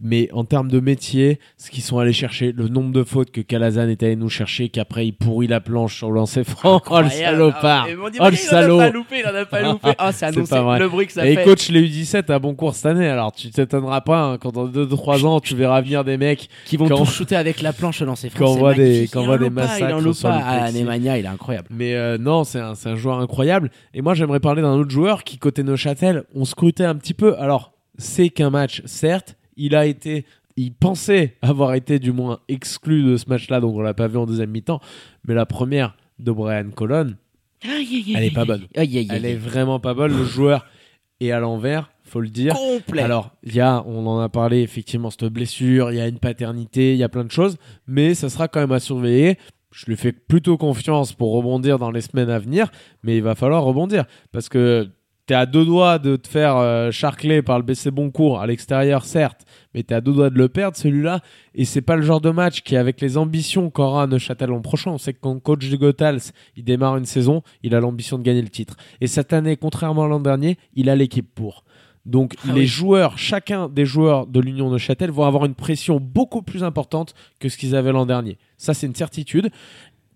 Mais 0.00 0.28
en 0.32 0.44
termes 0.44 0.68
de 0.70 0.78
métier, 0.78 1.40
ce 1.56 1.70
qu'ils 1.70 1.82
sont 1.82 1.98
allés 1.98 2.12
chercher, 2.12 2.52
le 2.52 2.68
nombre 2.68 2.92
de 2.92 3.02
fautes 3.02 3.32
que 3.32 3.40
Calazan 3.40 3.88
est 3.88 4.00
allé 4.04 4.14
nous 4.14 4.28
chercher, 4.28 4.68
qu'après 4.68 5.06
il 5.08 5.12
pourrit 5.12 5.48
la 5.48 5.60
planche 5.60 5.96
sur 5.96 6.10
le 6.10 6.16
lancer 6.16 6.44
franc. 6.44 6.80
Oh 6.90 7.00
le 7.00 7.10
salopard 7.10 7.86
Ah, 7.88 7.90
et 7.90 8.10
dit, 8.10 8.18
Oh 8.20 8.28
le 8.30 8.36
salaud 8.36 8.76
Il 8.76 8.80
en 8.80 8.84
a 8.84 8.86
pas 8.86 8.90
loupé, 8.92 9.16
il 9.20 9.26
en 9.26 9.34
a 9.34 9.44
pas 9.44 9.62
loupé. 9.62 9.88
Ah, 9.98 10.12
c'est 10.12 10.18
C'est 10.18 10.24
annoncé 10.26 10.54
le 10.80 10.88
bruit 10.88 11.06
que 11.08 11.12
ça 11.14 11.26
Et 11.26 11.34
fait. 11.34 11.44
coach 11.44 11.68
les 11.70 11.82
U17 11.88 12.30
à 12.30 12.38
bon 12.38 12.54
cours 12.54 12.74
cette 12.74 12.86
année, 12.86 13.08
alors 13.08 13.32
tu 13.32 13.50
t'étonneras 13.50 14.02
pas 14.02 14.22
hein, 14.22 14.38
quand 14.38 14.52
dans 14.52 14.68
2-3 14.68 15.24
ans 15.26 15.40
tu 15.40 15.56
verras 15.56 15.80
venir 15.80 16.04
des 16.04 16.16
mecs 16.16 16.48
qui 16.66 16.76
vont 16.76 16.86
tous 16.88 17.06
shooter 17.10 17.34
avec 17.36 17.60
la 17.62 17.72
planche 17.72 18.00
au 18.02 18.04
lancer 18.04 18.30
franc. 18.30 18.44
quand 18.44 18.52
on 18.52 18.56
voit 18.58 18.74
des- 18.74 19.08
quand 19.12 19.22
on 19.22 19.26
voit 19.26 19.38
des 19.38 19.50
massacres 19.50 20.00
loupe 20.00 20.14
sur 20.14 20.28
le 20.28 20.34
il 20.98 21.24
est 21.24 21.28
incroyable. 21.28 21.68
Mais 21.70 21.94
euh, 21.94 22.18
non, 22.18 22.44
c'est 22.44 22.60
un, 22.60 22.96
joueur 22.96 23.20
incroyable. 23.20 23.70
Et 23.94 24.02
moi, 24.02 24.14
j'aimerais 24.14 24.40
parler 24.40 24.62
d'un 24.62 24.74
autre 24.74 24.90
joueur 24.90 25.24
qui, 25.24 25.38
côté 25.38 25.62
Neuchâtel, 25.62 26.24
on 26.34 26.44
scrutait 26.44 26.84
un 26.84 26.94
petit 26.94 27.14
peu. 27.14 27.38
Alors, 27.38 27.72
c'est 27.96 28.28
qu'un 28.28 28.50
match, 28.50 28.82
certes. 28.84 29.36
Il 29.56 29.74
a 29.74 29.86
été, 29.86 30.24
il 30.56 30.72
pensait 30.72 31.36
avoir 31.42 31.74
été 31.74 31.98
du 31.98 32.12
moins 32.12 32.38
exclu 32.48 33.02
de 33.02 33.16
ce 33.16 33.28
match-là, 33.28 33.60
donc 33.60 33.74
on 33.74 33.80
l'a 33.80 33.94
pas 33.94 34.06
vu 34.06 34.18
en 34.18 34.26
deuxième 34.26 34.50
mi-temps. 34.50 34.80
Mais 35.26 35.34
la 35.34 35.46
première 35.46 35.96
de 36.20 36.30
Brian 36.30 36.70
Colon, 36.74 37.14
elle 37.64 38.24
est 38.24 38.34
pas 38.34 38.44
bonne. 38.44 38.66
Aïe, 38.76 38.98
aïe, 38.98 38.98
aïe. 38.98 39.08
Elle 39.10 39.26
est 39.26 39.34
vraiment 39.34 39.80
pas 39.80 39.94
bonne. 39.94 40.16
Le 40.16 40.24
joueur 40.24 40.66
est 41.20 41.32
à 41.32 41.40
l'envers, 41.40 41.90
faut 42.04 42.20
le 42.20 42.28
dire. 42.28 42.54
complet. 42.54 43.02
Alors, 43.02 43.32
il 43.42 43.54
y 43.54 43.60
a, 43.60 43.82
on 43.86 44.06
en 44.06 44.20
a 44.20 44.28
parlé 44.28 44.62
effectivement, 44.62 45.10
cette 45.10 45.24
blessure, 45.24 45.90
il 45.90 45.96
y 45.96 46.00
a 46.00 46.06
une 46.06 46.18
paternité, 46.18 46.92
il 46.92 46.98
y 46.98 47.04
a 47.04 47.08
plein 47.08 47.24
de 47.24 47.30
choses, 47.30 47.56
mais 47.86 48.14
ça 48.14 48.28
sera 48.28 48.48
quand 48.48 48.60
même 48.60 48.72
à 48.72 48.80
surveiller. 48.80 49.38
Je 49.70 49.86
lui 49.86 49.96
fais 49.96 50.12
plutôt 50.12 50.56
confiance 50.56 51.12
pour 51.12 51.32
rebondir 51.32 51.78
dans 51.78 51.90
les 51.90 52.00
semaines 52.00 52.30
à 52.30 52.38
venir, 52.38 52.70
mais 53.02 53.16
il 53.16 53.22
va 53.22 53.34
falloir 53.34 53.62
rebondir 53.62 54.06
parce 54.32 54.48
que 54.48 54.90
t'es 55.28 55.34
à 55.34 55.44
deux 55.44 55.66
doigts 55.66 55.98
de 55.98 56.16
te 56.16 56.26
faire 56.26 56.56
euh, 56.56 56.90
charcler 56.90 57.42
par 57.42 57.58
le 57.58 57.64
BC 57.64 57.90
Boncourt 57.90 58.40
à 58.40 58.46
l'extérieur, 58.46 59.04
certes, 59.04 59.44
mais 59.74 59.82
t'es 59.82 59.94
à 59.94 60.00
deux 60.00 60.14
doigts 60.14 60.30
de 60.30 60.38
le 60.38 60.48
perdre 60.48 60.74
celui-là. 60.74 61.20
Et 61.54 61.66
c'est 61.66 61.82
pas 61.82 61.96
le 61.96 62.02
genre 62.02 62.22
de 62.22 62.30
match 62.30 62.62
qui, 62.62 62.76
avec 62.76 63.02
les 63.02 63.18
ambitions 63.18 63.68
qu'aura 63.68 64.06
Neuchâtel 64.06 64.48
l'an 64.48 64.62
prochain, 64.62 64.90
on 64.90 64.98
sait 64.98 65.12
que 65.12 65.18
quand 65.20 65.38
coach 65.38 65.68
de 65.68 65.76
Gotals, 65.76 66.32
il 66.56 66.64
démarre 66.64 66.96
une 66.96 67.04
saison, 67.04 67.42
il 67.62 67.74
a 67.74 67.80
l'ambition 67.80 68.16
de 68.16 68.22
gagner 68.22 68.40
le 68.40 68.48
titre. 68.48 68.76
Et 69.02 69.06
cette 69.06 69.34
année, 69.34 69.58
contrairement 69.58 70.04
à 70.04 70.08
l'an 70.08 70.20
dernier, 70.20 70.56
il 70.74 70.88
a 70.88 70.96
l'équipe 70.96 71.28
pour. 71.34 71.62
Donc 72.08 72.36
Ah 72.42 72.52
les 72.52 72.60
oui. 72.62 72.66
joueurs, 72.66 73.18
chacun 73.18 73.68
des 73.68 73.84
joueurs 73.84 74.26
de 74.26 74.40
l'Union 74.40 74.70
de 74.70 74.78
Châtel 74.78 75.10
vont 75.10 75.24
avoir 75.24 75.44
une 75.44 75.54
pression 75.54 76.00
beaucoup 76.00 76.40
plus 76.42 76.64
importante 76.64 77.14
que 77.38 77.48
ce 77.50 77.58
qu'ils 77.58 77.76
avaient 77.76 77.92
l'an 77.92 78.06
dernier. 78.06 78.38
Ça, 78.56 78.72
c'est 78.72 78.86
une 78.86 78.94
certitude. 78.94 79.50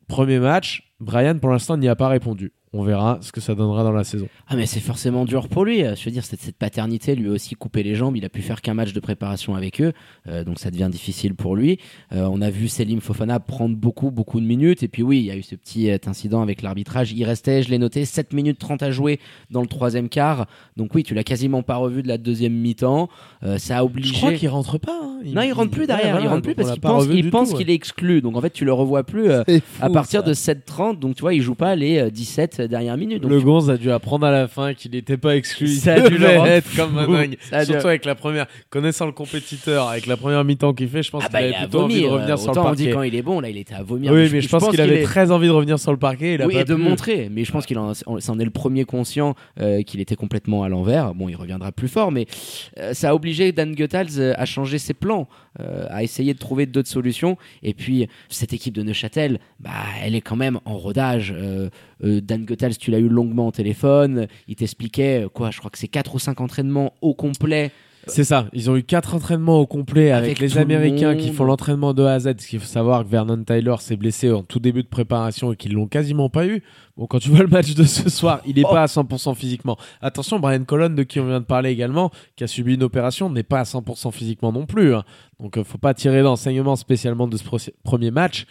Premier 0.09 0.39
match, 0.39 0.91
Brian, 1.01 1.39
pour 1.39 1.51
l'instant, 1.51 1.77
n'y 1.77 1.89
a 1.89 1.95
pas 1.95 2.09
répondu 2.09 2.53
on 2.75 2.83
verra 2.85 3.19
ce 3.21 3.33
que 3.33 3.41
ça 3.41 3.55
donnera 3.55 3.85
dans 3.85 3.93
la 3.93 4.05
saison. 4.05 4.29
Ah 4.49 4.57
mais 4.57 4.65
c'est 4.65 4.81
forcément 4.81 5.27
dur 5.27 5.49
pour 5.49 5.65
lui. 5.65 5.85
Euh, 5.85 5.95
je 5.95 6.05
veux 6.07 6.11
dire, 6.11 6.25
cette, 6.25 6.41
cette 6.41 6.57
paternité 6.57 7.15
lui 7.15 7.29
a 7.29 7.33
aussi 7.33 7.55
coupé 7.55 7.83
les 7.83 7.95
jambes. 7.95 8.17
Il 8.17 8.25
a 8.25 8.31
pu 8.31 8.41
faire 8.41 8.63
qu'un 8.63 8.73
match 8.73 8.95
de 8.95 9.01
préparation 9.01 9.55
avec 9.55 9.81
eux, 9.83 9.93
euh, 10.27 10.43
donc 10.43 10.59
ça 10.59 10.71
devient 10.71 10.89
difficile 10.91 11.35
pour 11.35 11.55
lui. 11.55 11.79
Euh, 12.13 12.27
on 12.31 12.41
a 12.41 12.49
vu 12.49 12.69
Selim 12.69 13.01
Fofana 13.01 13.41
prendre 13.41 13.77
beaucoup, 13.77 14.11
beaucoup 14.11 14.41
de 14.41 14.47
minutes. 14.47 14.83
Et 14.83 14.89
puis 14.89 15.03
oui, 15.03 15.19
il 15.19 15.27
y 15.27 15.31
a 15.31 15.37
eu 15.37 15.43
ce 15.43 15.55
petit 15.55 15.91
incident 16.07 16.41
avec 16.41 16.63
l'arbitrage. 16.63 17.13
Il 17.13 17.25
restait, 17.25 17.63
je 17.63 17.71
l'ai 17.71 17.79
noté, 17.79 18.07
7 18.07 18.33
minutes 18.33 18.59
30 18.59 18.83
à 18.83 18.91
jouer 18.91 19.21
dans 19.51 19.61
le 19.61 19.67
troisième 19.67 20.09
quart. 20.09 20.47
Donc 20.79 20.95
oui, 20.95 21.03
tu 21.03 21.15
l'as 21.15 21.25
quasiment 21.25 21.63
pas 21.63 21.77
revu 21.77 22.03
de 22.03 22.09
la 22.09 22.17
deuxième 22.17 22.55
mi-temps. 22.55 23.09
Ça 23.59 23.79
a 23.79 23.85
obligé. 23.85 24.15
Je 24.15 24.19
crois 24.19 24.33
qu'il 24.33 24.49
rentre 24.49 24.79
pas. 24.79 24.99
Hein. 25.03 25.21
Il... 25.25 25.35
Non, 25.35 25.43
il 25.43 25.53
rentre 25.53 25.71
plus 25.71 25.87
derrière. 25.87 26.21
Il 26.21 26.29
rentre 26.29 26.43
plus 26.43 26.55
parce 26.55 26.73
qu'il 26.73 27.31
pense, 27.31 27.53
qu'il 27.53 27.69
est 27.69 27.75
exclu. 27.75 28.23
Donc 28.23 28.37
en 28.37 28.41
fait, 28.41 28.51
tu 28.51 28.65
le 28.65 28.73
revois 28.73 29.05
plus 29.05 29.31
à 29.31 29.91
partir 29.91 30.23
de 30.23 30.33
7 30.33 30.65
30 30.65 30.99
Donc 30.99 31.17
tu 31.17 31.21
vois, 31.21 31.35
il 31.35 31.43
joue 31.43 31.55
pas 31.55 31.77
les 31.77 32.11
17 32.11 32.62
la 32.63 32.69
dernière 32.69 32.97
minute. 32.97 33.23
Donc 33.23 33.31
le. 33.31 33.41
Gonz 33.41 33.71
a 33.71 33.77
dû 33.77 33.91
apprendre 33.91 34.27
à 34.27 34.31
la 34.31 34.49
fin 34.49 34.75
qu'il 34.75 34.93
n'était 34.93 35.17
pas 35.17 35.37
exclu. 35.37 35.69
Ça 35.69 35.95
a 35.95 36.09
dû 36.09 36.17
le 36.17 36.27
être 36.27 36.75
comme 36.77 36.93
Manogne. 36.93 37.37
Surtout 37.65 37.89
avec 37.89 38.05
la 38.05 38.15
première, 38.15 38.47
connaissant 38.71 39.07
le 39.07 39.13
compétiteur, 39.13 39.89
avec 39.89 40.07
la 40.07 40.17
première 40.17 40.45
mi-temps 40.45 40.73
qu'il 40.73 40.89
fait, 40.89 41.03
je 41.03 41.11
pense 41.11 41.25
ah 41.27 41.29
bah 41.31 41.41
qu'il 41.41 41.55
avait 41.55 41.65
plutôt 41.65 41.81
envie 41.83 42.03
de 42.03 42.07
revenir 42.07 42.35
euh, 42.35 42.37
sur 42.37 42.53
le 42.53 42.63
parquet. 42.63 42.91
quand 42.91 43.03
il 43.03 43.15
est 43.15 43.23
bon, 43.23 43.41
là 43.41 43.49
il 43.49 43.57
était 43.57 43.75
à 43.75 43.83
vomir. 43.83 44.13
Oui, 44.13 44.29
mais, 44.33 44.41
je, 44.41 44.49
pense, 44.49 44.69
qu'il 44.69 44.81
avait 44.81 45.03
très 45.03 45.31
envie 45.31 45.47
de 45.47 45.53
revenir 45.53 45.79
sur 45.79 45.93
le 45.93 45.99
parquet. 45.99 46.39
Oui, 46.45 46.57
et 46.57 46.65
de 46.65 46.75
montrer. 46.75 47.29
Mais 47.31 47.45
je 47.45 47.53
pense 47.53 47.67
qu'il 47.67 47.79
en 47.79 47.93
est 47.93 48.45
le 48.45 48.51
premier 48.51 48.85
conscient 48.85 49.35
euh, 49.61 49.83
qu'il 49.83 50.01
était 50.01 50.17
complètement 50.17 50.63
à 50.63 50.69
l'envers. 50.69 51.15
Bon, 51.15 51.29
il 51.29 51.37
reviendra 51.37 51.73
plus 51.73 51.89
fort, 51.89 52.13
mais 52.13 52.27
euh, 52.79 52.95
ça 52.95 53.11
a 53.11 53.15
obligé 53.15 53.53
Dan 53.53 53.75
Goethals 53.75 54.35
à 54.37 54.45
changer 54.45 54.79
ses 54.79 54.95
plans 54.95 55.29
euh, 55.61 55.87
à 55.91 56.03
essayer 56.03 56.33
de 56.33 56.39
trouver 56.39 56.65
d'autres 56.65 56.89
solutions. 56.89 57.37
Et 57.63 57.75
puis, 57.75 58.09
cette 58.31 58.55
équipe 58.55 58.75
de 58.75 58.83
Neuchâtel, 58.83 59.39
bah, 59.61 59.71
elle 60.03 60.15
est 60.15 60.23
quand 60.23 60.37
même 60.37 60.61
en 60.65 60.79
rodage. 60.79 61.35
Euh, 61.37 61.69
euh, 62.05 62.23
Dan 62.23 62.47
Goethals, 62.47 62.79
tu 62.79 62.91
l'as 62.91 62.99
eu 62.99 63.09
longuement 63.09 63.49
au 63.49 63.51
téléphone. 63.51 64.29
Il 64.49 64.57
t'expliquait, 64.57 65.27
quoi, 65.35 65.51
je 65.51 65.59
crois 65.59 65.71
que 65.71 65.79
c'est 65.79 65.89
4 65.89 66.15
ou 66.15 66.19
5 66.19 66.41
entraînements 66.41 66.95
au 67.03 67.13
complet. 67.13 67.71
C'est 68.09 68.25
ça. 68.25 68.47
Ils 68.53 68.71
ont 68.71 68.77
eu 68.77 68.83
quatre 68.83 69.15
entraînements 69.15 69.59
au 69.61 69.67
complet 69.67 70.11
avec, 70.11 70.41
Avec 70.41 70.41
les 70.41 70.49
le 70.49 70.61
Américains 70.61 71.15
qui 71.17 71.33
font 71.33 71.45
l'entraînement 71.45 71.95
de 71.95 72.03
A 72.03 72.15
à 72.15 72.19
Z. 72.21 72.35
Ce 72.39 72.47
qu'il 72.49 72.59
faut 72.59 72.67
savoir 72.67 73.05
que 73.05 73.09
Vernon 73.09 73.43
Tyler 73.45 73.77
s'est 73.79 73.97
blessé 73.97 74.31
en 74.33 74.43
tout 74.43 74.59
début 74.59 74.83
de 74.83 74.89
préparation 74.89 75.53
et 75.53 75.57
qu'ils 75.57 75.73
l'ont 75.75 75.87
quasiment 75.87 76.29
pas 76.29 76.47
eu. 76.47 76.63
Bon, 76.97 77.07
quand 77.07 77.21
tu 77.21 77.31
vois 77.31 77.41
le 77.41 77.47
match 77.49 77.75
de 77.75 77.85
ce 77.85 78.11
soir, 78.11 78.41
il 78.47 78.57
n'est 78.57 78.65
Oh. 78.67 78.71
pas 78.73 78.83
à 78.83 78.87
100% 78.87 79.35
physiquement. 79.35 79.77
Attention, 80.01 80.39
Brian 80.41 80.65
Colon, 80.65 80.91
de 80.91 81.03
qui 81.05 81.21
on 81.21 81.27
vient 81.27 81.41
de 81.41 81.45
parler 81.47 81.71
également, 81.71 82.11
qui 82.37 82.45
a 82.45 82.47
subi 82.47 82.75
une 82.75 82.83
opération, 82.83 83.31
n'est 83.31 83.43
pas 83.45 83.61
à 83.61 83.65
100% 83.65 84.11
physiquement 84.11 84.53
non 84.53 84.67
plus. 84.67 84.95
hein. 84.95 85.05
Donc, 85.41 85.57
euh, 85.57 85.65
faut 85.65 85.79
pas 85.79 85.95
tirer 85.95 86.23
d'enseignement 86.23 86.77
spécialement 86.77 87.27
de 87.29 87.37
ce 87.37 87.45
premier 87.85 88.11
match. 88.11 88.47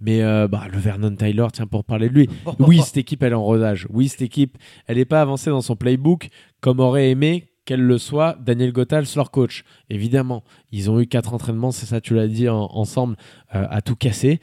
Mais 0.00 0.22
euh, 0.22 0.48
bah, 0.48 0.62
le 0.72 0.78
Vernon 0.78 1.14
Tyler, 1.14 1.46
tiens, 1.52 1.66
pour 1.66 1.84
parler 1.84 2.08
de 2.08 2.14
lui. 2.14 2.28
Oui, 2.58 2.80
cette 2.82 2.96
équipe, 2.96 3.22
elle 3.22 3.32
est 3.32 3.36
en 3.36 3.44
rodage. 3.44 3.86
Oui, 3.90 4.08
cette 4.08 4.22
équipe, 4.22 4.58
elle 4.86 4.96
n'est 4.96 5.04
pas 5.04 5.20
avancée 5.20 5.50
dans 5.50 5.60
son 5.60 5.76
playbook 5.76 6.28
comme 6.60 6.80
aurait 6.80 7.10
aimé 7.10 7.51
qu'elle 7.64 7.80
le 7.82 7.96
soit 7.98 8.36
Daniel 8.40 8.72
Gothals, 8.72 9.06
leur 9.16 9.30
coach. 9.30 9.64
Évidemment, 9.88 10.42
ils 10.72 10.90
ont 10.90 10.98
eu 11.00 11.06
quatre 11.06 11.32
entraînements, 11.32 11.70
c'est 11.70 11.86
ça, 11.86 12.00
tu 12.00 12.14
l'as 12.14 12.26
dit, 12.26 12.48
en- 12.48 12.68
ensemble, 12.72 13.16
euh, 13.54 13.66
à 13.70 13.82
tout 13.82 13.94
casser. 13.96 14.40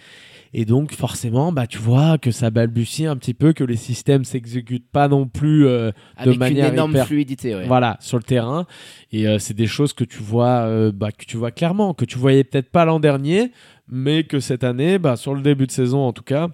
Et 0.53 0.65
donc, 0.65 0.93
forcément, 0.93 1.51
bah, 1.51 1.67
tu 1.67 1.77
vois 1.77 2.17
que 2.17 2.31
ça 2.31 2.49
balbutie 2.49 3.05
un 3.05 3.17
petit 3.17 3.33
peu, 3.35 3.53
que 3.53 3.63
les 3.63 3.75
systèmes 3.75 4.23
s'exécutent 4.23 4.89
pas 4.91 5.07
non 5.07 5.27
plus 5.27 5.67
euh, 5.67 5.91
Avec 6.17 6.33
une 6.35 6.39
manière 6.39 6.73
énorme 6.73 6.91
hyper- 6.91 7.05
fluidité. 7.07 7.55
ouais. 7.55 7.67
voilà, 7.67 7.97
sur 7.99 8.17
le 8.17 8.23
terrain. 8.23 8.65
Et 9.11 9.27
euh, 9.27 9.37
c'est 9.37 9.53
des 9.53 9.67
choses 9.67 9.93
que 9.93 10.03
tu 10.03 10.19
vois, 10.23 10.61
euh, 10.61 10.91
bah, 10.91 11.11
que 11.11 11.25
tu 11.25 11.37
vois 11.37 11.51
clairement, 11.51 11.93
que 11.93 12.05
tu 12.05 12.17
voyais 12.17 12.43
peut-être 12.43 12.71
pas 12.71 12.85
l'an 12.85 12.99
dernier, 12.99 13.51
mais 13.87 14.23
que 14.23 14.39
cette 14.39 14.63
année, 14.63 14.97
bah, 14.97 15.17
sur 15.17 15.35
le 15.35 15.41
début 15.41 15.67
de 15.67 15.71
saison 15.71 15.99
en 15.99 16.13
tout 16.13 16.23
cas, 16.23 16.47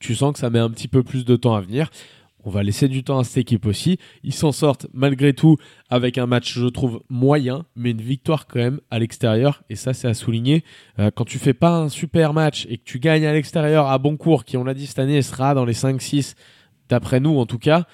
tu 0.00 0.14
sens 0.14 0.32
que 0.32 0.38
ça 0.38 0.50
met 0.50 0.58
un 0.58 0.70
petit 0.70 0.88
peu 0.88 1.02
plus 1.02 1.24
de 1.24 1.36
temps 1.36 1.54
à 1.54 1.60
venir. 1.60 1.90
On 2.46 2.50
va 2.50 2.62
laisser 2.62 2.86
du 2.86 3.02
temps 3.02 3.18
à 3.18 3.24
cette 3.24 3.38
équipe 3.38 3.66
aussi. 3.66 3.98
Ils 4.22 4.32
s'en 4.32 4.52
sortent 4.52 4.86
malgré 4.94 5.32
tout 5.32 5.56
avec 5.90 6.16
un 6.16 6.26
match, 6.26 6.56
je 6.56 6.68
trouve, 6.68 7.02
moyen, 7.10 7.66
mais 7.74 7.90
une 7.90 8.00
victoire 8.00 8.46
quand 8.46 8.60
même 8.60 8.80
à 8.88 9.00
l'extérieur. 9.00 9.64
Et 9.68 9.74
ça, 9.74 9.92
c'est 9.92 10.06
à 10.06 10.14
souligner. 10.14 10.62
Euh, 11.00 11.10
quand 11.12 11.24
tu 11.24 11.40
fais 11.40 11.54
pas 11.54 11.76
un 11.76 11.88
super 11.88 12.34
match 12.34 12.64
et 12.70 12.78
que 12.78 12.84
tu 12.84 13.00
gagnes 13.00 13.26
à 13.26 13.32
l'extérieur 13.32 13.88
à 13.88 13.98
Boncourt, 13.98 14.44
qui, 14.44 14.56
on 14.56 14.62
l'a 14.62 14.74
dit 14.74 14.86
cette 14.86 15.00
année, 15.00 15.22
sera 15.22 15.54
dans 15.54 15.64
les 15.64 15.74
5-6, 15.74 16.36
d'après 16.88 17.18
nous 17.18 17.36
en 17.36 17.46
tout 17.46 17.58
cas, 17.58 17.88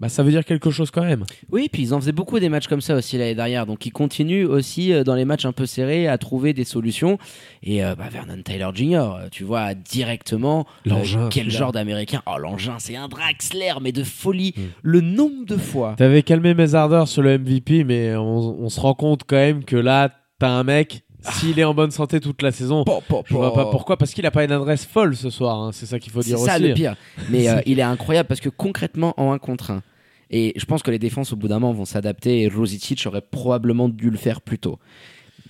bah, 0.00 0.08
ça 0.08 0.24
veut 0.24 0.30
dire 0.30 0.44
quelque 0.44 0.70
chose 0.70 0.90
quand 0.90 1.04
même. 1.04 1.24
Oui, 1.52 1.68
puis 1.72 1.82
ils 1.82 1.94
en 1.94 2.00
faisaient 2.00 2.12
beaucoup 2.12 2.40
des 2.40 2.48
matchs 2.48 2.66
comme 2.66 2.80
ça 2.80 2.96
aussi 2.96 3.16
l'année 3.16 3.36
dernière. 3.36 3.64
Donc 3.64 3.86
ils 3.86 3.92
continuent 3.92 4.46
aussi 4.46 4.92
euh, 4.92 5.04
dans 5.04 5.14
les 5.14 5.24
matchs 5.24 5.44
un 5.44 5.52
peu 5.52 5.66
serrés 5.66 6.08
à 6.08 6.18
trouver 6.18 6.52
des 6.52 6.64
solutions. 6.64 7.16
Et 7.62 7.84
euh, 7.84 7.94
bah, 7.94 8.08
Vernon 8.10 8.42
Taylor 8.42 8.74
Jr., 8.74 8.96
euh, 8.96 9.28
tu 9.30 9.44
vois 9.44 9.74
directement 9.74 10.66
euh, 10.88 11.28
quel 11.30 11.50
genre 11.50 11.70
d'américain. 11.70 12.22
Oh, 12.26 12.38
l'engin, 12.38 12.76
c'est 12.78 12.96
un 12.96 13.06
Draxler, 13.06 13.74
mais 13.80 13.92
de 13.92 14.02
folie. 14.02 14.54
Mm. 14.56 14.62
Le 14.82 15.00
nombre 15.00 15.46
de 15.46 15.56
fois. 15.56 15.94
T'avais 15.96 16.22
calmé 16.22 16.54
mes 16.54 16.74
ardeurs 16.74 17.06
sur 17.06 17.22
le 17.22 17.38
MVP, 17.38 17.84
mais 17.84 18.16
on, 18.16 18.62
on 18.62 18.68
se 18.68 18.80
rend 18.80 18.94
compte 18.94 19.22
quand 19.24 19.36
même 19.36 19.64
que 19.64 19.76
là, 19.76 20.10
t'as 20.40 20.48
un 20.48 20.64
mec, 20.64 21.03
s'il 21.32 21.58
est 21.58 21.64
en 21.64 21.74
bonne 21.74 21.90
santé 21.90 22.20
toute 22.20 22.42
la 22.42 22.52
saison, 22.52 22.84
Po, 22.84 23.02
po, 23.08 23.24
je 23.26 23.34
vois 23.34 23.50
po. 23.50 23.56
pas 23.56 23.66
pourquoi, 23.66 23.96
parce 23.96 24.12
qu'il 24.12 24.26
a 24.26 24.30
pas 24.30 24.44
une 24.44 24.52
adresse 24.52 24.84
folle 24.84 25.16
ce 25.16 25.30
soir, 25.30 25.58
hein, 25.60 25.70
c'est 25.72 25.86
ça 25.86 25.98
qu'il 25.98 26.12
faut 26.12 26.22
C'est 26.22 26.28
dire 26.30 26.38
ça 26.38 26.54
aussi. 26.56 26.68
le 26.68 26.74
pire. 26.74 26.96
Mais 27.30 27.48
euh, 27.48 27.60
il 27.66 27.78
est 27.78 27.82
incroyable 27.82 28.28
parce 28.28 28.40
que 28.40 28.48
concrètement, 28.48 29.14
en 29.16 29.32
un 29.32 29.38
contre 29.38 29.70
un, 29.70 29.82
et 30.30 30.52
je 30.56 30.64
pense 30.64 30.82
que 30.82 30.90
les 30.90 30.98
défenses 30.98 31.32
au 31.32 31.36
bout 31.36 31.48
d'un 31.48 31.58
moment 31.58 31.72
vont 31.72 31.84
s'adapter 31.84 32.42
et 32.42 32.48
Rosicic 32.48 33.02
aurait 33.06 33.20
probablement 33.22 33.88
dû 33.88 34.10
le 34.10 34.16
faire 34.16 34.40
plus 34.40 34.58
tôt. 34.58 34.78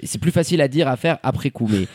C'est 0.02 0.18
plus 0.20 0.32
facile 0.32 0.60
à 0.60 0.68
dire, 0.68 0.88
à 0.88 0.96
faire 0.96 1.18
après 1.22 1.50
coup. 1.50 1.68
Mais 1.70 1.86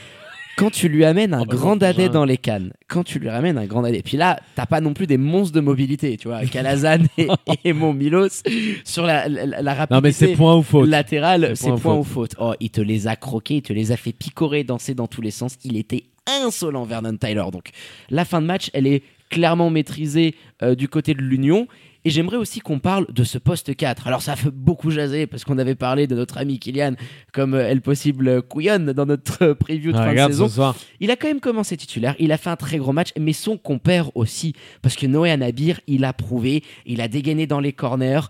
quand 0.60 0.70
tu 0.72 0.90
lui 0.90 1.06
amènes 1.06 1.34
un 1.34 1.42
Oh, 1.42 1.46
bah, 1.46 1.56
grand 1.56 1.76
dadais 1.76 2.10
dans 2.10 2.26
les 2.26 2.38
cannes, 2.38 2.74
quand 2.88 3.04
tu 3.04 3.18
lui 3.20 3.30
ramènes 3.30 3.58
un 3.58 3.66
grand 3.66 3.82
dadais, 3.82 4.02
puis 4.02 4.18
là, 4.18 4.40
t'as 4.56 4.66
pas 4.66 4.82
non 4.82 4.94
plus 4.94 5.08
des 5.08 5.18
monstres 5.18 5.56
de 5.56 5.62
mobilité, 5.62 6.18
tu 6.18 6.28
vois, 6.28 6.46
Calazan 6.46 7.00
et, 7.18 7.28
et 7.64 7.74
Mon 7.74 7.94
Milos 7.94 8.44
sur 8.84 9.06
la, 9.06 9.28
la, 9.30 9.62
la 9.62 9.74
rapidité 9.74 9.96
Non 9.96 10.02
mais 10.02 10.12
c'est 10.12 10.36
point 10.36 10.56
ou 10.58 10.62
faute. 10.64 10.88
latérale, 10.90 11.54
C'est 11.56 11.72
point 11.76 11.96
ou 11.96 12.04
faute. 12.04 12.36
Oh, 12.40 12.54
il 12.60 12.70
te 12.70 12.82
les 12.82 13.08
a 13.08 13.16
croqués, 13.16 13.56
il 13.56 13.62
te 13.62 13.74
les 13.74 13.92
a 13.92 13.98
fait 13.98 14.12
picorer, 14.12 14.64
danser 14.64 14.94
dans 14.94 15.08
tous 15.08 15.22
les 15.22 15.32
sens. 15.32 15.58
Il 15.64 15.78
était 15.78 16.04
insolent, 16.44 16.84
Vernon 16.86 17.16
Tyler. 17.18 17.46
Donc, 17.52 17.70
la 18.10 18.26
fin 18.26 18.42
de 18.42 18.46
match, 18.46 18.70
elle 18.74 18.86
est 18.88 19.02
clairement 19.30 19.70
maîtrisée 19.70 20.36
euh, 20.64 20.76
du 20.76 20.88
côté 20.90 21.14
de 21.14 21.22
l'Union. 21.22 21.68
Et 22.06 22.10
j'aimerais 22.12 22.38
aussi 22.38 22.62
qu'on 22.62 22.80
parle 22.80 23.08
de 23.12 23.24
ce 23.26 23.38
poste 23.38 23.76
4. 23.76 24.08
Alors 24.08 24.22
ça 24.22 24.36
fait 24.38 24.50
beaucoup 24.52 24.90
jaser 24.90 25.28
parce 25.28 25.44
qu'on 25.44 25.58
avait 25.58 25.76
parlé 25.76 26.08
de 26.08 26.16
notre 26.16 26.38
ami 26.38 26.58
Kylian 26.58 26.94
comme 27.34 27.54
euh, 27.56 27.68
elle 27.68 27.82
possible 27.82 28.42
Couillon 28.42 28.94
dans 28.96 29.06
notre 29.06 29.44
euh, 29.44 29.54
preview 29.56 29.92
de 29.92 29.98
Ah, 29.98 30.06
fin 30.06 30.14
de 30.28 30.32
saison. 30.32 30.48
ce 30.48 30.56
soir. 30.56 30.76
Il 31.02 31.12
a 31.12 31.16
quand 31.18 31.28
même 31.28 31.42
commencé 31.42 31.76
titulaire, 31.76 32.16
il 32.20 32.32
a 32.32 32.38
fait 32.38 32.50
un 32.50 32.56
très 32.56 32.78
gros 32.78 32.94
match, 32.94 33.10
mais 33.20 33.34
son 33.34 33.58
compère 33.58 34.16
aussi. 34.16 34.54
Parce 34.82 34.96
que 34.96 35.06
Noé 35.08 35.30
Anabir, 35.32 35.82
il 35.88 36.06
a 36.06 36.14
prouvé, 36.14 36.64
il 36.86 37.02
a 37.02 37.08
dégainé 37.10 37.48
dans 37.48 37.60
les 37.60 37.74
corners. 37.74 38.22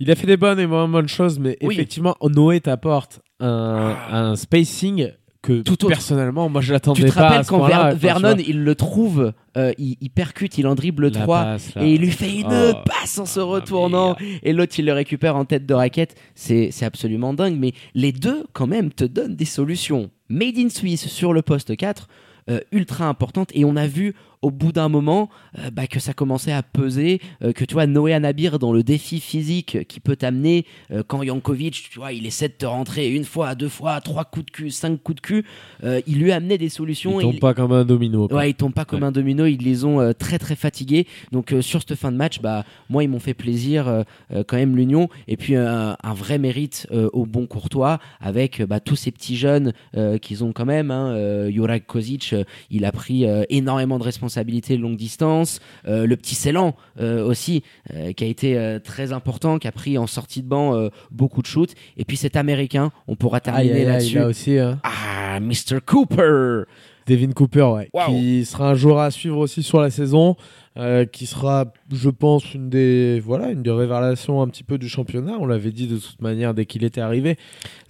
Il 0.00 0.10
a 0.10 0.16
fait 0.16 0.26
des 0.26 0.36
bonnes 0.36 0.58
et 0.58 0.66
moins 0.66 0.88
bonnes 0.88 1.08
choses, 1.08 1.38
mais 1.38 1.56
Oui. 1.62 1.74
effectivement, 1.74 2.16
Noé 2.22 2.60
t'apporte 2.60 3.20
un, 3.38 3.96
un 4.10 4.36
spacing 4.36 5.10
que 5.42 5.60
Tout 5.62 5.76
personnellement, 5.88 6.48
moi 6.48 6.60
je 6.60 6.68
Tu 6.68 6.72
l'attendais 6.72 7.08
te 7.08 7.12
pas 7.14 7.20
à 7.20 7.28
rappelles 7.28 7.44
ce 7.44 7.50
quand 7.50 7.66
Ver- 7.66 7.90
tu 7.92 7.96
Vernon, 7.98 8.36
il 8.46 8.62
le 8.62 8.74
trouve, 8.76 9.32
euh, 9.56 9.72
il, 9.76 9.96
il 10.00 10.08
percute, 10.10 10.56
il 10.56 10.66
en 10.68 10.74
dribble 10.76 11.08
La 11.08 11.20
3 11.22 11.42
passe, 11.42 11.74
là. 11.74 11.82
et 11.84 11.94
il 11.94 12.00
lui 12.00 12.10
fait 12.12 12.32
une 12.32 12.46
Oh. 12.48 12.74
passe 12.86 13.18
en 13.18 13.26
se 13.26 13.40
Ah, 13.40 13.44
retournant 13.44 14.16
et 14.44 14.52
l'autre 14.52 14.74
il 14.78 14.84
le 14.86 14.92
récupère 14.92 15.34
en 15.36 15.44
tête 15.44 15.66
de 15.66 15.74
raquette. 15.74 16.14
C'est 16.36 16.70
c'est 16.70 16.84
absolument 16.84 17.34
dingue, 17.34 17.56
mais 17.58 17.72
les 17.94 18.12
deux 18.12 18.44
quand 18.52 18.66
même 18.68 18.90
te 18.92 19.04
donnent 19.04 19.34
des 19.36 19.44
solutions. 19.44 20.10
Made 20.28 20.58
in 20.58 20.68
Suisse 20.68 21.08
sur 21.08 21.32
le 21.32 21.42
poste 21.42 21.76
4, 21.76 22.08
euh, 22.48 22.60
ultra 22.70 23.06
importante 23.08 23.50
et 23.54 23.64
on 23.64 23.74
a 23.76 23.86
vu 23.86 24.14
au 24.42 24.50
bout 24.50 24.72
d'un 24.72 24.88
moment 24.88 25.30
euh, 25.58 25.70
bah, 25.70 25.86
que 25.86 26.00
ça 26.00 26.12
commençait 26.12 26.52
à 26.52 26.62
peser, 26.64 27.20
euh, 27.42 27.52
que 27.52 27.64
tu 27.64 27.74
vois 27.74 27.86
Noé 27.86 28.12
Anabir 28.12 28.58
dans 28.58 28.72
le 28.72 28.82
défi 28.82 29.20
physique 29.20 29.86
qui 29.86 30.00
peut 30.00 30.16
t'amener 30.16 30.66
euh, 30.90 31.02
quand 31.06 31.22
Jankovic, 31.22 31.88
tu 31.90 31.98
vois, 32.00 32.12
il 32.12 32.26
essaie 32.26 32.48
de 32.48 32.54
te 32.54 32.66
rentrer 32.66 33.08
une 33.10 33.24
fois, 33.24 33.54
deux 33.54 33.68
fois, 33.68 34.00
trois 34.00 34.24
coups 34.24 34.46
de 34.46 34.50
cul, 34.50 34.70
cinq 34.70 35.00
coups 35.02 35.16
de 35.16 35.20
cul, 35.20 35.44
euh, 35.84 36.00
il 36.08 36.18
lui 36.18 36.32
a 36.32 36.36
amené 36.36 36.58
des 36.58 36.68
solutions. 36.68 37.20
Il 37.20 37.22
tombe 37.22 37.34
il- 37.34 37.40
pas 37.40 37.54
comme 37.54 37.72
un 37.72 37.84
domino. 37.84 38.26
quoi. 38.26 38.38
Ouais, 38.38 38.50
ils 38.50 38.54
tombent 38.54 38.74
pas 38.74 38.84
comme 38.84 39.04
un 39.04 39.12
domino, 39.12 39.46
ils 39.46 39.62
les 39.62 39.84
ont 39.84 40.12
très 40.18 40.38
très 40.38 40.56
fatigués. 40.56 41.06
Donc 41.30 41.54
sur 41.60 41.80
cette 41.80 41.94
fin 41.94 42.10
de 42.10 42.16
match, 42.16 42.40
bah 42.40 42.64
moi 42.90 43.04
ils 43.04 43.08
m'ont 43.08 43.20
fait 43.20 43.34
plaisir 43.34 44.04
quand 44.46 44.56
même 44.56 44.76
l'Union 44.76 45.08
et 45.28 45.36
puis 45.36 45.54
un 45.54 45.96
vrai 46.14 46.38
mérite 46.38 46.88
au 47.12 47.26
bon 47.26 47.46
Courtois 47.46 47.98
avec 48.20 48.62
bah, 48.62 48.80
tous 48.80 48.96
ces 48.96 49.10
petits 49.12 49.36
jeunes 49.36 49.72
qu'ils 50.20 50.42
ont 50.44 50.52
quand 50.52 50.64
même. 50.64 50.90
Hein, 50.90 51.48
Juraj 51.50 51.82
Kozic, 51.86 52.34
il 52.70 52.84
a 52.84 52.92
pris 52.92 53.24
énormément 53.48 53.98
de 53.98 54.04
responsabilités 54.04 54.31
responsabilités 54.32 54.76
longue 54.78 54.96
distance, 54.96 55.60
euh, 55.86 56.06
le 56.06 56.16
petit 56.16 56.34
Ceylan 56.34 56.74
euh, 57.00 57.24
aussi, 57.26 57.62
euh, 57.94 58.12
qui 58.12 58.24
a 58.24 58.26
été 58.26 58.78
très 58.82 59.12
important, 59.12 59.58
qui 59.58 59.68
a 59.68 59.72
pris 59.72 59.98
en 59.98 60.06
sortie 60.06 60.42
de 60.42 60.48
banc 60.48 60.88
beaucoup 61.10 61.42
de 61.42 61.46
shoots. 61.46 61.74
Et 61.96 62.04
puis 62.04 62.16
cet 62.16 62.36
Américain, 62.36 62.90
on 63.08 63.16
pourra 63.16 63.40
terminer 63.40 63.84
là-dessus. 63.84 64.18
là 64.18 64.26
aussi. 64.26 64.58
hein. 64.58 64.80
Ah, 64.84 65.38
Mr. 65.40 65.80
Cooper 65.84 66.62
Devin 67.06 67.32
Cooper, 67.32 67.62
ouais, 67.74 67.90
qui 68.06 68.44
sera 68.44 68.70
un 68.70 68.74
joueur 68.74 69.00
à 69.00 69.10
suivre 69.10 69.38
aussi 69.38 69.62
sur 69.62 69.80
la 69.80 69.90
saison, 69.90 70.36
euh, 70.78 71.04
qui 71.04 71.26
sera, 71.26 71.66
je 71.92 72.08
pense, 72.08 72.54
une 72.54 72.70
des 72.70 73.20
voilà, 73.20 73.50
une 73.50 73.62
des 73.62 73.70
révélations 73.70 74.40
un 74.40 74.48
petit 74.48 74.64
peu 74.64 74.78
du 74.78 74.88
championnat. 74.88 75.36
On 75.38 75.44
l'avait 75.44 75.70
dit 75.70 75.86
de 75.86 75.98
toute 75.98 76.22
manière 76.22 76.54
dès 76.54 76.64
qu'il 76.64 76.82
était 76.84 77.02
arrivé. 77.02 77.36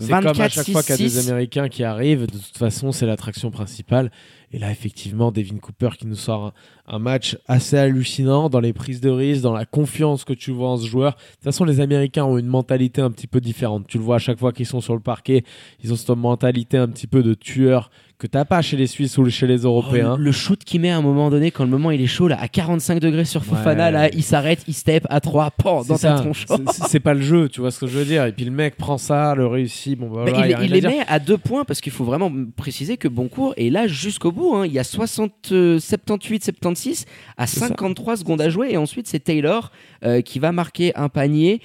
C'est 0.00 0.08
comme 0.08 0.26
à 0.26 0.32
24, 0.32 0.52
chaque 0.52 0.70
fois 0.70 0.82
qu'il 0.82 0.90
y 0.90 0.94
a 0.94 1.08
6, 1.08 1.14
des 1.14 1.30
Américains 1.30 1.68
qui 1.68 1.84
arrivent, 1.84 2.26
de 2.26 2.38
toute 2.38 2.58
façon, 2.58 2.90
c'est 2.90 3.06
l'attraction 3.06 3.52
principale. 3.52 4.10
Et 4.54 4.58
là, 4.58 4.70
effectivement, 4.70 5.32
Devin 5.32 5.58
Cooper 5.58 5.90
qui 5.96 6.06
nous 6.06 6.16
sort 6.16 6.46
un, 6.46 6.52
un 6.86 6.98
match 6.98 7.38
assez 7.46 7.78
hallucinant 7.78 8.50
dans 8.50 8.60
les 8.60 8.72
prises 8.72 9.00
de 9.00 9.08
risque, 9.10 9.42
dans 9.42 9.54
la 9.54 9.64
confiance 9.64 10.24
que 10.24 10.32
tu 10.32 10.50
vois 10.50 10.70
en 10.70 10.76
ce 10.76 10.86
joueur. 10.86 11.14
De 11.14 11.18
toute 11.18 11.44
façon, 11.44 11.64
les 11.64 11.80
Américains 11.80 12.24
ont 12.24 12.36
une 12.36 12.46
mentalité 12.46 13.00
un 13.00 13.10
petit 13.10 13.26
peu 13.26 13.40
différente. 13.40 13.86
Tu 13.86 13.98
le 13.98 14.04
vois 14.04 14.16
à 14.16 14.18
chaque 14.18 14.38
fois 14.38 14.52
qu'ils 14.52 14.66
sont 14.66 14.80
sur 14.80 14.94
le 14.94 15.00
parquet, 15.00 15.44
ils 15.82 15.92
ont 15.92 15.96
cette 15.96 16.10
mentalité 16.10 16.76
un 16.76 16.88
petit 16.88 17.06
peu 17.06 17.22
de 17.22 17.34
tueur 17.34 17.90
que 18.18 18.26
t'as 18.28 18.44
pas 18.44 18.62
chez 18.62 18.76
les 18.76 18.86
Suisses 18.86 19.18
ou 19.18 19.28
chez 19.28 19.48
les 19.48 19.58
Européens. 19.58 20.14
Oh, 20.14 20.16
le 20.16 20.30
shoot 20.30 20.62
qu'il 20.62 20.80
met 20.80 20.90
à 20.90 20.96
un 20.96 21.02
moment 21.02 21.28
donné, 21.28 21.50
quand 21.50 21.64
le 21.64 21.70
moment 21.70 21.90
il 21.90 22.00
est 22.00 22.06
chaud, 22.06 22.28
là, 22.28 22.40
à 22.40 22.46
45 22.72 23.00
degrés 23.00 23.24
sur 23.24 23.44
Fofana, 23.44 23.86
Ouais. 23.86 23.90
là, 23.92 24.08
il 24.12 24.22
s'arrête, 24.22 24.64
il 24.66 24.74
step 24.74 25.06
à 25.10 25.20
3, 25.20 25.50
pan, 25.50 25.82
dans 25.84 25.96
ça. 25.96 26.14
tronche. 26.14 26.46
C'est- 26.88 27.00
pas 27.00 27.14
le 27.14 27.20
jeu, 27.20 27.48
tu 27.48 27.60
vois 27.60 27.70
ce 27.70 27.78
que 27.80 27.86
je 27.86 27.98
veux 27.98 28.04
dire. 28.04 28.24
Et 28.26 28.32
puis 28.32 28.44
le 28.44 28.50
mec 28.50 28.76
prend 28.76 28.96
ça, 28.96 29.34
le 29.34 29.46
réussit. 29.46 29.98
Bon, 29.98 30.06
bah, 30.06 30.22
voilà, 30.30 30.46
il, 30.46 30.54
à 30.54 30.60
les 30.62 30.80
met 30.80 31.00
à 31.08 31.18
deux 31.18 31.36
points 31.36 31.64
parce 31.64 31.80
qu'il 31.80 31.92
faut 31.92 32.04
vraiment 32.04 32.30
préciser 32.56 32.96
que 32.96 33.08
Boncourt 33.08 33.54
est 33.56 33.70
là 33.70 33.86
jusqu'au 33.88 34.30
bout. 34.32 34.54
hein. 34.54 34.64
Il 34.66 34.72
y 34.72 34.78
a 34.78 34.84
60, 34.84 35.32
euh, 35.52 35.78
78, 35.80 36.44
76 36.44 37.04
à 37.36 37.46
C'est 37.46 37.60
ça. 37.60 37.68
53 37.68 38.16
secondes 38.16 38.40
à 38.40 38.48
jouer 38.48 38.68
et 38.72 38.76
ensuite 38.76 39.06
c'est 39.08 39.18
Taylor 39.20 39.70
euh, 40.04 40.20
qui 40.22 40.38
va 40.38 40.52
marquer 40.52 40.92
un 40.96 41.08
panier, 41.08 41.60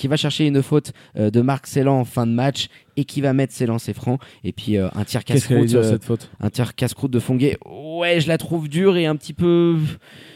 qui 0.00 0.08
va 0.08 0.16
chercher 0.16 0.46
une 0.46 0.62
faute 0.62 0.92
euh, 1.18 1.30
de 1.30 1.42
Marc 1.42 1.66
Célan 1.66 2.00
en 2.00 2.04
fin 2.06 2.26
de 2.26 2.32
match 2.32 2.68
et 2.96 3.04
qui 3.04 3.20
va 3.20 3.34
mettre 3.34 3.52
ses 3.52 3.66
lancers 3.66 3.94
francs 3.94 4.18
et 4.44 4.52
puis 4.52 4.78
euh, 4.78 4.88
un 4.94 5.04
tir 5.04 5.24
casse-croûte, 5.24 5.66
dure 5.66 5.80
euh, 5.82 5.98
un 6.40 6.48
tir 6.48 6.74
casse-croûte 6.74 7.10
de 7.10 7.18
Fonguet. 7.18 7.58
Ouais, 7.66 8.18
je 8.18 8.26
la 8.28 8.38
trouve 8.38 8.68
dure 8.70 8.96
et 8.96 9.04
un 9.04 9.14
petit 9.14 9.34
peu. 9.34 9.76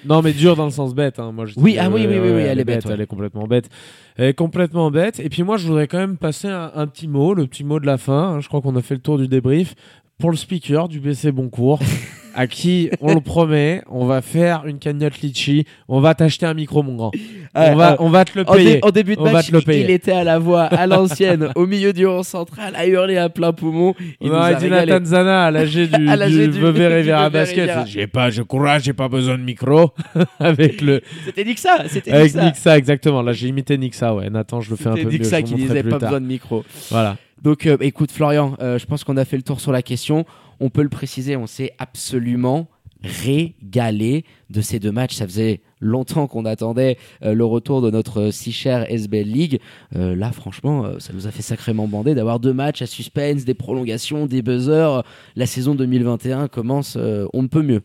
Non, 0.05 0.21
mais 0.21 0.35
dur 0.35 0.55
dans 0.55 0.67
le 0.67 0.71
sens 0.71 0.95
bête. 0.95 1.19
hein. 1.19 1.33
Moi, 1.33 1.47
je 1.47 1.55
Oui, 1.57 1.73
dis, 1.73 1.79
ah 1.79 1.89
oui, 1.89 2.07
oui, 2.07 2.19
oui, 2.19 2.29
oui, 2.29 2.43
elle 2.43 2.61
est 2.61 2.65
bête, 2.65 2.85
ouais. 2.85 2.93
Elle 2.93 3.01
est 3.01 3.07
complètement 3.07 3.47
bête. 3.47 3.71
Elle 4.17 4.27
est 4.29 4.35
complètement 4.35 4.91
bête. 4.91 5.19
Et 5.19 5.31
puis 5.31 5.43
moi, 5.43 5.57
je 5.57 5.67
voudrais 5.67 5.89
quand 5.89 5.99
même 5.99 6.19
passer 6.19 6.49
un, 6.49 6.71
un 6.75 6.87
petit 6.87 7.09
mot, 7.09 7.33
le 7.33 7.47
petit 7.47 7.65
mot 7.65 7.81
de 7.81 7.87
la 7.87 7.97
fin. 7.97 8.35
hein. 8.35 8.41
Je 8.41 8.49
crois 8.49 8.61
qu'on 8.61 8.77
a 8.77 8.83
fait 8.83 8.95
le 8.95 9.01
tour 9.01 9.17
du 9.17 9.29
débrief. 9.29 9.75
Pour 10.21 10.31
le 10.31 10.37
speaker 10.37 10.89
du 10.89 11.01
BC 11.01 11.33
Boncourt, 11.33 11.81
à 12.37 12.47
qui, 12.47 12.89
on 13.01 13.15
le 13.15 13.21
promet, 13.21 13.83
on 13.91 14.07
va 14.07 14.23
faire 14.23 14.65
une 14.65 14.79
cagnotte 14.79 15.21
litchi. 15.21 15.67
On 15.89 16.01
va 16.01 16.15
t'acheter 16.15 16.47
un 16.47 16.55
micro, 16.55 16.83
mon 16.85 16.95
grand. 16.95 17.11
Ah, 17.53 17.71
on, 17.73 17.77
va, 17.77 17.89
ah, 17.91 17.97
on 17.99 18.09
va 18.11 18.25
te 18.25 18.39
le 18.39 18.49
En, 18.49 18.53
dé- 18.57 18.65
payer. 18.65 18.79
en 18.85 18.91
début 18.91 19.17
de 19.17 19.21
On 19.21 19.25
va 19.25 19.33
match, 19.33 19.49
te 19.49 19.53
le 19.53 19.59
il- 19.59 19.65
payer. 19.65 19.85
il 19.85 19.91
était 19.91 20.12
à 20.12 20.23
la 20.25 20.39
voix, 20.39 20.62
à 20.65 20.87
l'ancienne, 20.89 21.51
au 21.57 21.67
milieu 21.67 21.93
du 21.93 22.07
rond 22.07 22.23
central, 22.23 22.75
à 22.77 22.87
hurler 22.87 23.17
à 23.17 23.29
plein 23.29 23.53
poumon. 23.53 23.95
Il 24.21 24.31
On 24.31 24.35
nous 24.37 24.41
a 24.41 24.55
dit 24.55 24.65
régalé. 24.67 24.93
Nathan 24.93 25.05
Zana 25.05 25.45
à 25.47 25.51
l'âge 25.51 25.75
du, 25.75 25.87
du, 25.89 26.49
du- 26.49 26.49
du 26.49 26.65
Riviera 26.65 27.29
Basket. 27.29 27.71
J'ai 27.87 28.07
pas, 28.07 28.31
je 28.31 28.43
courage, 28.43 28.85
j'ai 28.85 28.93
pas 28.93 29.09
besoin 29.09 29.37
de 29.37 29.43
micro. 29.43 29.91
avec 30.39 30.81
le, 30.81 31.03
C'était 31.27 31.45
Nixa, 31.45 31.89
c'était 31.89 32.12
avec 32.12 32.35
Nixa. 32.35 32.45
Nixa, 32.47 32.79
exactement. 32.79 33.21
Là, 33.23 33.33
j'ai 33.33 33.49
imité 33.49 33.77
Nixa, 33.79 34.15
ouais. 34.15 34.31
Nathan, 34.31 34.61
je 34.61 34.71
le 34.71 34.77
fais 34.77 34.89
un 34.89 34.93
peu 34.93 34.99
C'était 34.99 35.11
mieux. 35.12 35.19
Nixa 35.19 35.43
qui 35.43 35.55
disait 35.55 35.83
pas 35.83 35.91
tard. 35.99 36.11
besoin 36.11 36.21
de 36.21 36.27
micro. 36.27 36.65
Voilà. 36.91 37.17
Donc, 37.43 37.66
euh, 37.66 37.76
écoute, 37.80 38.11
Florian, 38.11 38.57
euh, 38.61 38.78
je 38.78 38.87
pense 38.87 39.05
qu'on 39.05 39.16
a 39.16 39.24
fait 39.24 39.37
le 39.37 39.43
tour 39.43 39.61
sur 39.61 39.72
la 39.72 39.82
question. 39.82 40.24
On 40.61 40.70
peut 40.70 40.82
le 40.82 40.89
préciser, 40.89 41.37
on 41.37 41.47
s'est 41.47 41.72
absolument 41.78 42.68
régalé 43.03 44.24
de 44.49 44.62
ces 44.62 44.78
deux 44.78 44.93
matchs. 44.93 45.16
Ça 45.16 45.26
faisait 45.26 45.61
longtemps 45.80 46.26
qu'on 46.26 46.47
attendait 46.47 46.97
euh, 47.22 47.35
le 47.35 47.45
retour 47.45 47.82
de 47.82 47.91
notre 47.91 48.30
si 48.30 48.51
chère 48.51 48.91
SBL 48.91 49.26
League. 49.28 49.61
Là, 49.93 50.32
franchement, 50.32 50.99
ça 50.99 51.12
nous 51.12 51.26
a 51.26 51.30
fait 51.30 51.43
sacrément 51.43 51.87
bander 51.87 52.14
d'avoir 52.14 52.41
deux 52.41 52.55
matchs 52.55 52.82
à 52.82 52.87
suspense, 52.87 53.45
des 53.45 53.55
prolongations, 53.55 54.26
des 54.26 54.41
buzzers. 54.41 55.03
La 55.37 55.47
saison 55.47 55.74
2021 55.74 56.49
commence, 56.49 56.97
on 56.97 57.43
ne 57.43 57.49
peut 57.49 57.62
mieux. 57.62 57.82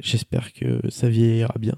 J'espère 0.00 0.52
que 0.52 0.80
ça 0.88 1.08
vieillira 1.08 1.54
bien. 1.60 1.76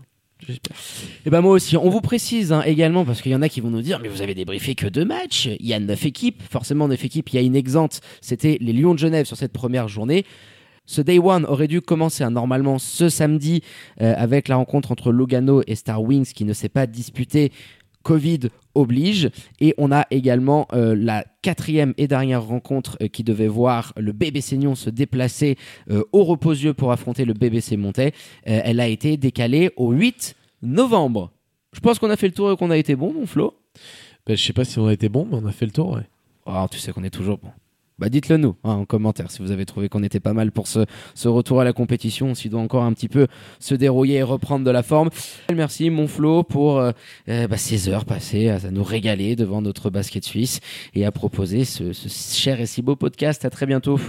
Et 1.26 1.30
ben 1.30 1.40
moi 1.40 1.52
aussi, 1.52 1.76
on 1.76 1.88
vous 1.88 2.00
précise 2.00 2.52
hein, 2.52 2.62
également, 2.64 3.04
parce 3.04 3.22
qu'il 3.22 3.32
y 3.32 3.34
en 3.34 3.42
a 3.42 3.48
qui 3.48 3.60
vont 3.60 3.70
nous 3.70 3.82
dire, 3.82 3.98
mais 4.00 4.08
vous 4.08 4.22
avez 4.22 4.34
débriefé 4.34 4.74
que 4.74 4.86
deux 4.86 5.04
matchs, 5.04 5.48
il 5.58 5.66
y 5.66 5.74
a 5.74 5.80
neuf 5.80 6.04
équipes, 6.06 6.42
forcément 6.50 6.88
neuf 6.88 7.04
équipes, 7.04 7.30
il 7.30 7.36
y 7.36 7.38
a 7.38 7.42
une 7.42 7.56
exempte, 7.56 8.00
c'était 8.20 8.58
les 8.60 8.72
Lions 8.72 8.94
de 8.94 8.98
Genève 8.98 9.26
sur 9.26 9.36
cette 9.36 9.52
première 9.52 9.88
journée. 9.88 10.24
Ce 10.86 11.00
Day 11.00 11.18
One 11.18 11.46
aurait 11.46 11.68
dû 11.68 11.80
commencer 11.80 12.24
hein, 12.24 12.30
normalement 12.30 12.78
ce 12.78 13.08
samedi 13.08 13.62
euh, 14.02 14.14
avec 14.16 14.48
la 14.48 14.56
rencontre 14.56 14.92
entre 14.92 15.12
Logano 15.12 15.62
et 15.66 15.76
Star 15.76 16.02
Wings 16.02 16.32
qui 16.32 16.44
ne 16.44 16.52
s'est 16.52 16.68
pas 16.68 16.86
disputée. 16.86 17.52
Covid 18.02 18.50
oblige. 18.74 19.30
Et 19.60 19.74
on 19.78 19.92
a 19.92 20.06
également 20.10 20.66
euh, 20.72 20.94
la 20.96 21.24
quatrième 21.42 21.94
et 21.98 22.08
dernière 22.08 22.42
rencontre 22.42 22.96
euh, 23.02 23.08
qui 23.08 23.24
devait 23.24 23.48
voir 23.48 23.92
le 23.96 24.12
BBC 24.12 24.56
Nyon 24.56 24.74
se 24.74 24.90
déplacer 24.90 25.56
euh, 25.90 26.02
au 26.12 26.24
Reposieux 26.24 26.74
pour 26.74 26.92
affronter 26.92 27.24
le 27.24 27.34
BBC 27.34 27.76
Montais. 27.76 28.12
Euh, 28.48 28.60
elle 28.64 28.80
a 28.80 28.88
été 28.88 29.16
décalée 29.16 29.70
au 29.76 29.92
8 29.92 30.36
novembre. 30.62 31.30
Je 31.72 31.80
pense 31.80 31.98
qu'on 31.98 32.10
a 32.10 32.16
fait 32.16 32.28
le 32.28 32.34
tour 32.34 32.50
et 32.52 32.56
qu'on 32.56 32.70
a 32.70 32.76
été 32.76 32.96
bon, 32.96 33.12
mon 33.12 33.26
Flo? 33.26 33.54
Ben, 34.26 34.36
je 34.36 34.42
sais 34.42 34.52
pas 34.52 34.64
si 34.64 34.78
on 34.78 34.86
a 34.86 34.92
été 34.92 35.08
bon, 35.08 35.26
mais 35.30 35.36
on 35.36 35.46
a 35.46 35.52
fait 35.52 35.66
le 35.66 35.72
tour, 35.72 35.90
ouais. 35.90 36.08
Oh, 36.46 36.66
tu 36.70 36.78
sais 36.78 36.92
qu'on 36.92 37.04
est 37.04 37.10
toujours 37.10 37.38
bon. 37.38 37.50
Bah 37.98 38.08
dites-le 38.08 38.38
nous 38.38 38.56
hein, 38.64 38.72
en 38.72 38.84
commentaire 38.84 39.30
si 39.30 39.40
vous 39.40 39.52
avez 39.52 39.64
trouvé 39.66 39.88
qu'on 39.88 40.02
était 40.02 40.18
pas 40.20 40.32
mal 40.32 40.50
pour 40.50 40.66
ce, 40.66 40.84
ce 41.14 41.28
retour 41.28 41.60
à 41.60 41.64
la 41.64 41.72
compétition, 41.72 42.34
s'il 42.34 42.50
doit 42.50 42.60
encore 42.60 42.82
un 42.82 42.92
petit 42.92 43.08
peu 43.08 43.28
se 43.60 43.74
dérouiller 43.74 44.16
et 44.16 44.22
reprendre 44.24 44.64
de 44.64 44.70
la 44.70 44.82
forme. 44.82 45.10
Merci 45.54 45.90
mon 45.90 46.08
Flo 46.08 46.42
pour 46.42 46.78
euh, 46.78 46.90
euh, 47.28 47.46
bah, 47.46 47.56
ces 47.56 47.88
heures 47.88 48.04
passées 48.04 48.48
à 48.48 48.58
nous 48.72 48.82
régaler 48.82 49.36
devant 49.36 49.62
notre 49.62 49.90
basket 49.90 50.24
suisse 50.24 50.60
et 50.94 51.04
à 51.04 51.12
proposer 51.12 51.64
ce, 51.64 51.92
ce 51.92 52.08
cher 52.08 52.60
et 52.60 52.66
si 52.66 52.82
beau 52.82 52.96
podcast. 52.96 53.44
À 53.44 53.50
très 53.50 53.66
bientôt. 53.66 54.00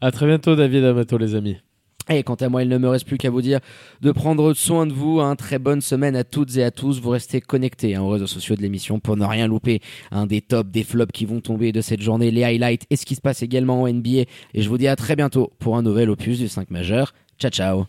À 0.00 0.12
très 0.12 0.26
bientôt, 0.26 0.54
David 0.54 0.84
Amato, 0.84 1.18
les 1.18 1.34
amis. 1.34 1.65
Et 2.08 2.22
quant 2.22 2.34
à 2.34 2.48
moi, 2.48 2.62
il 2.62 2.68
ne 2.68 2.78
me 2.78 2.88
reste 2.88 3.06
plus 3.06 3.18
qu'à 3.18 3.30
vous 3.30 3.42
dire 3.42 3.60
de 4.00 4.12
prendre 4.12 4.54
soin 4.54 4.86
de 4.86 4.92
vous. 4.92 5.20
Hein. 5.20 5.34
Très 5.36 5.58
bonne 5.58 5.80
semaine 5.80 6.14
à 6.14 6.24
toutes 6.24 6.56
et 6.56 6.62
à 6.62 6.70
tous. 6.70 7.00
Vous 7.00 7.10
restez 7.10 7.40
connectés 7.40 7.96
hein, 7.96 8.02
aux 8.02 8.10
réseaux 8.10 8.26
sociaux 8.26 8.54
de 8.54 8.62
l'émission 8.62 9.00
pour 9.00 9.16
ne 9.16 9.24
rien 9.24 9.48
louper. 9.48 9.80
Un 10.12 10.26
des 10.26 10.40
tops, 10.40 10.70
des 10.70 10.84
flops 10.84 11.12
qui 11.12 11.24
vont 11.24 11.40
tomber 11.40 11.72
de 11.72 11.80
cette 11.80 12.00
journée, 12.00 12.30
les 12.30 12.44
highlights 12.44 12.86
et 12.90 12.96
ce 12.96 13.04
qui 13.04 13.16
se 13.16 13.20
passe 13.20 13.42
également 13.42 13.82
en 13.82 13.88
NBA. 13.88 14.24
Et 14.54 14.62
je 14.62 14.68
vous 14.68 14.78
dis 14.78 14.88
à 14.88 14.96
très 14.96 15.16
bientôt 15.16 15.52
pour 15.58 15.76
un 15.76 15.82
nouvel 15.82 16.10
opus 16.10 16.38
du 16.38 16.48
5 16.48 16.70
majeur. 16.70 17.12
Ciao, 17.38 17.50
ciao. 17.50 17.84